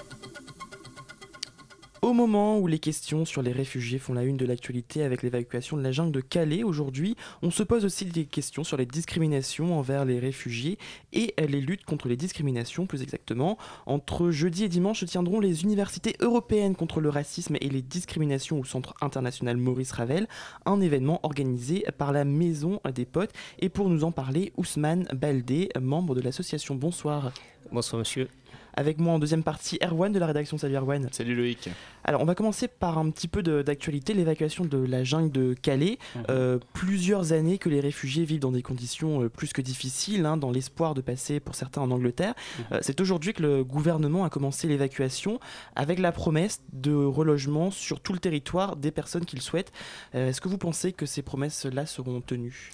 Au 2.04 2.12
moment 2.12 2.58
où 2.58 2.66
les 2.66 2.80
questions 2.80 3.24
sur 3.24 3.40
les 3.40 3.50
réfugiés 3.50 3.98
font 3.98 4.12
la 4.12 4.24
une 4.24 4.36
de 4.36 4.44
l'actualité 4.44 5.04
avec 5.04 5.22
l'évacuation 5.22 5.78
de 5.78 5.82
la 5.82 5.90
jungle 5.90 6.12
de 6.12 6.20
Calais 6.20 6.62
aujourd'hui, 6.62 7.16
on 7.40 7.50
se 7.50 7.62
pose 7.62 7.86
aussi 7.86 8.04
des 8.04 8.26
questions 8.26 8.62
sur 8.62 8.76
les 8.76 8.84
discriminations 8.84 9.78
envers 9.78 10.04
les 10.04 10.18
réfugiés 10.18 10.76
et 11.14 11.32
les 11.38 11.62
luttes 11.62 11.86
contre 11.86 12.08
les 12.08 12.18
discriminations 12.18 12.84
plus 12.84 13.00
exactement. 13.00 13.56
Entre 13.86 14.30
jeudi 14.30 14.64
et 14.64 14.68
dimanche 14.68 15.00
se 15.00 15.06
tiendront 15.06 15.40
les 15.40 15.62
universités 15.62 16.14
européennes 16.20 16.76
contre 16.76 17.00
le 17.00 17.08
racisme 17.08 17.56
et 17.58 17.70
les 17.70 17.80
discriminations 17.80 18.60
au 18.60 18.64
Centre 18.64 18.92
international 19.00 19.56
Maurice 19.56 19.92
Ravel, 19.92 20.28
un 20.66 20.82
événement 20.82 21.20
organisé 21.22 21.86
par 21.96 22.12
la 22.12 22.26
Maison 22.26 22.80
des 22.94 23.06
Potes. 23.06 23.32
Et 23.60 23.70
pour 23.70 23.88
nous 23.88 24.04
en 24.04 24.12
parler, 24.12 24.52
Ousmane 24.58 25.08
Baldé, 25.14 25.70
membre 25.80 26.14
de 26.14 26.20
l'association 26.20 26.74
Bonsoir. 26.74 27.32
Bonsoir 27.72 28.00
monsieur. 28.00 28.28
Avec 28.76 28.98
moi 28.98 29.14
en 29.14 29.18
deuxième 29.18 29.42
partie, 29.42 29.78
Erwan 29.82 30.12
de 30.12 30.18
la 30.18 30.26
rédaction. 30.26 30.58
Salut 30.58 30.76
Erwan. 30.76 31.08
Salut 31.12 31.34
Loïc. 31.34 31.68
Alors 32.02 32.20
on 32.20 32.24
va 32.24 32.34
commencer 32.34 32.66
par 32.66 32.98
un 32.98 33.10
petit 33.10 33.28
peu 33.28 33.42
d'actualité, 33.42 34.14
l'évacuation 34.14 34.64
de 34.64 34.78
la 34.78 35.04
jungle 35.04 35.30
de 35.30 35.54
Calais. 35.54 35.98
Mmh. 36.14 36.18
Euh, 36.30 36.58
plusieurs 36.72 37.32
années 37.32 37.58
que 37.58 37.68
les 37.68 37.80
réfugiés 37.80 38.24
vivent 38.24 38.40
dans 38.40 38.52
des 38.52 38.62
conditions 38.62 39.22
euh, 39.22 39.28
plus 39.28 39.52
que 39.52 39.62
difficiles, 39.62 40.26
hein, 40.26 40.36
dans 40.36 40.50
l'espoir 40.50 40.94
de 40.94 41.00
passer 41.00 41.40
pour 41.40 41.54
certains 41.54 41.82
en 41.82 41.90
Angleterre. 41.90 42.34
Mmh. 42.34 42.62
Euh, 42.72 42.78
C'est 42.82 43.00
aujourd'hui 43.00 43.32
que 43.32 43.42
le 43.42 43.64
gouvernement 43.64 44.24
a 44.24 44.30
commencé 44.30 44.66
l'évacuation 44.66 45.38
avec 45.76 45.98
la 45.98 46.10
promesse 46.10 46.60
de 46.72 46.94
relogement 46.94 47.70
sur 47.70 48.00
tout 48.00 48.12
le 48.12 48.18
territoire 48.18 48.76
des 48.76 48.90
personnes 48.90 49.24
qu'il 49.24 49.40
souhaite. 49.40 49.72
Est-ce 50.12 50.40
que 50.40 50.48
vous 50.48 50.58
pensez 50.58 50.92
que 50.92 51.06
ces 51.06 51.22
promesses-là 51.22 51.86
seront 51.86 52.20
tenues? 52.20 52.72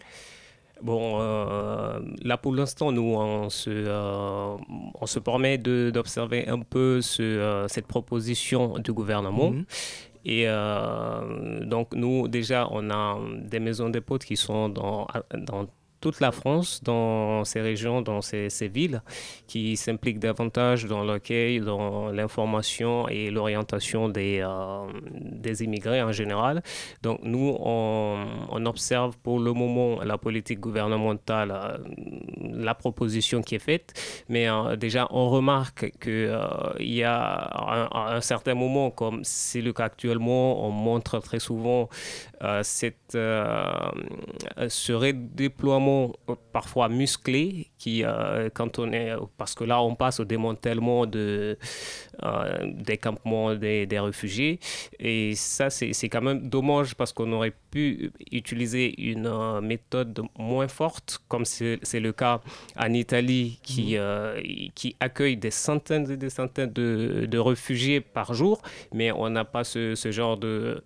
Bon, 0.82 1.20
euh, 1.20 2.00
là 2.22 2.36
pour 2.36 2.54
l'instant, 2.54 2.92
nous, 2.92 3.14
on 3.14 3.50
se, 3.50 3.70
euh, 3.70 4.56
on 5.00 5.06
se 5.06 5.18
permet 5.18 5.58
d'observer 5.58 6.48
un 6.48 6.60
peu 6.60 7.00
ce, 7.00 7.22
euh, 7.22 7.68
cette 7.68 7.86
proposition 7.86 8.78
du 8.78 8.92
gouvernement. 8.92 9.50
Mmh. 9.50 9.64
Et 10.26 10.46
donc, 11.66 11.94
nous, 11.94 12.28
déjà, 12.28 12.68
on 12.70 12.90
a 12.90 13.18
des 13.42 13.58
maisons 13.58 13.88
de 13.88 14.00
potes 14.00 14.24
qui 14.24 14.36
sont 14.36 14.68
dans, 14.68 15.06
dans 15.34 15.66
toute 16.00 16.20
la 16.20 16.32
France, 16.32 16.82
dans 16.82 17.44
ces 17.44 17.60
régions, 17.60 18.00
dans 18.00 18.22
ces, 18.22 18.48
villes, 18.68 19.02
qui 19.46 19.76
s'impliquent 19.76 20.18
davantage 20.18 20.86
dans 20.86 21.04
l'accueil, 21.04 21.60
dans 21.60 22.10
l'information 22.10 23.06
et 23.08 23.30
l'orientation 23.30 24.08
des, 24.08 24.40
euh, 24.42 24.86
des 25.04 25.62
immigrés 25.62 26.02
en 26.02 26.12
général. 26.12 26.62
Donc 27.02 27.20
nous, 27.22 27.56
on, 27.60 28.26
observe 28.66 29.16
pour 29.18 29.40
le 29.40 29.52
moment 29.52 30.02
la 30.02 30.18
politique 30.18 30.60
gouvernementale, 30.60 31.50
euh, 31.50 31.78
la 32.52 32.74
proposition 32.74 33.40
qui 33.42 33.54
est 33.54 33.64
faite, 33.70 33.94
mais 34.28 34.48
euh, 34.48 34.76
déjà 34.76 35.08
on 35.10 35.28
remarque 35.30 35.90
qu'il 35.98 36.30
y 36.80 37.02
a 37.02 37.90
un, 37.94 38.20
certain 38.20 38.54
moment, 38.54 38.90
comme 38.90 39.20
c'est 39.24 39.62
le 39.62 39.72
cas 39.72 39.84
actuellement, 39.84 40.64
on 40.66 40.70
montre 40.70 41.18
très 41.20 41.40
souvent 41.40 41.88
cette, 42.62 43.12
ce 43.12 44.92
redéploiement 44.92 45.89
parfois 46.52 46.88
musclé 46.88 47.68
qui 47.78 48.04
euh, 48.04 48.48
quand 48.52 48.78
on 48.78 48.92
est 48.92 49.12
parce 49.36 49.54
que 49.54 49.64
là 49.64 49.82
on 49.82 49.94
passe 49.94 50.20
au 50.20 50.24
démantèlement 50.24 51.06
de 51.06 51.58
euh, 52.22 52.58
des 52.88 52.98
campements 52.98 53.54
des, 53.54 53.86
des, 53.86 53.98
réfugiés 53.98 54.58
et 54.98 55.34
ça 55.34 55.70
c'est 55.70 56.08
quand 56.08 56.22
même 56.22 56.48
dommage 56.48 56.94
parce 56.94 57.12
qu'on 57.12 57.32
aurait 57.32 57.54
pu 57.70 58.12
utiliser 58.30 59.00
une 59.00 59.26
euh, 59.26 59.60
méthode 59.60 60.22
moins 60.38 60.68
forte 60.68 61.20
comme 61.28 61.44
c'est 61.44 62.00
le 62.00 62.12
cas 62.12 62.40
en 62.76 62.92
Italie 62.92 63.60
qui 63.62 63.96
mmh. 63.96 64.70
qui 64.74 64.96
accueille 65.00 65.36
des 65.36 65.50
centaines 65.50 66.10
et 66.10 66.16
des 66.16 66.30
centaines 66.30 66.72
de, 66.72 67.26
de 67.26 67.38
réfugiés 67.38 68.00
par 68.00 68.34
jour 68.34 68.60
mais 68.92 69.12
on 69.12 69.30
n'a 69.30 69.44
pas 69.44 69.64
ce, 69.64 69.94
ce 69.94 70.10
genre 70.10 70.36
de 70.36 70.82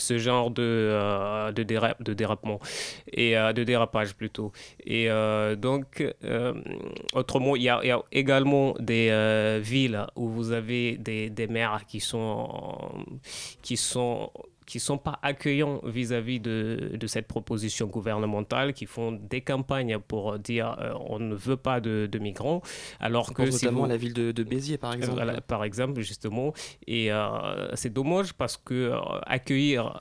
ce 0.00 0.18
genre 0.18 0.50
de, 0.50 0.62
euh, 0.62 1.52
de, 1.52 1.62
déra 1.62 1.94
de 2.00 2.12
dérapement 2.14 2.58
et 3.12 3.36
euh, 3.36 3.52
de 3.52 3.64
dérapage 3.64 4.14
plutôt. 4.14 4.52
Et 4.84 5.10
euh, 5.10 5.56
donc 5.56 6.04
autrement 7.14 7.56
il 7.56 7.62
y, 7.62 7.68
a 7.68 8.02
également 8.12 8.74
des 8.78 9.60
villes 9.62 10.06
où 10.16 10.28
vous 10.28 10.52
avez 10.52 10.96
des, 10.96 11.30
des 11.30 11.46
maires 11.46 11.82
qui 11.86 12.00
sont 12.00 12.48
qui 13.62 13.76
sont 13.76 14.30
qui 14.66 14.78
ne 14.78 14.82
sont 14.82 14.98
pas 14.98 15.18
accueillants 15.22 15.80
vis-à-vis 15.84 16.38
-vis 16.38 16.42
de, 16.42 16.92
de, 16.94 17.06
cette 17.06 17.26
proposition 17.26 17.86
gouvernementale, 17.86 18.72
qui 18.72 18.86
font 18.86 19.12
des 19.12 19.40
campagnes 19.40 19.98
pour 19.98 20.38
dire 20.38 20.76
euh, 20.78 20.92
on 21.08 21.18
ne 21.18 21.34
veut 21.34 21.56
pas 21.56 21.80
de, 21.80 22.08
de 22.10 22.18
migrants, 22.18 22.62
alors 23.00 23.32
que 23.34 23.50
si 23.50 23.64
notamment 23.64 23.82
vous... 23.82 23.88
la 23.88 23.96
ville 23.96 24.14
de, 24.14 24.32
de, 24.32 24.42
Béziers 24.42 24.78
par 24.78 24.94
exemple. 24.94 25.20
Euh, 25.20 25.40
par 25.46 25.64
exemple 25.64 26.00
justement, 26.00 26.52
et 26.86 27.12
euh, 27.12 27.74
c'est 27.74 27.92
dommage 27.92 28.34
parce 28.34 28.56
que 28.56 28.74
euh, 28.74 28.98
accueillir 29.26 30.00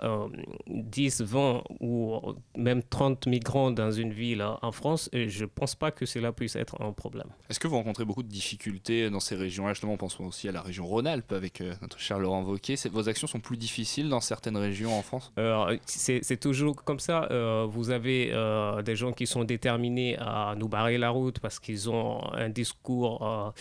10, 0.67 1.21
20 1.21 1.63
ou 1.79 2.19
même 2.57 2.83
30 2.83 3.27
migrants 3.27 3.71
dans 3.71 3.91
une 3.91 4.13
ville 4.13 4.43
en 4.61 4.71
France, 4.71 5.09
je 5.13 5.41
ne 5.43 5.49
pense 5.49 5.75
pas 5.75 5.91
que 5.91 6.05
cela 6.05 6.31
puisse 6.31 6.55
être 6.55 6.81
un 6.81 6.91
problème. 6.91 7.27
Est-ce 7.49 7.59
que 7.59 7.67
vous 7.67 7.75
rencontrez 7.75 8.05
beaucoup 8.05 8.23
de 8.23 8.29
difficultés 8.29 9.09
dans 9.09 9.19
ces 9.19 9.35
régions-là? 9.35 9.73
Justement, 9.73 9.97
pensons 9.97 10.25
aussi 10.25 10.47
à 10.47 10.51
la 10.51 10.61
région 10.61 10.85
Rhône-Alpes 10.85 11.31
avec 11.31 11.61
notre 11.81 11.99
cher 11.99 12.19
Laurent 12.19 12.43
Wauquiez. 12.43 12.75
Vos 12.91 13.09
actions 13.09 13.27
sont 13.27 13.39
plus 13.39 13.57
difficiles 13.57 14.09
dans 14.09 14.21
certaines 14.21 14.57
régions 14.59 14.97
en 14.97 15.01
France? 15.01 15.31
Euh, 15.37 15.77
C'est 15.85 16.39
toujours 16.39 16.83
comme 16.83 16.99
ça. 16.99 17.27
Euh, 17.31 17.65
vous 17.69 17.89
avez 17.89 18.29
euh, 18.31 18.81
des 18.81 18.95
gens 18.95 19.11
qui 19.11 19.27
sont 19.27 19.43
déterminés 19.43 20.17
à 20.19 20.55
nous 20.57 20.67
barrer 20.67 20.97
la 20.97 21.09
route 21.09 21.39
parce 21.39 21.59
qu'ils 21.59 21.89
ont 21.89 22.21
un 22.33 22.49
discours 22.49 23.53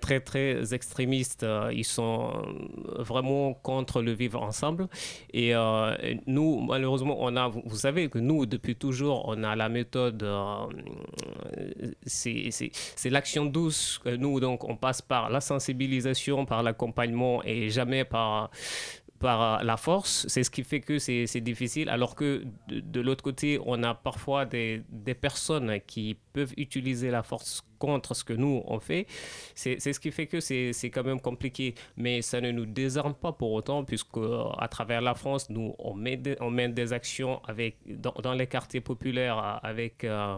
très 0.00 0.20
très 0.20 0.74
extrémistes. 0.74 1.46
Ils 1.72 1.84
sont 1.84 2.30
vraiment 2.98 3.54
contre 3.54 4.02
le 4.02 4.12
vivre 4.12 4.42
ensemble. 4.42 4.88
Et 5.32 5.54
nous, 6.26 6.60
malheureusement, 6.60 7.16
on 7.20 7.34
a, 7.36 7.48
vous 7.48 7.76
savez 7.76 8.08
que 8.08 8.18
nous, 8.18 8.44
depuis 8.44 8.76
toujours, 8.76 9.24
on 9.28 9.42
a 9.42 9.56
la 9.56 9.68
méthode, 9.68 10.26
c'est 12.04 13.10
l'action 13.10 13.46
douce. 13.46 14.00
Nous, 14.04 14.40
donc, 14.40 14.64
on 14.64 14.76
passe 14.76 15.00
par 15.00 15.30
la 15.30 15.40
sensibilisation, 15.40 16.44
par 16.44 16.62
l'accompagnement 16.62 17.42
et 17.44 17.70
jamais 17.70 18.04
par 18.04 18.50
par 19.24 19.64
la 19.64 19.78
force, 19.78 20.26
c'est 20.28 20.44
ce 20.44 20.50
qui 20.50 20.62
fait 20.64 20.80
que 20.80 20.98
c'est 20.98 21.40
difficile, 21.40 21.88
alors 21.88 22.14
que 22.14 22.44
de, 22.68 23.00
l'autre 23.00 23.24
côté, 23.24 23.58
on 23.64 23.82
a 23.82 23.94
parfois 23.94 24.44
des, 24.44 24.82
des, 24.90 25.14
personnes 25.14 25.80
qui 25.86 26.18
peuvent 26.34 26.52
utiliser 26.58 27.10
la 27.10 27.22
force 27.22 27.62
contre 27.78 28.12
ce 28.14 28.22
que 28.22 28.34
nous, 28.34 28.62
on 28.66 28.80
fait. 28.80 29.06
C'est 29.54 29.78
ce 29.80 29.98
qui 29.98 30.10
fait 30.10 30.26
que 30.26 30.40
c'est 30.40 30.90
quand 30.92 31.04
même 31.04 31.22
compliqué, 31.22 31.74
mais 31.96 32.20
ça 32.20 32.42
ne 32.42 32.50
nous 32.50 32.66
désarme 32.66 33.14
pas 33.14 33.32
pour 33.32 33.52
autant, 33.52 33.82
puisque 33.82 34.18
à 34.58 34.68
travers 34.68 35.00
la 35.00 35.14
France, 35.14 35.48
nous, 35.48 35.74
on, 35.78 35.94
met 35.94 36.20
on 36.40 36.50
mène 36.50 36.74
des 36.74 36.92
actions 36.92 37.40
avec, 37.46 37.78
dans, 37.86 38.14
dans 38.22 38.34
les 38.34 38.46
quartiers 38.46 38.82
populaires 38.82 39.38
avec... 39.62 40.04
Euh, 40.04 40.36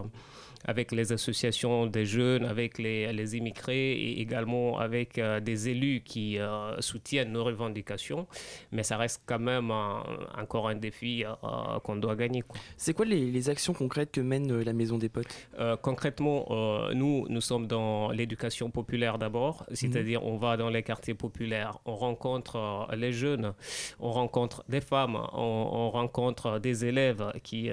avec 0.65 0.91
les 0.91 1.11
associations 1.11 1.85
des 1.85 2.05
jeunes, 2.05 2.45
avec 2.45 2.77
les, 2.77 3.11
les 3.13 3.37
immigrés 3.37 3.93
et 3.93 4.21
également 4.21 4.79
avec 4.79 5.17
euh, 5.17 5.39
des 5.39 5.69
élus 5.69 6.01
qui 6.03 6.39
euh, 6.39 6.79
soutiennent 6.81 7.31
nos 7.31 7.43
revendications. 7.43 8.27
Mais 8.71 8.83
ça 8.83 8.97
reste 8.97 9.21
quand 9.25 9.39
même 9.39 9.71
encore 9.71 10.67
un 10.69 10.75
défi 10.75 11.23
euh, 11.25 11.79
qu'on 11.83 11.95
doit 11.95 12.15
gagner. 12.15 12.43
C'est 12.75 12.93
quoi 12.93 13.05
les, 13.05 13.31
les, 13.31 13.49
actions 13.49 13.73
concrètes 13.73 14.11
que 14.11 14.21
mène 14.21 14.61
la 14.61 14.73
Maison 14.73 14.97
des 14.97 15.09
Potes? 15.09 15.47
Concrètement, 15.81 16.45
nous, 16.93 17.25
nous 17.29 17.41
sommes 17.41 17.65
dans 17.67 18.11
l'éducation 18.11 18.69
populaire 18.69 19.17
d'abord, 19.17 19.65
c'est-à-dire 19.71 20.25
on 20.25 20.37
va 20.37 20.57
dans 20.57 20.69
les 20.69 20.83
quartiers 20.83 21.13
populaires, 21.13 21.79
on 21.85 21.95
rencontre 21.95 22.87
les 22.95 23.13
jeunes, 23.13 23.53
on 23.99 24.11
rencontre 24.11 24.65
des 24.67 24.81
femmes, 24.81 25.15
on, 25.33 25.69
on 25.71 25.89
rencontre 25.89 26.59
des 26.59 26.83
élèves 26.85 27.31
qui, 27.43 27.69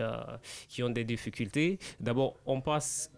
qui 0.68 0.82
ont 0.84 0.90
des 0.90 1.04
difficultés. 1.04 1.78
D'abord, 1.98 2.36
on 2.46 2.60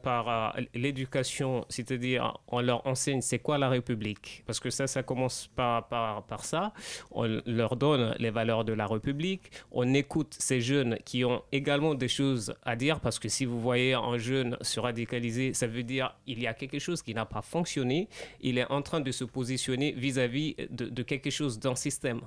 par 0.03 0.29
euh, 0.29 0.63
l'éducation, 0.75 1.65
c'est-à-dire 1.69 2.39
on 2.49 2.61
leur 2.61 2.87
enseigne 2.87 3.21
c'est 3.21 3.39
quoi 3.39 3.59
la 3.59 3.69
République, 3.69 4.43
parce 4.47 4.61
que 4.61 4.71
ça, 4.71 4.87
ça 4.87 5.03
commence 5.03 5.49
par, 5.55 5.89
par, 5.89 6.45
ça. 6.45 6.73
On 7.11 7.25
leur 7.47 7.77
donne 7.77 8.15
les 8.19 8.31
valeurs 8.31 8.65
de 8.65 8.73
la 8.73 8.87
République. 8.87 9.43
On 9.73 9.95
écoute 9.95 10.37
ces 10.39 10.61
jeunes 10.61 10.99
qui 11.05 11.25
ont 11.25 11.43
également 11.53 11.95
des 11.95 12.09
choses 12.09 12.55
à 12.65 12.77
dire, 12.77 13.01
parce 13.01 13.19
que 13.19 13.29
si 13.29 13.45
vous 13.45 13.61
voyez 13.61 13.95
un 13.95 14.19
jeune 14.19 14.57
se 14.61 14.81
radicaliser, 14.81 15.55
ça 15.55 15.67
veut 15.67 15.83
dire 15.83 16.15
il 16.27 16.41
y 16.41 16.47
a 16.47 16.55
quelque 16.55 16.79
chose 16.79 17.03
qui 17.03 17.15
n'a 17.15 17.25
pas 17.25 17.43
fonctionné. 17.43 18.09
Il 18.41 18.59
est 18.59 18.71
en 18.71 18.83
train 18.83 19.01
de 19.01 19.11
se 19.11 19.25
positionner 19.25 19.93
vis-à-vis 19.93 20.57
de, 20.71 20.87
de, 20.87 21.03
quelque 21.03 21.31
chose 21.31 21.59
d'un 21.59 21.75
système. 21.75 22.21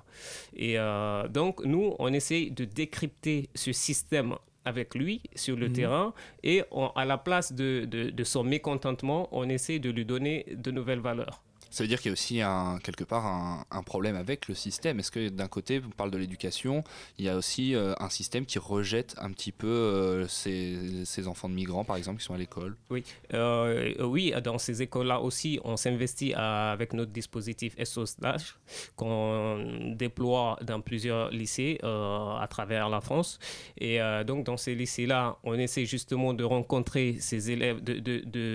Et 0.56 0.78
euh, 0.78 1.28
donc, 1.28 1.64
nous, 1.66 1.96
on 2.00 2.12
essaye 2.14 2.52
de 2.52 2.66
décrypter 2.66 3.50
ce 3.56 3.72
système 3.72 4.36
avec 4.66 4.96
lui 4.96 5.22
sur 5.36 5.56
le 5.56 5.68
mhm. 5.68 5.74
terrain 5.74 6.14
et 6.44 6.64
à 6.96 7.06
la 7.06 7.18
place 7.18 7.54
de, 7.54 7.86
de, 7.86 8.24
son 8.24 8.44
mécontentement, 8.44 9.28
on 9.32 9.48
essaie 9.50 9.80
de 9.80 9.90
lui 9.90 10.06
donner 10.06 10.46
de 10.56 10.72
nouvelles 10.72 11.00
valeurs. 11.00 11.42
Ça 11.70 11.84
veut 11.84 11.88
dire 11.88 12.00
qu'il 12.02 12.10
y 12.10 12.12
a 12.12 12.14
aussi 12.14 12.82
quelque 12.84 13.04
part 13.04 13.26
un, 13.72 13.84
problème 13.84 14.16
avec 14.16 14.48
le 14.48 14.56
système. 14.56 15.00
Est-ce 15.00 15.12
que 15.12 15.30
d'un 15.30 15.48
côté, 15.48 15.82
on 15.86 15.90
parle 15.90 16.12
de 16.12 16.18
l'éducation, 16.18 16.84
il 17.18 17.26
y 17.26 17.30
a 17.30 17.36
aussi 17.36 17.76
euh, 17.76 17.94
un 18.00 18.10
système 18.10 18.46
qui 18.46 18.60
rejette 18.60 19.16
un 19.18 19.32
petit 19.32 19.52
peu 19.52 19.68
euh, 19.68 20.28
ces, 20.28 21.28
enfants 21.28 21.50
de 21.50 21.54
migrants, 21.54 21.84
par 21.84 21.96
exemple, 21.96 22.20
qui 22.20 22.26
sont 22.26 22.34
à 22.34 22.38
l'école? 22.38 22.76
Oui, 22.90 23.04
euh, 23.34 23.94
oui 24.04 24.34
dans 24.44 24.58
ces 24.58 24.82
écoles-là 24.82 25.22
aussi, 25.22 25.60
on 25.64 25.78
s'investit 25.78 26.34
avec 26.34 26.94
notre 26.94 27.12
dispositif 27.12 27.76
SOS 27.84 28.18
qu'on 28.96 29.94
déploie 29.96 30.58
dans 30.62 30.82
plusieurs 30.82 31.30
lycées 31.30 31.80
à 31.84 32.48
travers 32.50 32.90
la 32.90 33.02
France. 33.02 33.40
Et 33.78 34.00
donc, 34.26 34.46
dans 34.46 34.58
ces 34.58 34.76
lycées-là, 34.76 35.38
on 35.44 35.54
essaie 35.54 35.86
justement 35.86 36.34
de 36.34 36.44
rencontrer 36.44 37.18
ces 37.20 37.52
élèves, 37.52 37.82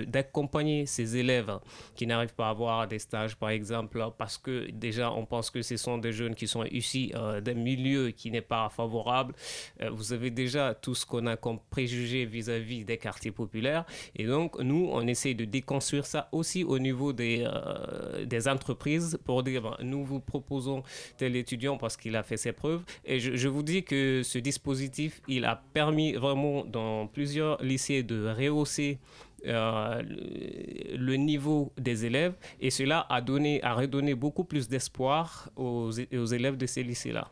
d'accompagner 0.07 0.79
de, 0.79 0.85
de, 0.85 0.89
ces 0.89 1.17
élèves 1.17 1.59
qui 1.95 2.07
n'arrivent 2.07 2.35
pas 2.35 2.47
à 2.47 2.49
avoir 2.51 2.87
des 2.87 2.99
stages, 3.05 3.35
par 3.35 3.49
exemple, 3.49 4.03
parce 4.17 4.37
que 4.37 4.69
déjà, 4.71 5.11
on 5.11 5.25
pense 5.25 5.49
que 5.49 5.61
ce 5.61 5.77
sont 5.77 5.97
des 5.97 6.11
jeunes 6.11 6.35
qui 6.35 6.47
sont 6.47 6.65
issus 6.65 7.11
euh, 7.15 7.39
d'un 7.39 7.53
milieu 7.53 8.11
qui 8.11 8.31
n'est 8.31 8.47
pas 8.55 8.69
favorable. 8.69 9.33
Euh, 9.81 9.89
vous 9.91 10.11
avez 10.11 10.31
déjà 10.31 10.73
tout 10.73 10.95
ce 10.95 11.05
qu'on 11.05 11.25
a 11.27 11.35
comme 11.37 11.59
préjugé 11.69 12.25
vis-à-vis 12.25 12.83
des 12.83 12.97
quartiers 12.97 13.31
populaires. 13.31 13.85
Et 14.15 14.25
donc, 14.25 14.59
nous, 14.59 14.89
on 14.91 15.05
essaie 15.07 15.33
de 15.33 15.45
déconstruire 15.45 16.05
ça 16.05 16.27
aussi 16.31 16.63
au 16.63 16.79
niveau 16.79 17.13
des, 17.13 17.45
euh, 17.45 18.25
des 18.25 18.47
entreprises 18.47 19.17
pour 19.23 19.43
dire, 19.43 19.61
ben, 19.61 19.77
nous 19.81 20.03
vous 20.03 20.19
proposons 20.19 20.83
tel 21.17 21.35
étudiant 21.35 21.77
parce 21.77 21.95
qu'il 21.97 22.15
a 22.15 22.23
fait 22.23 22.37
ses 22.37 22.53
preuves. 22.53 22.83
Et 23.05 23.19
je 23.19 23.47
vous 23.47 23.63
dis 23.63 23.83
que 23.83 24.21
ce 24.23 24.39
dispositif, 24.39 25.21
il 25.27 25.45
a 25.45 25.55
permis 25.73 26.13
vraiment 26.13 26.65
dans 26.65 27.07
plusieurs 27.07 27.61
lycées 27.63 28.03
de 28.03 28.27
rehausser 28.27 28.99
euh, 29.47 30.01
le 30.03 31.15
niveau 31.15 31.71
des 31.77 32.05
élèves 32.05 32.33
et 32.59 32.69
cela 32.69 33.05
a, 33.09 33.21
donné, 33.21 33.61
a 33.63 33.73
redonné 33.73 34.15
beaucoup 34.15 34.43
plus 34.43 34.67
d'espoir 34.67 35.49
aux, 35.55 35.91
aux 35.91 36.25
élèves 36.25 36.57
de 36.57 36.65
ces 36.65 36.83
lycées-là. 36.83 37.29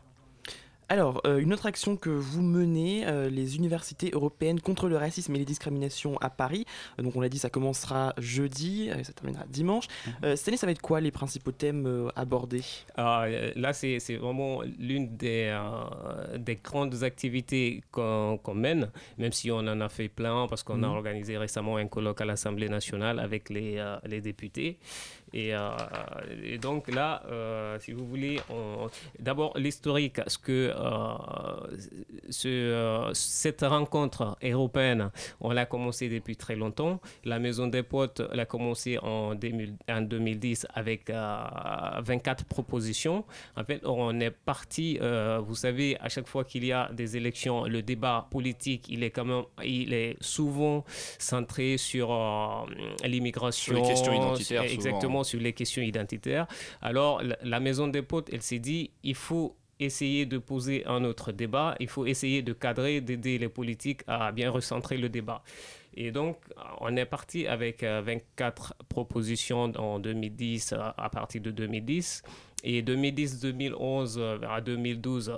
Alors, 0.88 1.22
euh, 1.26 1.38
une 1.38 1.52
autre 1.52 1.66
action 1.66 1.96
que 1.96 2.10
vous 2.10 2.42
menez, 2.42 3.06
euh, 3.06 3.30
les 3.30 3.56
universités 3.56 4.10
européennes 4.12 4.60
contre 4.60 4.88
le 4.88 4.96
racisme 4.96 5.34
et 5.34 5.38
les 5.38 5.44
discriminations 5.44 6.18
à 6.18 6.28
Paris. 6.30 6.66
Euh, 6.98 7.02
donc, 7.02 7.16
on 7.16 7.20
l'a 7.20 7.28
dit, 7.28 7.38
ça 7.38 7.50
commencera 7.50 8.12
jeudi, 8.18 8.90
ça 9.02 9.12
terminera 9.12 9.44
dimanche. 9.48 9.86
Mhm. 10.06 10.36
cette 10.36 10.48
année, 10.48 10.56
ça 10.56 10.66
va 10.66 10.72
être 10.72 10.82
quoi 10.82 11.00
les 11.00 11.10
principaux 11.10 11.52
thèmes 11.52 12.10
abordés? 12.16 12.62
Ah, 12.96 13.26
Là, 13.56 13.72
c'est 13.72 13.98
vraiment 14.16 14.62
l'une 14.78 15.16
des, 15.16 15.56
des 16.38 16.56
grandes 16.56 17.02
activités 17.02 17.82
qu'on 17.90 18.38
mène, 18.54 18.90
même 19.18 19.32
si 19.32 19.50
on 19.50 19.58
en 19.58 19.80
a 19.80 19.88
fait 19.88 20.08
plein, 20.08 20.46
parce 20.48 20.62
qu'on 20.62 20.82
a 20.82 20.88
mhm. 20.88 20.94
organisé 20.96 21.38
récemment 21.38 21.76
un 21.76 21.86
colloque 21.86 22.20
à 22.20 22.24
l'Assemblée 22.24 22.68
nationale 22.68 23.18
avec 23.18 23.48
les, 23.48 23.82
les 24.06 24.20
députés. 24.20 24.78
Euh, 25.34 25.70
et, 26.42 26.58
donc 26.58 26.88
là, 26.92 27.22
euh, 27.28 27.78
si 27.80 27.92
vous 27.92 28.06
voulez, 28.06 28.40
d'abord 29.18 29.56
l'historique, 29.58 30.20
ce 30.26 30.38
que 30.38 30.72
euh, 30.74 31.14
ce, 32.30 33.10
cette 33.14 33.62
rencontre 33.62 34.36
européenne, 34.42 35.10
on 35.40 35.50
l'a 35.50 35.66
commencé 35.66 36.08
depuis 36.08 36.36
très 36.36 36.56
longtemps. 36.56 37.00
La 37.24 37.38
Maison 37.38 37.66
des 37.66 37.82
Potes 37.82 38.22
l'a 38.32 38.46
commencé 38.46 38.98
en, 38.98 39.34
2010 39.34 40.66
avec 40.74 41.10
24 41.10 42.44
propositions. 42.44 43.24
En 43.56 43.64
fait, 43.64 43.80
on 43.84 44.20
est 44.20 44.30
parti, 44.30 44.98
vous 45.40 45.54
savez, 45.54 45.96
à 46.00 46.08
chaque 46.08 46.28
fois 46.28 46.44
qu'il 46.44 46.64
y 46.64 46.72
a 46.72 46.90
des 46.92 47.16
élections, 47.16 47.64
le 47.64 47.82
débat 47.82 48.28
politique, 48.30 48.86
il 48.88 49.02
est 49.02 49.10
quand 49.10 49.24
même, 49.24 49.44
il 49.64 49.92
est 49.92 50.16
souvent 50.20 50.84
centré 51.18 51.76
sur 51.76 52.66
l'immigration. 53.04 53.74
Les 53.74 53.82
questions 53.82 54.12
identitaires. 54.12 54.62
Exactement 54.62 55.23
sur 55.24 55.40
les 55.40 55.52
questions 55.52 55.82
identitaires. 55.82 56.46
Alors, 56.82 57.22
la, 57.42 57.60
Maison 57.60 57.88
des 57.88 58.02
Potes, 58.02 58.28
elle 58.32 58.42
s'est 58.42 58.58
dit, 58.58 58.90
il 59.02 59.14
faut 59.14 59.56
essayer 59.80 60.26
de 60.26 60.38
poser 60.38 60.86
un 60.86 61.04
autre 61.04 61.32
débat, 61.32 61.74
il 61.80 61.88
faut 61.88 62.06
essayer 62.06 62.42
de 62.42 62.52
cadrer, 62.52 63.00
d'aider 63.00 63.38
les 63.38 63.48
politiques 63.48 64.02
à 64.06 64.30
bien 64.32 64.50
recentrer 64.50 64.96
le 64.96 65.08
débat. 65.08 65.42
Et 65.96 66.10
donc, 66.10 66.38
on 66.80 66.96
est 66.96 67.06
parti 67.06 67.46
avec 67.46 67.82
24 67.82 68.74
euh, 68.80 68.84
propositions 68.88 69.72
en 69.76 69.98
2010, 69.98 70.72
euh, 70.72 70.76
à 70.96 71.08
partir 71.08 71.40
de 71.40 71.50
2010. 71.50 72.22
Et 72.64 72.82
2010-2011 72.82 74.14
euh, 74.18 74.38
à 74.48 74.60
2012, 74.60 75.36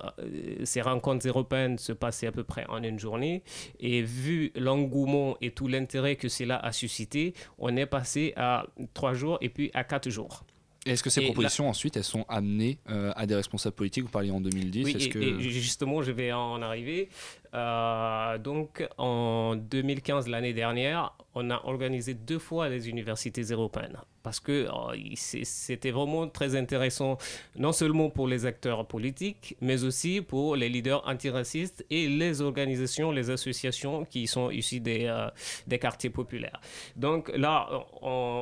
ces 0.64 0.81
rencontres 0.81 1.29
européennes 1.29 1.77
se 1.79 1.93
passaient 1.93 2.29
à 2.29 2.33
peu 2.33 2.45
près 2.45 2.64
en 2.68 2.83
une 2.83 2.99
journée. 2.99 3.43
Et 3.81 4.03
vu 4.03 4.53
l'engouement 4.55 5.37
et 5.41 5.51
tout 5.51 5.68
l'intérêt 5.68 6.16
que 6.16 6.29
cela 6.29 6.57
a 6.57 6.72
suscité, 6.72 7.35
on 7.59 7.77
est 7.77 7.87
passé 7.87 8.33
à 8.37 8.66
trois 8.95 9.12
jours 9.12 9.39
et 9.41 9.49
puis 9.49 9.70
à 9.74 9.85
quatre 9.85 10.09
jours. 10.09 10.45
Est-ce 10.87 11.03
que 11.03 11.11
ces 11.11 11.22
propositions, 11.22 11.68
ensuite, 11.68 11.97
elles 11.97 12.05
sont 12.05 12.24
amenées 12.29 12.79
à 12.87 13.27
des 13.27 13.35
responsables 13.35 13.74
politiques? 13.74 14.05
Vous 14.05 14.11
parliez 14.11 14.31
en 14.31 14.41
2010. 14.41 14.85
Oui, 14.85 14.97
et, 14.99 15.09
que... 15.09 15.18
et 15.18 15.41
justement, 15.51 16.01
je 16.03 16.12
vais 16.12 16.31
en 16.31 16.62
arriver. 16.62 17.09
Euh, 17.55 18.38
donc 18.38 18.86
en 18.99 19.57
2015, 19.57 20.28
l'année 20.28 20.53
dernière, 20.53 21.12
on 21.34 21.51
a 21.51 21.61
organisé 21.64 22.14
deux 22.14 22.38
fois 22.38 22.68
les 22.68 22.88
universités 22.88 23.42
européennes 23.42 23.99
parce 24.22 24.40
que 24.40 24.66
euh, 24.66 24.97
c'était 25.44 25.92
vraiment 25.92 26.26
très 26.26 26.57
intéressant, 26.57 27.16
non 27.57 27.70
seulement 27.70 28.11
pour 28.11 28.26
les 28.26 28.44
acteurs 28.44 28.84
politiques, 28.84 29.57
mais 29.61 29.84
aussi 29.84 30.20
pour 30.20 30.57
les 30.57 30.68
leaders 30.68 31.07
antiracistes 31.07 31.86
et 31.90 32.09
les 32.09 32.40
organisations, 32.40 33.12
les 33.12 33.30
associations 33.30 34.05
qui 34.05 34.26
sont 34.26 34.51
issues 34.51 34.80
des, 34.80 35.05
euh, 35.05 35.28
des 35.68 35.78
quartiers 35.78 36.11
populaires. 36.11 36.61
Donc 36.97 37.30
là, 37.36 37.68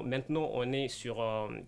maintenant, 0.07 0.49
on 0.55 0.73
est 0.73 0.89
sur 0.89 1.23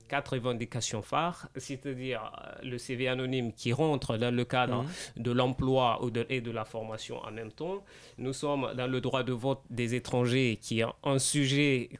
quatre 0.09 0.32
revendications 0.32 1.03
phares, 1.03 1.49
c'est-à-dire 1.57 2.32
le 2.62 2.78
CV 2.78 3.09
anonyme 3.09 3.53
qui 3.53 3.74
rentre 3.74 4.16
dans 4.16 4.34
le 4.34 4.45
cadre 4.47 4.84
mmh. 4.84 5.22
de 5.22 5.30
l'emploi 5.30 6.01
et 6.30 6.41
de 6.41 6.51
la 6.51 6.64
formation 6.64 7.22
en 7.27 7.33
même 7.33 7.53
temps. 7.53 7.85
Nous 8.18 8.33
sommes 8.33 8.72
dans 8.74 8.87
le 8.87 9.01
droit 9.01 9.22
de 9.22 9.33
vote 9.33 9.61
des 9.70 9.95
étrangers, 9.95 10.59
qui 10.61 10.81
est 10.81 10.87
un 11.05 11.18
sujet 11.18 11.91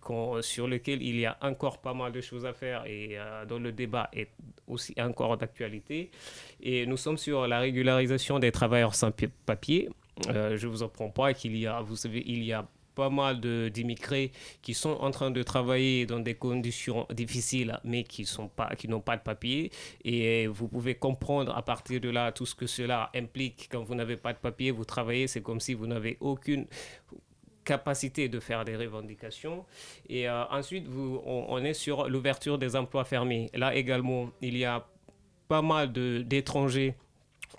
sur 0.41 0.69
lequel 0.69 1.03
il 1.03 1.19
y 1.19 1.27
a 1.27 1.37
encore 1.43 1.79
pas 1.79 1.95
mal 1.95 2.13
de 2.13 2.21
choses 2.21 2.47
à 2.47 2.53
faire 2.53 2.85
et 2.87 3.19
dont 3.49 3.59
le 3.59 3.73
débat 3.73 4.09
est 4.13 4.31
aussi 4.67 4.95
encore 4.99 5.37
d'actualité. 5.37 6.11
Et 6.63 6.87
nous 6.87 6.97
sommes 6.97 7.19
sur 7.19 7.47
la 7.47 7.61
régularisation 7.61 8.39
des 8.39 8.53
travailleurs 8.53 8.95
sans 8.95 9.11
papier. 9.45 9.89
je 10.29 10.67
ne 10.67 10.71
vous 10.71 10.83
apprends 10.83 11.11
pas 11.11 11.35
qu'il 11.35 11.57
y 11.57 11.67
a, 11.67 11.81
vous 11.81 11.97
savez, 11.97 12.23
il 12.27 12.45
y 12.45 12.53
a 12.53 12.67
pas 12.97 13.11
mal 13.11 13.41
d'immigrés 13.71 14.33
qui 14.63 14.75
sont 14.75 14.97
en 15.01 15.13
train 15.13 15.31
de 15.31 15.43
travailler 15.45 16.07
dans 16.07 16.19
des 16.19 16.35
conditions 16.35 17.07
difficiles, 17.13 17.79
mais 17.85 18.03
qui 18.03 18.25
sont 18.25 18.49
pas, 18.49 18.71
n'ont 18.89 19.01
pas 19.01 19.17
de 19.17 19.23
papier. 19.23 19.71
Et 20.05 20.49
vous 20.49 20.67
pouvez 20.67 20.97
comprendre 20.97 21.57
à 21.57 21.63
partir 21.63 22.01
de 22.01 22.09
là 22.09 22.33
tout 22.33 22.47
ce 22.47 22.55
que 22.55 22.67
cela 22.67 23.11
implique. 23.15 23.69
Quand 23.71 23.85
vous 23.85 23.95
n'avez 23.95 24.17
pas 24.17 24.33
de 24.33 24.39
papier, 24.39 24.71
vous 24.73 24.85
travaillez, 24.85 25.29
c'est 25.29 25.43
comme 25.43 25.61
si 25.61 25.75
vous 25.75 25.87
n'avez 25.87 26.17
aucune 26.21 26.67
capacité 27.65 28.29
de 28.29 28.41
faire 28.41 28.65
des 28.65 28.77
revendications. 28.77 29.67
Et 30.09 30.29
euh, 30.29 30.45
ensuite, 30.47 30.87
vous, 30.87 31.21
on, 31.27 31.63
est 31.65 31.75
sur 31.75 32.09
l'ouverture 32.09 32.57
des 32.59 32.75
emplois 32.77 33.05
fermés. 33.05 33.51
Là 33.53 33.75
également, 33.75 34.31
il 34.41 34.57
y 34.57 34.65
a 34.65 34.87
pas 35.49 35.63
mal 35.63 35.93
d'étrangers 35.93 36.95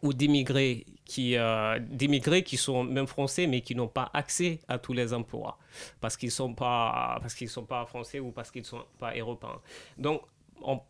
ou 0.04 0.14
d'immigrés 0.14 0.86
qui, 1.06 1.38
euh, 1.38 1.80
d'immigrés 1.80 2.44
qui 2.44 2.58
sont 2.58 2.84
même 2.84 3.08
français 3.08 3.48
mais 3.48 3.62
qui 3.62 3.76
n'ont 3.76 3.88
pas 3.88 4.10
accès 4.14 4.60
à 4.68 4.78
tous 4.78 4.94
les 4.94 5.14
emplois 5.14 5.58
parce 6.02 6.18
qu'ils 6.18 6.32
sont 6.32 6.54
pas 6.54 7.18
parce 7.22 7.34
qu'ils 7.34 7.50
sont 7.50 7.66
pas 7.66 7.86
français 7.86 8.20
ou 8.20 8.32
parce 8.32 8.52
qu'ils 8.52 8.66
sont 8.66 8.84
pas 9.00 9.16
européens. 9.16 9.60
Donc 9.98 10.22
en, 10.64 10.84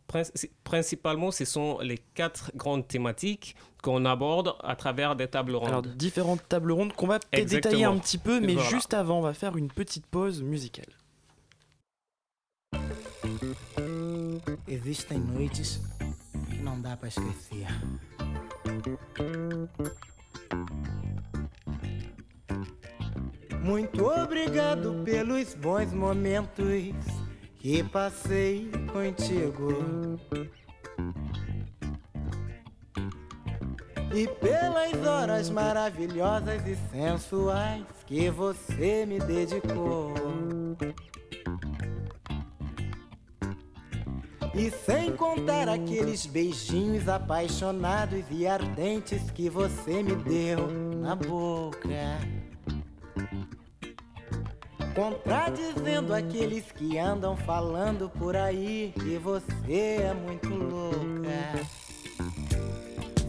principalement, 0.64 1.32
ce 1.32 1.46
sont 1.46 1.80
les 1.80 1.98
quatre 1.98 2.52
grandes 2.56 2.88
thématiques 2.88 3.56
qu'on 3.84 4.06
aborde 4.06 4.56
à 4.64 4.76
travers 4.76 5.16
des 5.16 5.28
tables 5.28 5.56
rondes. 5.56 5.68
Alors, 5.68 5.82
différentes 5.82 6.48
tables 6.48 6.72
rondes 6.72 6.94
qu'on 6.94 7.08
va 7.08 7.20
peut-être 7.20 7.50
détailler 7.50 7.86
un 7.86 7.98
petit 7.98 8.18
peu, 8.18 8.40
mais 8.40 8.58
juste 8.70 8.94
avant, 8.94 9.20
on 9.20 9.22
va 9.22 9.34
faire 9.34 9.58
une 9.58 9.70
petite 9.70 10.06
pause 10.06 10.42
musicale. 10.42 10.88
Muito 23.62 24.06
obrigado 24.06 25.02
pelos 25.04 25.54
bons 25.56 25.92
momentos 25.92 27.04
que 27.60 27.84
passei 27.84 28.72
contigo. 28.94 30.18
E 34.16 34.28
pelas 34.28 35.06
horas 35.06 35.50
maravilhosas 35.50 36.66
e 36.66 36.76
sensuais 36.92 37.84
que 38.06 38.30
você 38.30 39.06
me 39.06 39.20
dedicou. 39.20 40.14
E 44.58 44.72
sem 44.72 45.16
contar 45.16 45.70
aqueles 45.70 46.26
beijinhos 46.26 47.08
apaixonados 47.08 48.24
e 48.32 48.48
ardentes 48.48 49.30
que 49.30 49.50
você 49.50 50.02
me 50.02 50.16
deu 50.16 50.68
na 50.98 51.16
boca. 51.16 52.18
Contradizendo 54.96 56.12
aqueles 56.12 56.72
que 56.72 56.98
andam 56.98 57.38
falando 57.38 58.10
por 58.10 58.36
aí 58.36 58.92
que 58.96 59.16
você 59.20 60.00
é 60.02 60.14
muito 60.16 60.50
louca. 60.50 61.78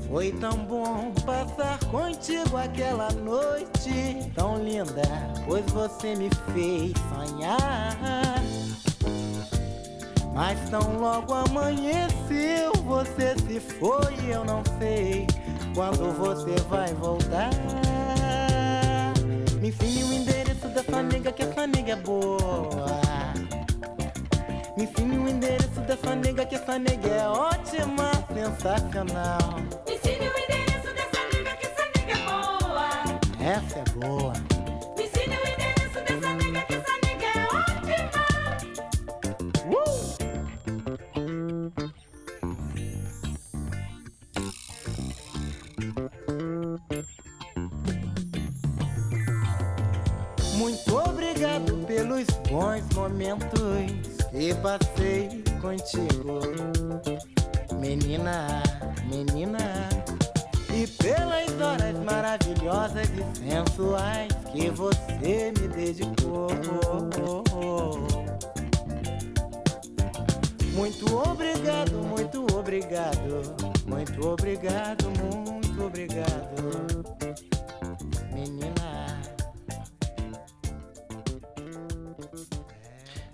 Foi 0.09 0.33
tão 0.33 0.65
bom 0.65 1.13
passar 1.27 1.79
contigo 1.91 2.57
aquela 2.57 3.13
noite 3.13 4.33
tão 4.35 4.65
linda, 4.65 5.03
pois 5.47 5.67
você 5.67 6.15
me 6.17 6.31
fez 6.55 6.95
sonhar. 7.13 8.58
Mas 10.39 10.71
tão 10.71 11.01
logo 11.01 11.35
amanheceu, 11.35 12.71
você 12.85 13.35
se 13.45 13.59
foi, 13.59 14.15
eu 14.33 14.45
não 14.45 14.63
sei 14.79 15.27
quando 15.75 16.13
você 16.13 16.55
vai 16.69 16.95
voltar. 16.95 17.51
Me 19.61 19.71
ensine 19.71 20.05
o 20.05 20.13
endereço 20.13 20.69
dessa 20.69 21.03
nega, 21.03 21.33
que 21.33 21.43
essa 21.43 21.67
nega 21.67 21.91
é 21.91 21.97
boa. 21.97 23.01
Me 24.77 24.85
ensine 24.85 25.19
o 25.19 25.29
endereço 25.29 25.81
dessa 25.81 26.15
nega, 26.15 26.47
que 26.47 26.55
essa 26.55 26.79
nega 26.79 27.09
é 27.09 27.27
ótima, 27.27 28.13
sensacional. 28.33 29.57
Me 29.89 29.97
ensine 29.97 30.29
o 30.29 30.39
endereço 30.39 30.95
dessa 30.95 31.21
nega, 31.35 31.57
que 31.57 31.67
essa 31.67 31.83
nega 31.97 32.13
é 32.13 32.25
boa. 32.31 32.89
Essa 33.41 33.79
é 33.81 33.85
boa. 33.99 34.58
Que 54.39 54.55
passei 54.55 55.43
contigo, 55.61 56.39
menina, 57.75 58.63
menina, 59.11 59.89
e 60.73 60.87
pelas 60.87 61.61
horas 61.61 61.97
maravilhosas 62.05 63.09
e 63.09 63.51
sensuais 63.51 64.33
que 64.53 64.71
você 64.71 65.53
me 65.59 65.69
dedicou. 65.75 66.51
Muito 70.73 71.17
obrigado, 71.17 71.95
muito 71.95 72.47
obrigado, 72.57 73.43
muito 73.89 74.29
obrigado, 74.29 75.05
muito 75.19 75.85
obrigado, 75.85 77.28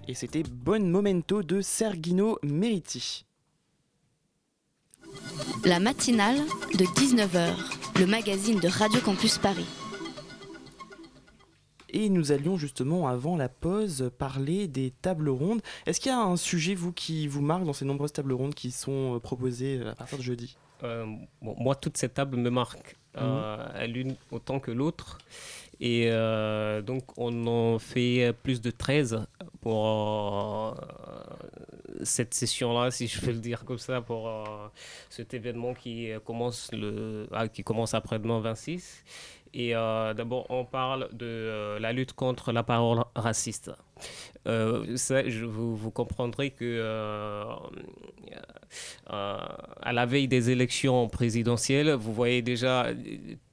et 0.08 0.14
c'était 0.14 0.42
Bon 0.42 0.84
Momento 0.84 1.42
de 1.42 1.60
Sergino 1.60 2.38
Meriti. 2.42 3.24
La 5.64 5.80
matinale 5.80 6.38
de 6.78 6.84
19h, 6.84 7.54
le 8.00 8.06
magazine 8.06 8.60
de 8.60 8.68
Radio 8.68 9.00
Campus 9.00 9.38
Paris. 9.38 9.66
Et 11.90 12.08
nous 12.08 12.32
allions 12.32 12.56
justement 12.56 13.06
avant 13.06 13.36
la 13.36 13.48
pause 13.48 14.10
parler 14.18 14.66
des 14.66 14.90
tables 14.90 15.28
rondes. 15.28 15.62
Est-ce 15.86 16.00
qu'il 16.00 16.10
y 16.10 16.14
a 16.14 16.20
un 16.20 16.36
sujet, 16.36 16.74
vous, 16.74 16.92
qui 16.92 17.28
vous 17.28 17.40
marque 17.40 17.64
dans 17.64 17.72
ces 17.72 17.84
nombreuses 17.84 18.12
tables 18.12 18.32
rondes 18.32 18.54
qui 18.54 18.72
sont 18.72 19.14
euh, 19.14 19.18
proposées 19.20 19.78
euh, 19.78 19.92
à 19.92 19.94
partir 19.94 20.18
de 20.18 20.24
jeudi? 20.24 20.56
Euh, 20.82 21.06
Moi, 21.40 21.76
toutes 21.76 21.96
ces 21.96 22.08
tables 22.08 22.36
me 22.36 22.50
marquent, 22.50 22.96
mmh. 23.16 23.84
l'une 23.86 24.16
autant 24.32 24.58
que 24.58 24.72
l'autre. 24.72 25.18
Et 25.80 26.08
euh, 26.08 26.82
donc, 26.82 27.18
on 27.18 27.46
en 27.46 27.78
fait 27.78 28.32
plus 28.42 28.60
de 28.60 28.70
13 28.70 29.26
pour 29.60 29.86
euh, 29.86 30.74
cette 32.02 32.34
session-là, 32.34 32.90
si 32.90 33.08
je 33.08 33.20
peux 33.20 33.32
le 33.32 33.38
dire 33.38 33.64
comme 33.64 33.78
ça, 33.78 34.00
pour 34.00 34.28
euh, 34.28 34.44
cet 35.10 35.34
événement 35.34 35.74
qui 35.74 36.10
commence, 36.24 36.70
le, 36.72 37.26
ah, 37.32 37.48
qui 37.48 37.64
commence 37.64 37.94
après-demain 37.94 38.40
26. 38.40 39.04
Et 39.56 39.70
d'abord, 39.70 40.46
on 40.50 40.64
parle 40.64 41.08
de 41.12 41.78
la 41.78 41.92
lutte 41.92 42.12
contre 42.12 42.50
la 42.50 42.64
parole 42.64 43.04
raciste. 43.14 43.70
ça, 44.44 45.22
vous, 45.22 45.76
vous, 45.76 45.90
comprendrez 45.92 46.50
que 46.50 46.82
à 49.06 49.92
la 49.92 50.06
veille 50.06 50.26
des 50.26 50.50
élections 50.50 51.08
présidentielles, 51.08 51.92
vous 51.92 52.12
voyez 52.12 52.42
déjà 52.42 52.88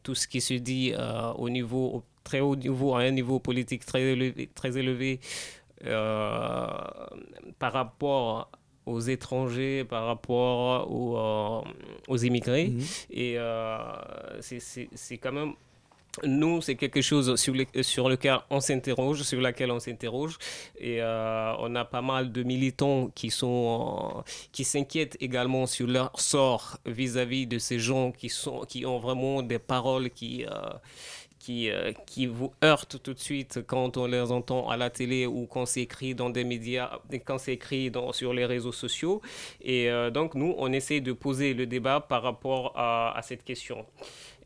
tout 0.03 0.15
ce 0.15 0.27
qui 0.27 0.41
se 0.41 0.53
dit 0.53 0.93
au 1.37 1.49
niveau 1.49 2.03
très 2.23 2.39
haut 2.39 2.55
niveau, 2.55 2.95
à 2.95 3.01
un 3.01 3.11
niveau 3.11 3.39
politique 3.39 3.85
très 3.85 4.01
élevé, 4.01 4.49
très 4.53 4.77
élevé 4.77 5.19
euh, 5.85 6.67
par 7.57 7.73
rapport 7.73 8.51
aux 8.85 8.99
étrangers, 8.99 9.83
par 9.83 10.05
rapport 10.05 10.91
aux, 10.91 11.17
euh, 11.17 11.61
aux 12.07 12.17
immigrés. 12.17 12.69
Mhm. 12.69 12.83
Et 13.11 13.33
euh, 13.37 13.77
c'est 14.41 15.17
quand 15.17 15.31
même 15.31 15.53
nous, 16.23 16.61
c'est 16.61 16.75
quelque 16.75 17.01
chose 17.01 17.35
sur, 17.35 17.55
sur, 17.81 18.09
lequel 18.09 18.39
on 18.49 18.59
s'interroge, 18.59 19.23
sur 19.23 19.41
laquelle 19.41 19.71
on 19.71 19.79
s'interroge. 19.79 20.37
Et 20.79 21.01
on 21.01 21.75
a 21.75 21.85
pas 21.85 22.01
mal 22.01 22.31
de 22.31 22.43
militants 22.43 23.09
qui 23.15 23.29
sont, 23.29 24.23
qui 24.51 24.63
s'inquiètent 24.63 25.17
également 25.21 25.65
sur 25.65 25.87
leur 25.87 26.19
sort 26.19 26.77
vis-à-vis 26.85 27.47
de 27.47 27.59
ces 27.59 27.79
gens 27.79 28.11
qui 28.11 28.29
sont, 28.29 28.61
qui 28.61 28.85
ont 28.85 28.99
vraiment 28.99 29.41
des 29.41 29.59
paroles 29.59 30.09
qui, 30.09 30.45
qui, 31.41 31.69
euh, 31.69 31.91
qui 32.05 32.27
vous 32.27 32.53
heurtent 32.63 33.01
tout 33.01 33.13
de 33.13 33.19
suite 33.19 33.61
quand 33.65 33.97
on 33.97 34.05
les 34.05 34.31
entend 34.31 34.69
à 34.69 34.77
la 34.77 34.89
télé 34.89 35.25
ou 35.25 35.47
quand 35.47 35.65
c'est 35.65 35.81
écrit 35.81 36.13
dans 36.13 36.29
des 36.29 36.43
médias, 36.43 36.99
quand 37.25 37.39
c'est 37.39 37.53
écrit 37.53 37.91
sur 38.11 38.33
les 38.33 38.45
réseaux 38.45 38.71
sociaux. 38.71 39.21
Et 39.61 39.89
euh, 39.89 40.11
donc, 40.11 40.35
nous, 40.35 40.53
on 40.57 40.71
essaie 40.71 41.01
de 41.01 41.13
poser 41.13 41.53
le 41.53 41.65
débat 41.65 41.99
par 41.99 42.21
rapport 42.21 42.73
à 42.75 43.19
cette 43.23 43.43
question. 43.43 43.85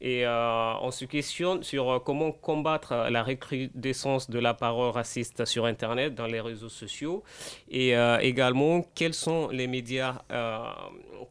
Et 0.05 0.23
euh, 0.23 0.73
on 0.81 0.91
se 0.91 1.03
questionne 1.03 1.63
sur 1.63 1.89
euh, 1.89 1.97
comment 1.97 2.31
combattre 2.31 2.91
euh, 2.91 3.09
la 3.09 3.23
recrudescence 3.23 4.29
de 4.29 4.37
la 4.37 4.53
parole 4.53 4.91
raciste 4.91 5.45
sur 5.45 5.65
Internet, 5.65 6.13
dans 6.13 6.27
les 6.27 6.39
réseaux 6.39 6.69
sociaux, 6.69 7.23
et 7.71 7.93
également 8.21 8.85
quels 8.93 9.15
sont 9.15 9.49
les 9.49 9.65
médias, 9.65 10.19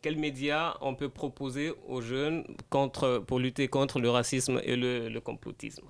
quels 0.03 0.19
médias 0.19 0.75
on 0.81 0.95
peut 0.95 1.09
proposer 1.09 1.73
aux 1.87 2.01
jeunes 2.01 2.45
contre, 2.69 3.23
pour 3.25 3.39
lutter 3.39 3.69
contre 3.69 4.01
le 4.01 4.11
racisme 4.11 4.61
et 4.65 4.75
le, 4.75 5.09
le 5.09 5.21
complotisme. 5.21 5.87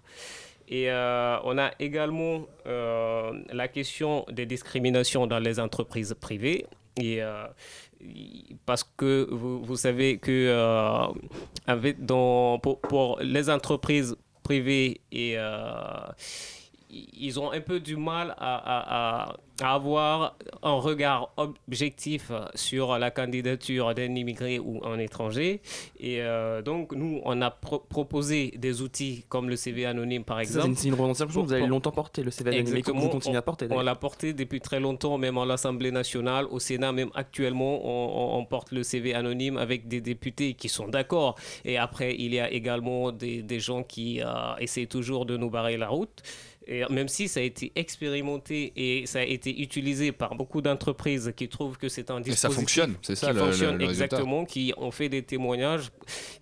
Et 0.68 0.90
on 0.90 1.58
a 1.58 1.70
également 1.78 2.46
la 2.66 3.68
question 3.68 4.26
des 4.30 4.46
discriminations 4.46 5.26
dans 5.26 5.38
les 5.38 5.58
entreprises 5.58 6.14
privées. 6.20 6.66
Et, 7.00 7.20
parce 8.66 8.84
que 8.84 9.28
vous, 9.30 9.76
savez 9.76 10.18
que 10.18 10.30
euh, 10.30 11.06
pour, 12.58 13.18
les 13.20 13.50
entreprises 13.50 14.16
privées, 14.42 15.00
et, 15.12 15.34
euh, 15.36 16.06
ils 17.12 17.40
ont 17.40 17.50
un 17.52 17.60
peu 17.60 17.80
du 17.80 17.96
mal 17.96 18.34
à, 18.38 18.54
à- 18.56 19.30
à- 19.30 19.36
avoir 19.62 20.36
un 20.64 20.72
regard 20.72 21.32
objectif 21.36 22.32
sur 22.56 22.98
la 22.98 23.12
candidature 23.12 23.94
d'un 23.94 24.12
immigré 24.16 24.58
ou 24.58 24.80
un 24.84 24.98
étranger. 24.98 25.60
Et 26.00 26.20
euh, 26.22 26.60
donc, 26.60 26.92
nous, 26.92 27.20
on 27.24 27.40
a 27.40 27.50
pro- 27.52 27.78
proposé 27.78 28.52
des 28.58 28.82
outils 28.82 29.24
comme 29.28 29.48
le 29.48 29.54
CV 29.54 29.86
anonyme, 29.86 30.24
par 30.24 30.40
exemple. 30.40 30.72
C'est 30.74 30.88
une, 30.88 30.96
que 30.96 31.32
vous 31.38 31.52
avez 31.52 31.66
longtemps 31.68 31.92
porté, 31.92 32.24
le 32.24 32.32
CV 32.32 32.50
anonyme, 32.50 32.66
Exactement. 32.76 33.00
vous 33.00 33.08
continuez 33.10 33.36
à 33.38 33.42
porter. 33.42 33.68
On 33.70 33.80
l'a 33.80 33.94
porté 33.94 34.32
depuis 34.32 34.60
très 34.60 34.80
longtemps, 34.80 35.18
même 35.18 35.38
à 35.38 35.44
l'Assemblée 35.44 35.92
nationale, 35.92 36.46
au 36.50 36.58
Sénat, 36.58 36.90
même 36.90 37.10
actuellement, 37.14 37.80
on, 37.84 38.34
on- 38.34 38.38
on 38.40 38.44
porte 38.44 38.72
le 38.72 38.82
CV 38.82 39.14
anonyme 39.14 39.56
avec 39.56 39.86
des 39.86 40.00
députés 40.00 40.54
qui 40.54 40.68
sont 40.68 40.88
d'accord. 40.88 41.36
Et 41.64 41.78
après, 41.78 42.16
il 42.18 42.34
y 42.34 42.40
a 42.40 42.50
également 42.50 43.12
des, 43.12 43.42
des 43.42 43.60
gens 43.60 43.84
qui 43.84 44.20
euh, 44.20 44.26
essaient 44.58 44.86
toujours 44.86 45.26
de 45.26 45.36
nous 45.36 45.48
barrer 45.50 45.76
la 45.76 45.88
route. 45.88 46.22
Et 46.66 46.82
même 46.90 47.08
si 47.08 47.28
ça 47.28 47.40
a 47.40 47.42
été 47.42 47.72
expérimenté 47.76 48.72
et 48.76 49.06
ça 49.06 49.20
a 49.20 49.22
été 49.22 49.60
utilisé 49.60 50.12
par 50.12 50.34
beaucoup 50.34 50.62
d'entreprises 50.62 51.32
qui 51.36 51.48
trouvent 51.48 51.76
que 51.78 51.88
c'est 51.88 52.10
un 52.10 52.20
Et 52.22 52.24
ça 52.32 52.48
dispositif 52.48 52.56
fonctionne, 52.60 52.94
c'est 53.02 53.16
ça 53.16 53.28
qui 53.28 53.32
le- 53.34 53.38
le- 53.40 53.46
fonctionne 53.46 53.78
le 53.78 53.86
résultat. 53.86 54.04
exactement, 54.06 54.44
qui 54.44 54.72
ont 54.76 54.90
fait 54.90 55.08
des 55.08 55.22
témoignages 55.22 55.90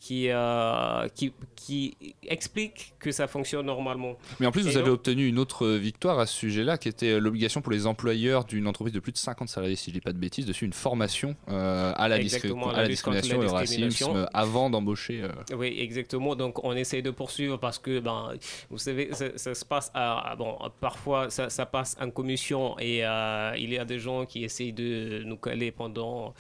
qui, 0.01 0.29
euh, 0.29 1.09
qui, 1.15 1.33
qui 1.57 1.97
expliquent 2.29 2.95
que 2.99 3.11
ça 3.13 3.27
fonctionne 3.27 3.67
normalement. 3.67 4.17
Mais 4.41 4.47
en 4.47 4.53
plus, 4.53 4.67
Et 4.67 4.71
vous 4.71 4.77
avez 4.77 4.91
obtenu 4.91 5.27
une 5.27 5.39
autre 5.39 5.69
victoire 5.69 6.19
à 6.19 6.27
ce 6.27 6.35
sujet-là, 6.37 6.79
qui 6.79 6.89
était 6.89 7.11
euh, 7.13 7.19
l'obligation 7.21 7.61
pour 7.61 7.73
les 7.73 7.87
employeurs 7.87 8.45
d'une 8.45 8.67
entreprise 8.67 8.95
de 8.95 9.01
plus 9.01 9.13
de 9.13 9.19
50 9.19 9.49
salariés, 9.49 9.77
si 9.77 9.91
je 9.91 9.95
dis 9.95 10.01
pas 10.01 10.13
de 10.13 10.19
bêtises, 10.19 10.47
dessus 10.47 10.65
une 10.65 10.73
formation 10.73 11.37
euh, 11.49 11.93
à, 11.97 11.97
la 11.97 12.03
à 12.03 12.05
à 12.05 12.09
la 12.09 12.17
la 12.17 12.19
lutte 12.19 12.33
contre 12.53 12.87
discrimination 12.89 13.43
et 13.43 13.45
la 13.47 13.51
au 13.51 13.55
racisme 13.55 14.29
avant 14.33 14.71
d'embaucher. 14.71 15.23
euh. 15.23 15.57
Oui, 15.57 15.77
exactement. 15.79 16.35
Donc, 16.37 16.63
on 16.65 16.73
essaie 16.73 17.03
de 17.03 17.11
poursuivre 17.11 17.57
parce 17.59 17.79
que, 17.79 18.01
ben, 18.01 18.35
vous 18.71 18.79
savez, 18.79 19.09
ça, 19.13 19.27
ça 19.37 19.55
se 19.55 19.65
passe 19.65 19.91
à, 19.95 20.12
à- 20.19 20.37
bon, 20.37 20.57
parfois 20.81 21.31
ça, 21.31 21.67
passe 21.67 21.97
en 22.01 22.11
commission 22.11 22.79
et 22.79 23.05
euh, 23.05 23.53
il 23.57 23.73
y 23.73 23.79
a 23.79 23.85
des 23.85 23.99
gens 23.99 24.25
qui 24.27 24.45
essayent 24.45 24.73
de 24.73 25.23
nous 25.25 25.37
caler 25.37 25.71
pendant, 25.73 26.35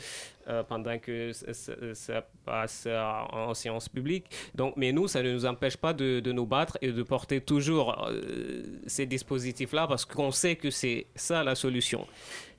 euh, 0.48 0.62
pendant 0.62 0.98
que 0.98 1.32
ça, 1.32 1.52
ça- 1.94 2.24
passe 2.44 2.84
euh, 2.88 3.00
en 3.32 3.54
séance 3.54 3.88
publique. 3.88 4.24
Donc, 4.54 4.74
mais 4.76 4.90
nous, 4.92 5.06
ça 5.06 5.22
ne 5.22 5.32
nous 5.32 5.46
empêche 5.46 5.76
pas 5.76 5.92
de, 5.92 6.18
de 6.20 6.32
nous 6.32 6.44
battre 6.46 6.76
et 6.82 6.90
de 6.90 7.02
porter 7.04 7.40
toujours 7.40 8.08
euh, 8.08 8.62
ces 8.88 9.06
dispositifs-là 9.06 9.86
parce 9.86 10.04
qu'on 10.04 10.32
sait 10.32 10.56
que 10.56 10.68
c'est 10.70 11.06
ça 11.14 11.44
la 11.44 11.54
solution. 11.54 12.04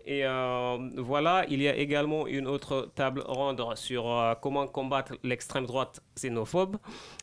Et 0.05 0.25
euh, 0.25 0.89
voilà, 0.97 1.45
il 1.49 1.61
y 1.61 1.67
a 1.69 1.75
également 1.77 2.27
une 2.27 2.45
autre 2.45 2.89
table 2.93 3.23
ronde 3.25 3.63
sur 3.75 4.11
euh, 4.11 4.33
comment 4.41 4.67
combattre 4.67 5.13
l'extrême 5.23 5.65
droite 5.65 6.01
xénophobe, 6.17 6.75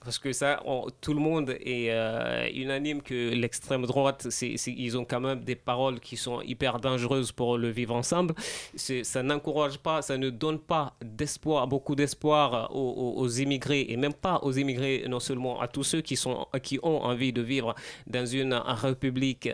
parce 0.03 0.19
que 0.19 0.33
ça, 0.33 0.63
tout 1.03 1.13
le 1.13 1.21
monde 1.21 1.51
est 1.61 1.91
euh, 1.91 2.49
unanime 2.55 3.03
que 3.03 3.35
l'extrême 3.35 3.85
droite, 3.85 4.29
c'est, 4.31 4.55
ils 4.67 4.97
ont 4.97 5.05
quand 5.05 5.21
même 5.21 5.41
des 5.41 5.57
paroles 5.57 6.01
qui 6.01 6.17
sont 6.17 6.41
hyper 6.41 6.81
dangereuses 6.81 7.33
pour 7.33 7.59
le 7.59 7.69
vivre 7.69 7.95
ensemble. 7.95 8.35
Ça 8.75 9.23
n'encourage 9.23 9.77
pas, 9.79 10.01
ça 10.01 10.17
ne 10.17 10.31
donne 10.31 10.59
pas 10.59 10.95
d'espoir, 11.03 11.67
beaucoup 11.67 11.95
d'espoir 11.95 12.75
aux, 12.75 12.79
aux- 12.79 13.21
aux 13.21 13.29
immigrés, 13.29 13.87
et 13.91 13.97
même 13.99 14.15
pas 14.15 14.39
aux 14.43 14.53
immigrés, 14.53 15.05
non 15.07 15.21
seulement 15.21 15.61
à 15.61 15.69
tous 15.69 15.85
ceux 15.85 16.01
qui, 16.01 16.17
sont, 16.17 16.47
qui 16.63 16.79
ont 16.83 17.03
envie 17.03 17.35
de 17.35 17.43
vivre 17.43 17.75
dans 18.07 18.25
une 18.25 18.55
république 18.55 19.51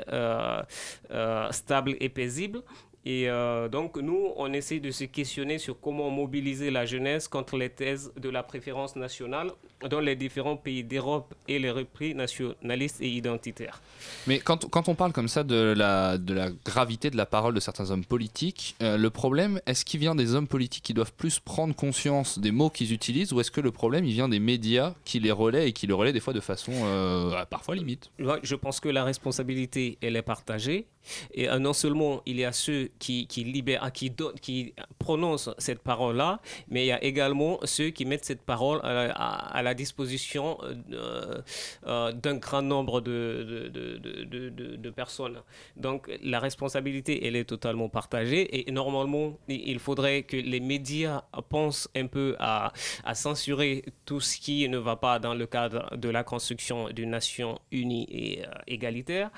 stable 1.51 1.97
et 1.99 2.09
paisible. 2.09 2.63
Et 3.09 3.31
euh, 3.31 3.69
donc, 3.69 3.97
nous, 3.99 4.33
on 4.35 4.53
essaie 4.53 4.81
de 4.81 4.91
se 4.91 5.05
questionner 5.05 5.59
sur 5.59 5.79
comment 5.81 6.11
mobiliser 6.11 6.73
la 6.73 6.85
jeunesse 6.85 7.29
contre 7.29 7.57
les 7.57 7.71
thèses 7.71 8.13
de 8.17 8.29
la 8.29 8.43
préférence 8.43 8.97
nationale 8.97 9.53
dans 9.91 10.01
les 10.01 10.17
différents 10.17 10.57
pays 10.57 10.83
d'Europe 10.85 11.35
et 11.49 11.59
les 11.59 11.71
repris 11.71 12.15
nationalistes 12.15 13.01
et 13.01 13.09
identitaires. 13.09 13.81
Mais 14.27 14.39
quand, 14.39 14.69
quand 14.71 14.89
on 14.89 14.95
parle 14.95 15.13
comme 15.13 15.29
ça 15.29 15.45
de 15.45 15.75
la, 15.77 16.19
de 16.19 16.33
la 16.35 16.51
gravité 16.65 17.11
de 17.11 17.17
la 17.17 17.27
parole 17.27 17.55
de 17.55 17.61
certains 17.61 17.91
hommes 17.91 18.05
politiques, 18.05 18.75
euh, 18.83 18.97
le 18.97 19.11
problème, 19.11 19.61
est-ce 19.67 19.85
qu'il 19.85 20.01
vient 20.01 20.15
des 20.15 20.35
hommes 20.35 20.49
politiques 20.49 20.85
qui 20.85 20.95
doivent 20.95 21.13
plus 21.13 21.39
prendre 21.41 21.75
conscience 21.75 22.39
des 22.39 22.53
mots 22.53 22.71
qu'ils 22.71 22.93
utilisent 22.93 23.33
ou 23.33 23.41
est-ce 23.41 23.51
que 23.51 23.61
le 23.61 23.71
problème, 23.71 24.05
il 24.05 24.13
vient 24.13 24.29
des 24.29 24.39
médias 24.41 24.95
qui 25.05 25.21
les 25.21 25.33
relaient 25.33 25.69
et 25.69 25.73
qui 25.73 25.87
les 25.87 25.93
relaient 25.93 26.13
des 26.13 26.21
fois 26.21 26.33
de 26.33 26.41
façon 26.41 26.73
euh, 26.75 27.45
parfois 27.47 27.75
limite? 27.75 28.11
Je 28.43 28.55
pense 28.55 28.81
que 28.81 28.89
la 28.89 29.05
responsabilité, 29.05 29.99
elle 30.03 30.17
est 30.17 30.23
partagée. 30.23 30.87
Et 31.35 31.49
euh, 31.49 31.61
non 31.61 31.73
seulement 31.73 32.21
il 32.27 32.37
y 32.37 32.45
a 32.45 32.51
ceux 32.51 32.91
qui, 32.99 33.29
qui 33.29 33.45
libèrent, 33.45 33.93
qui, 33.93 34.11
donnent- 34.11 34.35
qui 34.41 34.75
prononcent 34.99 35.51
cette 35.59 35.79
parole-là, 35.79 36.41
mais 36.69 36.83
il 36.85 36.89
y 36.89 36.93
a 36.93 37.03
également 37.05 37.61
ceux 37.63 37.91
qui 37.91 38.05
mettent 38.05 38.25
cette 38.25 38.43
parole 38.43 38.81
à, 38.83 39.13
à- 39.13 39.57
à 39.57 39.63
disposition 39.75 40.59
euh, 40.93 41.43
euh, 41.87 42.13
d'un 42.13 42.37
grand 42.37 42.63
nombre 42.63 43.01
de, 43.01 44.91
personnes. 44.95 45.39
Donc 45.77 46.11
la 46.23 46.41
responsabilité, 46.41 47.27
elle 47.27 47.37
est 47.37 47.45
totalement 47.45 47.89
partagée. 47.89 48.69
Et 48.69 48.73
normalement, 48.73 49.39
il 49.49 49.79
faudrait 49.79 50.23
que 50.23 50.37
les 50.37 50.61
médias 50.61 51.23
pensent 51.49 51.89
un 51.95 52.07
peu 52.07 52.37
à, 52.39 52.73
censurer 53.15 53.85
tout 54.05 54.21
ce 54.21 54.39
qui 54.39 54.69
ne 54.69 54.79
va 54.79 54.97
pas 54.97 55.19
dans 55.19 55.35
le 55.35 55.47
cadre 55.47 55.97
de 55.97 56.09
la 56.09 56.23
construction 56.25 56.89
d'une 56.91 57.11
nation 57.11 57.59
unie 57.73 58.07
et 58.11 58.45
euh, 58.45 58.51
égalitaire 58.67 59.31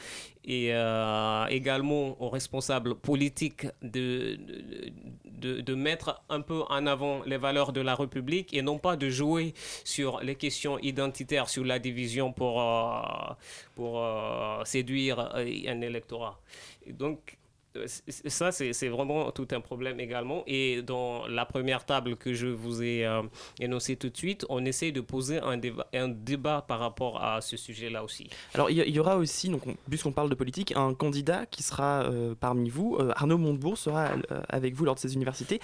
et 0.48 0.70
euh, 0.72 1.46
également 1.50 2.20
aux 2.22 2.30
responsables 2.30 2.94
politiques 2.96 3.66
de, 3.82 4.36
de, 5.26 5.60
de- 5.60 5.74
mettre 5.74 6.22
un 6.28 6.40
peu 6.40 6.62
en 6.68 6.86
avant 6.86 7.22
les 7.26 7.36
valeurs 7.36 7.72
de 7.72 7.80
la 7.82 7.94
République 7.94 8.52
et 8.54 8.62
non 8.62 8.78
pas 8.78 8.96
de 8.96 9.08
jouer 9.10 9.54
sur 9.84 10.20
les 10.20 10.34
questions 10.34 10.78
identitaires, 10.80 11.48
sur 11.48 11.64
la 11.64 11.78
division 11.78 12.32
pour, 12.32 12.60
euh, 12.60 13.34
pour 13.76 14.02
euh, 14.02 14.64
séduire 14.64 15.20
un 15.36 15.80
électorat. 15.82 16.40
Donc, 16.88 17.37
ça, 17.86 18.52
c'est 18.52 18.88
vraiment 18.88 19.30
tout 19.30 19.48
un 19.52 19.60
problème 19.60 20.00
également. 20.00 20.42
Et 20.46 20.82
dans 20.82 21.26
la 21.26 21.44
première 21.44 21.84
table 21.84 22.16
que 22.16 22.34
je 22.34 22.46
vous 22.46 22.82
ai 22.82 23.04
euh, 23.04 23.22
énoncée 23.60 23.96
tout 23.96 24.08
de 24.08 24.16
suite, 24.16 24.44
on 24.48 24.64
essaie 24.64 24.92
de 24.92 25.00
poser 25.00 25.38
un 25.38 25.56
débat, 25.56 25.86
un 25.94 26.08
débat 26.08 26.64
par 26.66 26.80
rapport 26.80 27.22
à 27.22 27.40
ce 27.40 27.56
sujet-là 27.56 28.04
aussi. 28.04 28.28
Alors, 28.54 28.70
il 28.70 28.76
y, 28.76 28.98
aura 28.98 29.16
aussi, 29.16 29.48
donc, 29.48 29.62
puisqu'on 29.88 30.12
parle 30.12 30.30
de 30.30 30.34
politique, 30.34 30.72
un 30.76 30.94
candidat 30.94 31.46
qui 31.46 31.62
sera 31.62 32.02
euh, 32.04 32.34
parmi 32.38 32.68
vous. 32.68 32.96
Euh, 32.98 33.12
Arnaud 33.16 33.38
Montebourg 33.38 33.78
sera 33.78 34.10
avec 34.48 34.74
vous 34.74 34.84
lors 34.84 34.94
de 34.94 35.00
ces 35.00 35.14
universités, 35.14 35.60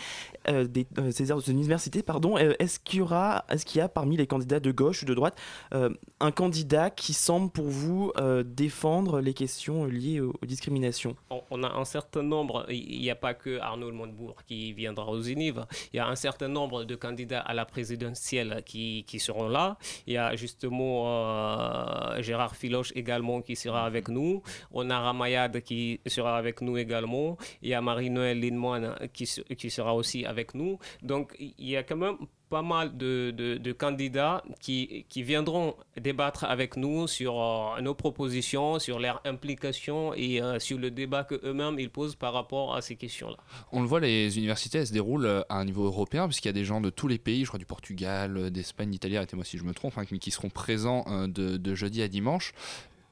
des, 0.49 0.87
ces 1.11 1.51
universités, 1.51 2.03
pardon. 2.03 2.37
Est-ce 2.39 2.79
qu'il 2.79 3.01
y 3.01 3.03
aura, 3.03 3.45
est-ce 3.51 3.65
qu'il 3.65 3.79
y 3.79 3.83
a 3.83 3.89
parmi 3.89 4.17
les 4.17 4.27
candidats 4.27 4.61
de 4.61 4.71
gauche 4.71 5.03
ou 5.03 5.07
de 5.07 5.15
droite 5.15 5.39
un 5.73 6.31
candidat 6.31 6.91
qui 6.91 7.12
semble 7.12 7.51
pour 7.51 7.67
vous 7.67 8.12
défendre 8.45 9.21
les 9.21 9.35
questions 9.35 9.85
liées 9.85 10.21
aux, 10.21 10.35
aux 10.43 10.47
discriminations? 10.47 11.17
On, 11.31 11.43
on 11.51 11.62
a 11.62 11.73
un 11.73 11.85
certain 11.85 12.04
nombre, 12.17 12.67
il 12.69 13.01
n'y 13.01 13.11
a 13.11 13.15
pas 13.15 13.35
que 13.35 13.59
Arnaud 13.61 13.93
Montebourg 13.93 14.37
qui 14.47 14.73
viendra 14.73 15.07
aux 15.09 15.23
Unives, 15.23 15.67
il 15.93 15.97
y 15.97 16.01
a 16.01 16.07
un 16.07 16.17
certain 16.17 16.49
nombre 16.49 16.85
de 16.85 16.95
candidats 16.95 17.41
à 17.41 17.55
la 17.55 17.65
présidentielle 17.65 18.63
qui, 18.65 19.05
qui 19.07 19.19
seront 19.19 19.49
là. 19.49 19.77
Il 20.07 20.15
y 20.15 20.17
a 20.17 20.37
justement 20.37 21.05
euh, 21.07 22.23
Gérard 22.23 22.57
Filoche 22.57 22.93
également 22.95 23.43
qui 23.43 23.57
sera 23.57 23.85
avec 23.85 24.09
nous. 24.09 24.43
On 24.73 24.91
a 24.91 24.99
Ramayad 24.99 25.61
qui 25.61 26.01
sera 26.07 26.37
avec 26.37 26.61
nous 26.61 26.77
également. 26.77 27.37
Il 27.63 27.69
y 27.69 27.75
a 27.75 27.81
Marie-Noël 27.81 28.41
Lindemann 28.41 28.97
qui, 29.13 29.25
qui 29.57 29.71
sera 29.71 29.95
aussi 29.95 30.25
avec 30.25 30.55
nous. 30.55 30.79
Donc 31.03 31.35
il 31.39 31.69
y 31.69 31.77
a 31.77 31.83
quand 31.83 31.97
même 31.97 32.17
pas 32.55 32.63
mal 32.63 32.97
de, 32.97 33.73
candidats 33.73 34.45
qui, 34.61 35.05
viendront 35.17 35.75
débattre 36.01 36.45
avec 36.45 36.77
nous 36.77 37.09
sur 37.09 37.41
euh, 37.41 37.81
nos 37.81 37.95
propositions, 37.95 38.79
sur 38.79 39.01
leur 39.01 39.21
implication 39.25 40.15
et 40.15 40.41
euh, 40.41 40.61
sur 40.61 40.79
le 40.79 40.93
débat 40.93 41.25
qu'eux-mêmes 41.25 41.81
ils 41.81 41.91
posent 41.91 42.15
par 42.15 42.33
rapport 42.33 42.77
à 42.77 42.81
ces 42.81 42.95
questions-là. 42.95 43.39
On 43.73 43.81
le 43.81 43.89
voit, 43.89 43.99
les 43.99 44.39
universités, 44.39 44.79
elles 44.79 44.87
se 44.87 44.93
déroulent 44.93 45.27
euh, 45.27 45.43
à 45.49 45.57
un 45.57 45.65
niveau 45.65 45.85
européen, 45.85 46.29
puisqu'il 46.29 46.47
y 46.47 46.51
a 46.51 46.53
des 46.53 46.65
gens 46.65 46.81
de 46.81 46.91
tous 46.91 47.09
les 47.09 47.19
pays, 47.19 47.43
je 47.43 47.49
crois 47.49 47.59
du 47.59 47.67
Portugal, 47.67 48.53
d'Espagne, 48.53 48.89
d'Italie, 48.89 49.17
arrêtez-moi 49.17 49.45
si 49.45 49.59
je 49.59 49.65
me 49.65 49.75
trompe, 49.75 49.99
hein, 49.99 50.05
qui 50.05 50.31
seront 50.31 50.51
présents 50.51 51.05
de, 51.27 51.75
jeudi 51.75 52.03
à 52.03 52.09
dimanche. 52.09 52.53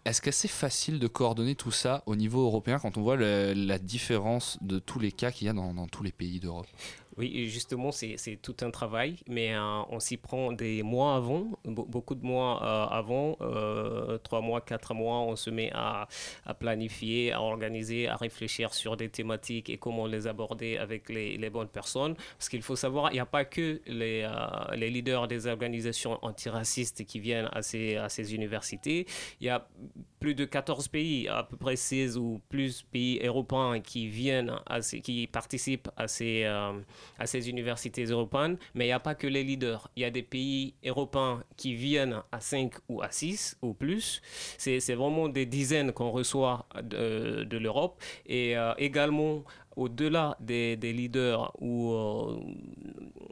Est-ce 0.05 0.21
que 0.21 0.31
c'est 0.31 0.47
facile 0.47 1.01
de 1.01 1.09
coordonner 1.09 1.57
tout 1.57 1.71
ça 1.73 2.05
au 2.07 2.15
niveau 2.15 2.45
européen 2.45 2.79
quand 2.79 2.97
on 2.97 3.03
voit 3.03 3.17
la 3.17 3.79
différence 3.79 4.59
de 4.61 4.79
tous 4.79 5.01
les 5.01 5.11
cas 5.11 5.33
qu'il 5.33 5.47
y 5.49 5.51
a 5.51 5.53
dans 5.53 5.87
tous 5.89 6.05
les 6.05 6.13
pays 6.13 6.39
d'Europe? 6.39 6.67
Oui, 7.19 7.47
justement, 7.51 7.93
c'est 7.93 8.17
tout 8.41 8.57
un 8.63 8.71
travail, 8.71 9.17
mais 9.29 9.55
euh, 9.55 9.83
on 9.91 10.01
s'y 10.01 10.17
prend 10.17 10.51
des 10.51 10.83
mois 10.83 11.17
avant, 11.17 11.59
be- 11.67 11.87
beaucoup 11.87 12.15
de 12.15 12.25
mois 12.25 12.63
euh, 12.63 12.87
avant, 12.97 13.37
euh, 13.43 14.17
trois 14.17 14.41
mois, 14.41 14.63
quatre 14.63 14.95
mois, 14.95 15.19
on 15.21 15.37
se 15.37 15.51
met 15.51 15.71
à, 15.75 16.09
à 16.47 16.55
planifier, 16.55 17.33
à 17.33 17.43
organiser, 17.43 18.09
à 18.09 18.17
réfléchir 18.17 18.73
sur 18.73 18.97
des 18.97 19.11
thématiques 19.11 19.69
et 19.69 19.77
comment 19.77 20.07
les 20.07 20.27
aborder 20.27 20.79
avec 20.79 21.11
les, 21.11 21.37
les 21.37 21.51
bonnes 21.51 21.69
personnes. 21.69 22.15
Parce 22.39 22.49
qu'il 22.49 22.63
faut 22.63 22.77
savoir, 22.77 23.11
il 23.11 23.15
n'y 23.15 23.21
a 23.21 23.27
pas 23.27 23.45
que 23.45 23.83
les, 23.87 24.27
les 24.75 24.89
leaders 24.91 25.29
des 25.29 25.47
organisations 25.47 26.19
antiracistes 26.23 27.05
qui 27.05 27.21
viennent 27.21 27.51
à 27.53 27.61
ces, 27.61 27.97
à 27.97 28.09
ces 28.09 28.35
universités. 28.35 29.07
Il 29.41 29.47
y 29.47 29.51
a 29.51 29.69
plus 30.19 30.35
de 30.35 30.45
14 30.45 30.89
pays, 30.89 31.29
à 31.29 31.43
peu 31.43 31.57
près 31.57 31.77
16 31.77 32.17
ou 32.17 32.41
plus 32.49 32.83
pays 32.83 33.21
européens 33.23 33.81
qui 33.81 34.09
viennent, 34.09 34.53
à 34.67 34.81
ces- 34.81 35.01
qui 35.01 35.27
participent 35.27 35.91
à 35.97 36.09
ces, 36.09 36.45
à 37.19 37.27
ces 37.27 37.49
universités 37.49 38.05
européennes. 38.05 38.57
Mais 38.75 38.85
il 38.85 38.89
n'y 38.89 38.93
a 38.93 39.01
pas 39.01 39.15
que 39.15 39.27
les 39.27 39.45
leaders. 39.45 39.89
Il 39.97 40.03
y 40.03 40.05
a 40.05 40.11
des 40.11 40.23
pays 40.23 40.75
européens 40.85 41.43
qui 41.57 41.75
viennent 41.75 42.23
à 42.31 42.41
5 42.41 42.73
ou 42.89 43.03
à 43.03 43.11
6 43.11 43.59
ou 43.63 43.75
plus. 43.75 44.21
C'est 44.59 44.79
vraiment 44.95 45.29
des 45.29 45.47
dizaines 45.47 45.93
qu'on 45.93 46.11
reçoit 46.11 46.67
de, 46.83 47.45
de 47.45 47.59
l'Europe. 47.59 48.01
Et 48.27 48.57
euh, 48.57 48.73
également, 48.79 49.45
au-delà 49.77 50.37
des, 50.41 50.77
leaders 50.77 51.53
ou, 51.61 51.93
euh, 51.93 52.37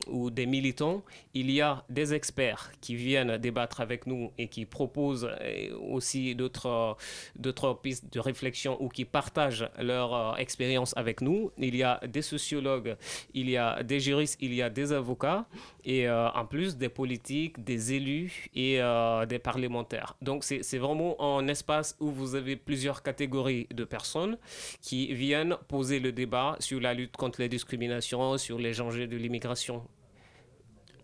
ou 0.08 0.30
des 0.30 0.46
militants, 0.46 1.02
il 1.34 1.50
y 1.50 1.60
a 1.60 1.84
des 1.88 2.14
experts 2.14 2.72
qui 2.80 2.94
viennent 2.94 3.36
débattre 3.38 3.80
avec 3.80 4.06
nous 4.06 4.30
et 4.38 4.48
qui 4.48 4.66
proposent 4.66 5.28
euh, 5.40 5.78
aussi 5.90 6.34
d'autres 6.34 6.96
d'autres 7.36 7.74
pistes 7.74 8.12
de 8.12 8.20
réflexion 8.20 8.76
ou 8.80 8.88
qui 8.88 9.04
partagent 9.04 9.68
leur 9.78 10.14
euh, 10.14 10.34
expérience 10.36 10.96
avec 10.96 11.20
nous. 11.20 11.50
Il 11.58 11.76
y 11.76 11.82
a 11.82 12.00
des 12.06 12.22
sociologues, 12.22 12.96
il 13.34 13.50
y 13.50 13.56
a 13.56 13.82
des 13.82 14.00
juristes, 14.00 14.38
il 14.40 14.54
y 14.54 14.62
a 14.62 14.70
des 14.70 14.92
avocats 14.92 15.46
et 15.84 16.08
euh, 16.08 16.28
en 16.30 16.44
plus 16.44 16.76
des 16.76 16.88
politiques, 16.88 17.62
des 17.64 17.92
élus 17.92 18.48
et 18.54 18.80
euh, 18.80 19.26
des 19.26 19.38
parlementaires. 19.38 20.16
Donc 20.22 20.44
c'est 20.44 20.78
vraiment 20.78 21.20
un 21.38 21.46
espace 21.48 21.96
où 22.00 22.10
vous 22.10 22.34
avez 22.34 22.56
plusieurs 22.56 23.02
catégories 23.02 23.66
de 23.72 23.84
personnes 23.84 24.38
qui 24.80 25.12
viennent 25.14 25.56
poser 25.68 26.00
le 26.00 26.12
débat 26.12 26.29
sur 26.58 26.80
la 26.80 26.94
lutte 26.94 27.16
contre 27.16 27.40
les 27.40 27.48
discriminations, 27.48 28.38
sur 28.38 28.58
les 28.58 28.80
enjeux 28.80 29.06
de 29.06 29.16
l'immigration. 29.16 29.82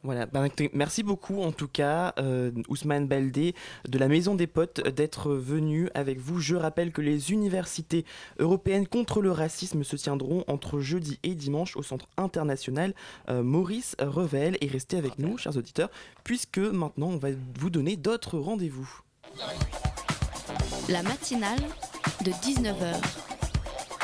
Voilà, 0.06 0.26
ben, 0.26 0.48
merci 0.72 1.02
beaucoup 1.02 1.42
en 1.42 1.50
tout 1.50 1.66
cas, 1.66 2.14
euh, 2.20 2.52
Ousmane 2.68 3.08
Baldé 3.08 3.56
de 3.88 3.98
la 3.98 4.06
Maison 4.06 4.36
des 4.36 4.46
Potes, 4.46 4.86
d'être 4.88 5.32
venu 5.32 5.90
avec 5.94 6.20
vous. 6.20 6.38
Je 6.38 6.54
rappelle 6.54 6.92
que 6.92 7.00
les 7.00 7.32
universités 7.32 8.04
européennes 8.38 8.86
contre 8.86 9.20
le 9.20 9.32
racisme 9.32 9.82
se 9.82 9.96
tiendront 9.96 10.44
entre 10.46 10.78
jeudi 10.78 11.18
et 11.24 11.34
dimanche 11.34 11.76
au 11.76 11.82
Centre 11.82 12.06
international 12.18 12.94
euh, 13.28 13.42
Maurice 13.42 13.96
Revel. 13.98 14.56
Et 14.60 14.68
restez 14.68 14.96
avec 14.96 15.18
nous, 15.18 15.38
chers 15.38 15.56
auditeurs, 15.56 15.90
puisque 16.22 16.58
maintenant 16.58 17.08
on 17.08 17.18
va 17.18 17.30
vous 17.58 17.70
donner 17.70 17.96
d'autres 17.96 18.38
rendez-vous. 18.38 19.00
La 20.88 21.02
matinale 21.02 21.58
de 22.24 22.30
19h, 22.30 22.94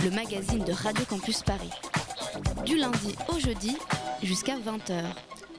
le 0.04 0.10
magazine 0.10 0.64
de 0.64 0.72
Radio 0.72 1.04
Campus 1.04 1.42
Paris. 1.42 1.70
Du 2.66 2.76
lundi 2.76 3.14
au 3.28 3.38
jeudi 3.38 3.76
jusqu'à 4.20 4.56
20h. 4.56 5.04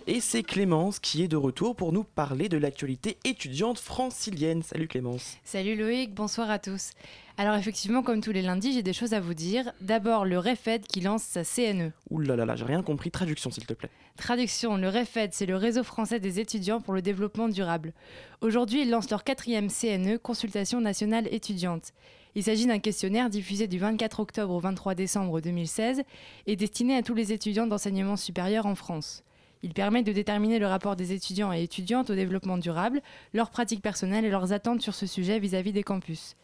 Et 0.06 0.20
c'est 0.20 0.44
Clémence 0.44 1.00
qui 1.00 1.24
est 1.24 1.30
de 1.30 1.38
retour 1.38 1.78
pour 1.78 1.94
nous 1.94 2.04
parler 2.04 2.50
de 2.50 2.58
l'actualité 2.58 3.18
étudiante 3.24 3.80
francilienne. 3.80 4.62
Salut 4.62 4.90
Clémence. 4.90 5.38
Salut 5.46 5.78
Loïc, 5.78 6.14
bonsoir 6.14 6.50
à 6.50 6.60
tous. 6.60 6.92
Alors 7.38 7.56
effectivement, 7.56 8.04
comme 8.04 8.20
tous 8.20 8.34
les 8.34 8.42
lundis, 8.42 8.74
j'ai 8.74 8.84
des 8.84 8.92
choses 8.92 9.14
à 9.14 9.22
vous 9.22 9.34
dire. 9.34 9.72
D'abord, 9.80 10.26
le 10.26 10.38
REFED 10.38 10.88
qui 10.88 11.00
lance 11.00 11.24
sa 11.24 11.46
CNE. 11.46 11.94
Ouh 12.10 12.20
là 12.20 12.36
là 12.36 12.44
là, 12.44 12.58
j'ai 12.58 12.66
rien 12.66 12.84
compris. 12.84 13.12
Traduction 13.12 13.50
s'il 13.50 13.66
te 13.66 13.74
plaît. 13.74 13.90
Traduction, 14.18 14.76
le 14.76 14.90
REFED, 14.90 15.32
c'est 15.32 15.46
le 15.46 15.56
réseau 15.56 15.84
français 15.84 16.20
des 16.20 16.42
étudiants 16.42 16.82
pour 16.82 16.94
le 16.94 17.02
développement 17.02 17.48
durable. 17.48 17.94
Aujourd'hui, 18.42 18.82
ils 18.82 18.90
lancent 18.90 19.10
leur 19.10 19.24
quatrième 19.24 19.70
CNE, 19.70 20.18
Consultation 20.18 20.82
nationale 20.82 21.30
étudiante. 21.32 21.94
Il 22.36 22.44
s'agit 22.44 22.66
d'un 22.66 22.80
questionnaire 22.80 23.30
diffusé 23.30 23.68
du 23.68 23.78
24 23.78 24.20
octobre 24.20 24.56
au 24.56 24.60
23 24.60 24.96
décembre 24.96 25.40
2016 25.40 26.02
et 26.48 26.56
destiné 26.56 26.96
à 26.96 27.04
tous 27.04 27.14
les 27.14 27.32
étudiants 27.32 27.68
d'enseignement 27.68 28.16
supérieur 28.16 28.66
en 28.66 28.74
France. 28.74 29.24
Il 29.62 29.74
permet 29.74 30.02
de 30.02 30.12
déterminer 30.12 30.58
le 30.58 30.66
rapport 30.66 30.96
des 30.96 31.14
étudiants 31.14 31.54
et 31.54 31.62
étudiantes 31.62 32.10
au 32.10 32.16
développement 32.16 32.58
durable, 32.58 33.02
leurs 33.34 33.52
pratiques 33.52 33.84
personnelles 33.84 34.26
et 34.26 34.32
leurs 34.32 34.52
attentes 34.52 34.82
sur 34.82 34.96
ce 34.96 35.06
sujet 35.06 35.38
vis-à-vis 35.38 35.74
des 35.74 35.84
campus. 35.84 36.36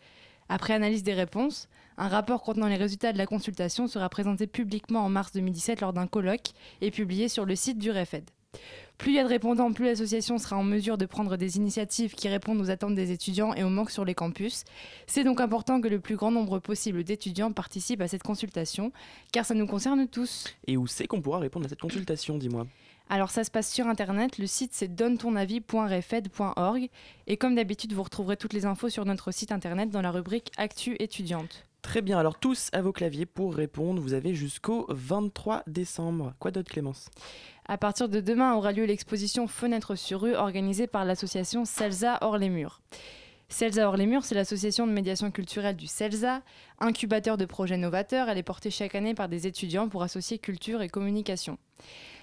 Après 0.48 0.74
analyse 0.74 1.04
des 1.04 1.14
réponses, 1.14 1.68
un 1.98 2.08
rapport 2.08 2.44
contenant 2.44 2.68
les 2.68 2.76
résultats 2.76 3.12
de 3.12 3.18
la 3.18 3.26
consultation 3.26 3.88
sera 3.88 4.10
présenté 4.10 4.46
publiquement 4.46 5.04
en 5.04 5.10
mars 5.10 5.32
2017 5.34 5.82
lors 5.82 5.94
d'un 5.94 6.08
colloque 6.08 6.52
et 6.82 6.92
publié 6.92 7.30
sur 7.30 7.46
le 7.46 7.56
site 7.56 7.80
du 7.80 7.90
REFED. 7.90 8.30
Plus 9.00 9.14
il 9.14 9.16
y 9.16 9.20
a 9.20 9.24
de 9.24 9.30
répondants, 9.30 9.72
plus 9.72 9.86
l'association 9.86 10.38
sera 10.38 10.58
en 10.58 10.64
mesure 10.64 10.97
de 10.97 11.06
prendre 11.06 11.38
des 11.38 11.56
initiatives 11.56 12.16
qui 12.16 12.28
répondent 12.28 12.60
aux 12.60 12.70
attentes 12.70 12.95
des 12.95 13.12
étudiants 13.12 13.54
et 13.54 13.64
au 13.64 13.70
manque 13.70 13.91
sur 13.91 14.04
les 14.04 14.14
campus. 14.14 14.66
C'est 15.08 15.24
donc 15.24 15.39
important 15.39 15.80
que 15.80 15.88
le 15.88 16.02
plus 16.02 16.18
grand 16.18 16.32
nombre 16.32 16.60
possible 16.60 17.06
d'étudiants 17.06 17.54
participent 17.54 18.02
à 18.02 18.10
cette 18.10 18.24
consultation, 18.24 18.91
car 19.32 19.45
ça 19.45 19.54
nous 19.54 19.68
concerne 19.68 20.06
tous. 20.10 20.54
Et 20.68 20.76
où 20.76 20.86
c'est 20.86 21.08
qu'on 21.08 21.22
pourra 21.22 21.39
répondre 21.39 21.66
à 21.66 21.70
cette 21.70 21.80
consultation, 21.80 22.38
dis-moi? 22.38 22.68
Alors 23.08 23.32
ça 23.32 23.45
se 23.45 23.52
passe 23.52 23.72
sur 23.72 23.88
internet, 23.88 24.38
le 24.38 24.47
site 24.47 24.72
c'est 24.74 24.93
donnetonAvis.refed.org 24.93 26.89
et 27.26 27.38
comme 27.38 27.56
d'habitude 27.56 27.93
vous 27.93 28.04
retrouverez 28.04 28.36
toutes 28.38 28.54
les 28.54 28.66
infos 28.66 28.89
sur 28.89 29.06
notre 29.06 29.32
site 29.32 29.54
internet 29.54 29.89
dans 29.89 30.02
la 30.02 30.12
rubrique 30.12 30.52
Actu 30.58 30.95
étudiante. 31.00 31.68
Très 31.82 32.01
bien, 32.01 32.19
alors 32.19 32.38
tous 32.38 32.69
à 32.73 32.82
vos 32.82 32.91
claviers 32.91 33.25
pour 33.25 33.55
répondre. 33.55 34.01
Vous 34.01 34.13
avez 34.13 34.34
jusqu'au 34.34 34.86
23 34.89 35.63
décembre. 35.65 36.34
Quoi 36.39 36.51
d'autre 36.51 36.69
Clémence? 36.69 37.09
À 37.67 37.77
partir 37.77 38.09
de 38.09 38.19
demain 38.19 38.53
aura 38.53 38.73
lieu 38.73 38.86
l'exposition 38.86 39.47
Fenêtre 39.47 39.95
sur 39.95 40.21
rue 40.21 40.36
organisée 40.36 40.88
par 40.88 41.05
l'association 41.05 41.65
Celsa 41.65 42.17
hors 42.21 42.38
les 42.38 42.49
murs. 42.49 42.82
Celsa 43.47 43.88
hors 43.88 43.97
les 43.97 44.05
murs, 44.05 44.25
c'est 44.25 44.36
l'association 44.36 44.86
de 44.86 44.91
médiation 44.91 45.32
culturelle 45.32 45.75
du 45.75 45.88
Celsa, 45.88 46.41
incubateur 46.80 47.38
de 47.38 47.45
projets 47.45 47.77
novateurs. 47.77 48.30
Elle 48.30 48.38
est 48.38 48.43
portée 48.43 48.71
chaque 48.71 48.93
année 48.93 49.15
par 49.15 49.30
des 49.30 49.47
étudiants 49.47 49.89
pour 49.89 50.03
associer 50.03 50.38
culture 50.38 50.82
et 50.82 50.89
communication. 50.89 51.57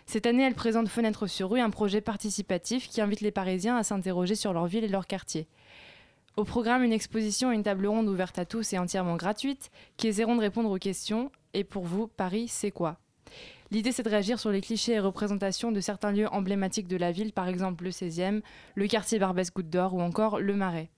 Cette 0.05 0.27
année, 0.27 0.45
elle 0.45 0.55
présente 0.55 0.89
Fenêtre 0.89 1.27
sur 1.27 1.51
rue, 1.51 1.61
un 1.61 1.71
projet 1.71 2.01
participatif 2.01 2.89
qui 2.89 3.01
invite 3.01 3.23
les 3.23 3.33
Parisiens 3.33 3.77
à 3.77 3.83
s'interroger 3.83 4.37
sur 4.37 4.53
leur 4.53 4.67
ville 4.67 4.85
et 4.85 4.89
leur 4.89 5.09
quartier. 5.09 5.49
Au 6.37 6.45
programme, 6.45 6.83
une 6.83 6.93
exposition 6.93 7.51
et 7.51 7.55
une 7.55 7.63
table 7.63 7.87
ronde 7.87 8.11
ouverte 8.11 8.39
à 8.39 8.45
tous 8.45 8.75
et 8.75 8.79
entièrement 8.79 9.17
gratuite 9.17 9.71
qui 9.97 10.09
essaieront 10.09 10.37
de 10.37 10.43
répondre 10.43 10.71
aux 10.71 10.77
questions. 10.77 11.33
Et 11.55 11.65
pour 11.65 11.85
vous, 11.85 12.09
Paris, 12.09 12.47
c'est 12.47 12.71
quoi? 12.71 12.99
L'idée, 13.71 13.91
c'est 13.91 14.03
de 14.03 14.11
réagir 14.11 14.39
sur 14.39 14.51
les 14.51 14.61
clichés 14.61 14.93
et 14.93 14.99
représentations 15.01 15.73
de 15.73 15.81
certains 15.81 16.13
lieux 16.13 16.29
emblématiques 16.29 16.89
de 16.89 16.99
la 16.99 17.11
ville, 17.11 17.33
par 17.33 17.49
exemple 17.49 17.85
le 17.85 17.91
16e, 17.91 18.43
le 18.75 18.87
quartier 18.87 19.19
Barbès-Goutte 19.19 19.71
d'Or 19.71 19.95
ou 19.95 20.03
encore 20.03 20.39
le 20.39 20.55
Marais. 20.55 20.91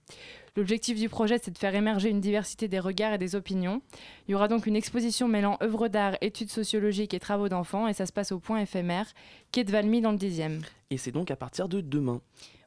L'objectif 0.59 0.99
du 0.99 1.09
projet, 1.09 1.39
c'est 1.41 1.53
de 1.53 1.57
faire 1.57 1.77
émerger 1.77 2.11
une 2.11 2.21
diversité 2.21 2.67
des 2.67 2.81
regards 2.81 3.13
et 3.13 3.19
des 3.19 3.37
opinions. 3.37 3.81
Il 4.27 4.33
y 4.33 4.35
aura 4.35 4.49
donc 4.49 4.67
une 4.67 4.75
exposition 4.75 5.29
mêlant 5.29 5.57
œuvres 5.63 5.87
d'art, 5.87 6.17
études 6.21 6.51
sociologiques 6.51 7.15
et 7.15 7.21
travaux 7.21 7.49
d'enfants, 7.49 7.87
et 7.87 7.93
ça 7.93 8.07
se 8.07 8.13
passe 8.13 8.33
au 8.33 8.41
point 8.41 8.59
éphémère, 8.59 9.07
quai 9.53 9.63
de 9.63 9.71
Valmy 9.71 10.01
dans 10.01 10.11
le 10.11 10.19
10e. 10.19 10.61
Et 10.91 10.99
c'est 10.99 11.13
donc 11.13 11.31
à 11.31 11.37
partir 11.37 11.69
de 11.69 11.81
demain. 11.81 12.21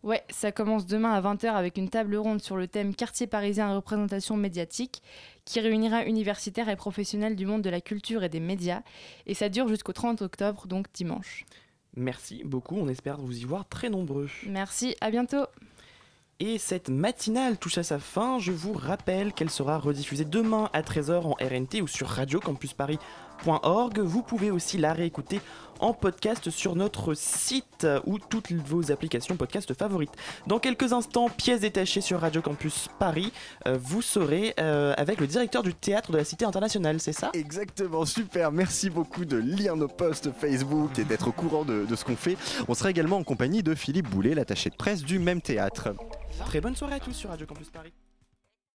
Ouais, 0.04 0.24
ça 0.30 0.54
commence 0.54 0.86
demain 0.86 1.12
à 1.12 1.22
20h 1.22 1.48
avec 1.48 1.78
une 1.78 1.90
table 1.90 2.16
ronde 2.16 2.42
sur 2.42 2.56
le 2.56 2.66
thème 2.66 2.96
Quartier 2.96 3.28
parisien 3.28 3.70
et 3.70 3.76
représentation 3.76 4.38
médiatique 4.38 5.04
qui 5.44 5.60
réunira 5.60 6.06
universitaires 6.06 6.70
et 6.70 6.78
professionnels 6.78 7.36
du 7.36 7.46
monde 7.46 7.62
de 7.62 7.70
la 7.70 7.82
culture 7.82 8.24
et 8.24 8.30
des 8.30 8.40
médias. 8.40 8.84
Et 9.26 9.34
ça 9.34 9.50
dure 9.50 9.68
jusqu'au 9.68 9.92
30 9.92 10.22
octobre, 10.22 10.66
donc 10.66 10.88
dimanche. 10.94 11.44
Merci 11.98 12.44
beaucoup, 12.46 12.78
on 12.78 12.88
espère 12.88 13.18
vous 13.18 13.38
y 13.38 13.44
voir 13.44 13.68
très 13.68 13.90
nombreux. 13.90 14.30
Merci, 14.48 14.96
à 15.02 15.12
bientôt. 15.12 15.46
Et 16.44 16.58
cette 16.58 16.90
matinale 16.90 17.56
touche 17.60 17.78
à 17.78 17.84
sa 17.84 18.00
fin. 18.00 18.40
Je 18.40 18.52
vous 18.52 18.74
rappelle 18.74 19.32
qu'elle 19.32 19.52
sera 19.52 19.78
rediffusée 19.78 20.26
demain 20.26 20.72
à 20.74 20.82
13h 20.82 21.22
en 21.22 21.34
RNT 21.34 21.84
ou 21.84 21.88
sur 21.88 22.08
radiocampusparis.org. 22.08 24.00
Vous 24.00 24.24
pouvez 24.24 24.50
aussi 24.50 24.80
la 24.80 24.94
réécouter 24.94 25.40
en 25.82 25.94
podcast 25.94 26.50
sur 26.50 26.76
notre 26.76 27.14
site 27.14 27.88
ou 28.06 28.20
toutes 28.20 28.52
vos 28.52 28.92
applications 28.92 29.36
podcast 29.36 29.74
favorites. 29.74 30.14
Dans 30.48 30.60
quelques 30.60 30.94
instants, 30.94 31.30
pièce 31.30 31.62
détachée 31.62 32.02
sur 32.02 32.22
Radio 32.22 32.42
Campus 32.42 32.88
Paris, 33.00 33.34
euh, 33.68 33.78
vous 33.82 34.02
serez 34.02 34.54
euh, 34.60 34.94
avec 34.98 35.20
le 35.20 35.28
directeur 35.28 35.64
du 35.64 35.74
théâtre 35.74 36.12
de 36.12 36.18
la 36.18 36.24
Cité 36.24 36.46
internationale, 36.46 37.00
c'est 37.00 37.14
ça? 37.14 37.32
Exactement, 37.34 38.06
super. 38.06 38.52
Merci 38.52 38.90
beaucoup 38.90 39.26
de 39.26 39.38
lire 39.38 39.76
nos 39.76 39.88
posts 39.88 40.32
Facebook 40.32 40.98
et 41.00 41.04
d'être 41.04 41.30
au 41.30 41.32
courant 41.32 41.66
de, 41.66 41.86
de 41.86 41.96
ce 41.96 42.06
qu'on 42.06 42.16
fait. 42.16 42.38
On 42.68 42.74
sera 42.74 42.90
également 42.90 43.18
en 43.18 43.24
compagnie 43.24 43.64
de 43.64 43.76
Philippe 43.76 44.10
Boulet, 44.10 44.36
l'attaché 44.36 44.70
de 44.70 44.76
presse 44.76 45.04
du 45.04 45.20
même 45.20 45.42
théâtre. 45.42 45.90
Très 46.46 46.62
bonne 46.62 46.76
soirée 46.76 46.96
à 46.96 47.00
tous 47.00 47.14
sur 47.14 47.30
Radio 47.30 47.46
Campus 47.46 47.70
Paris. 47.70 47.92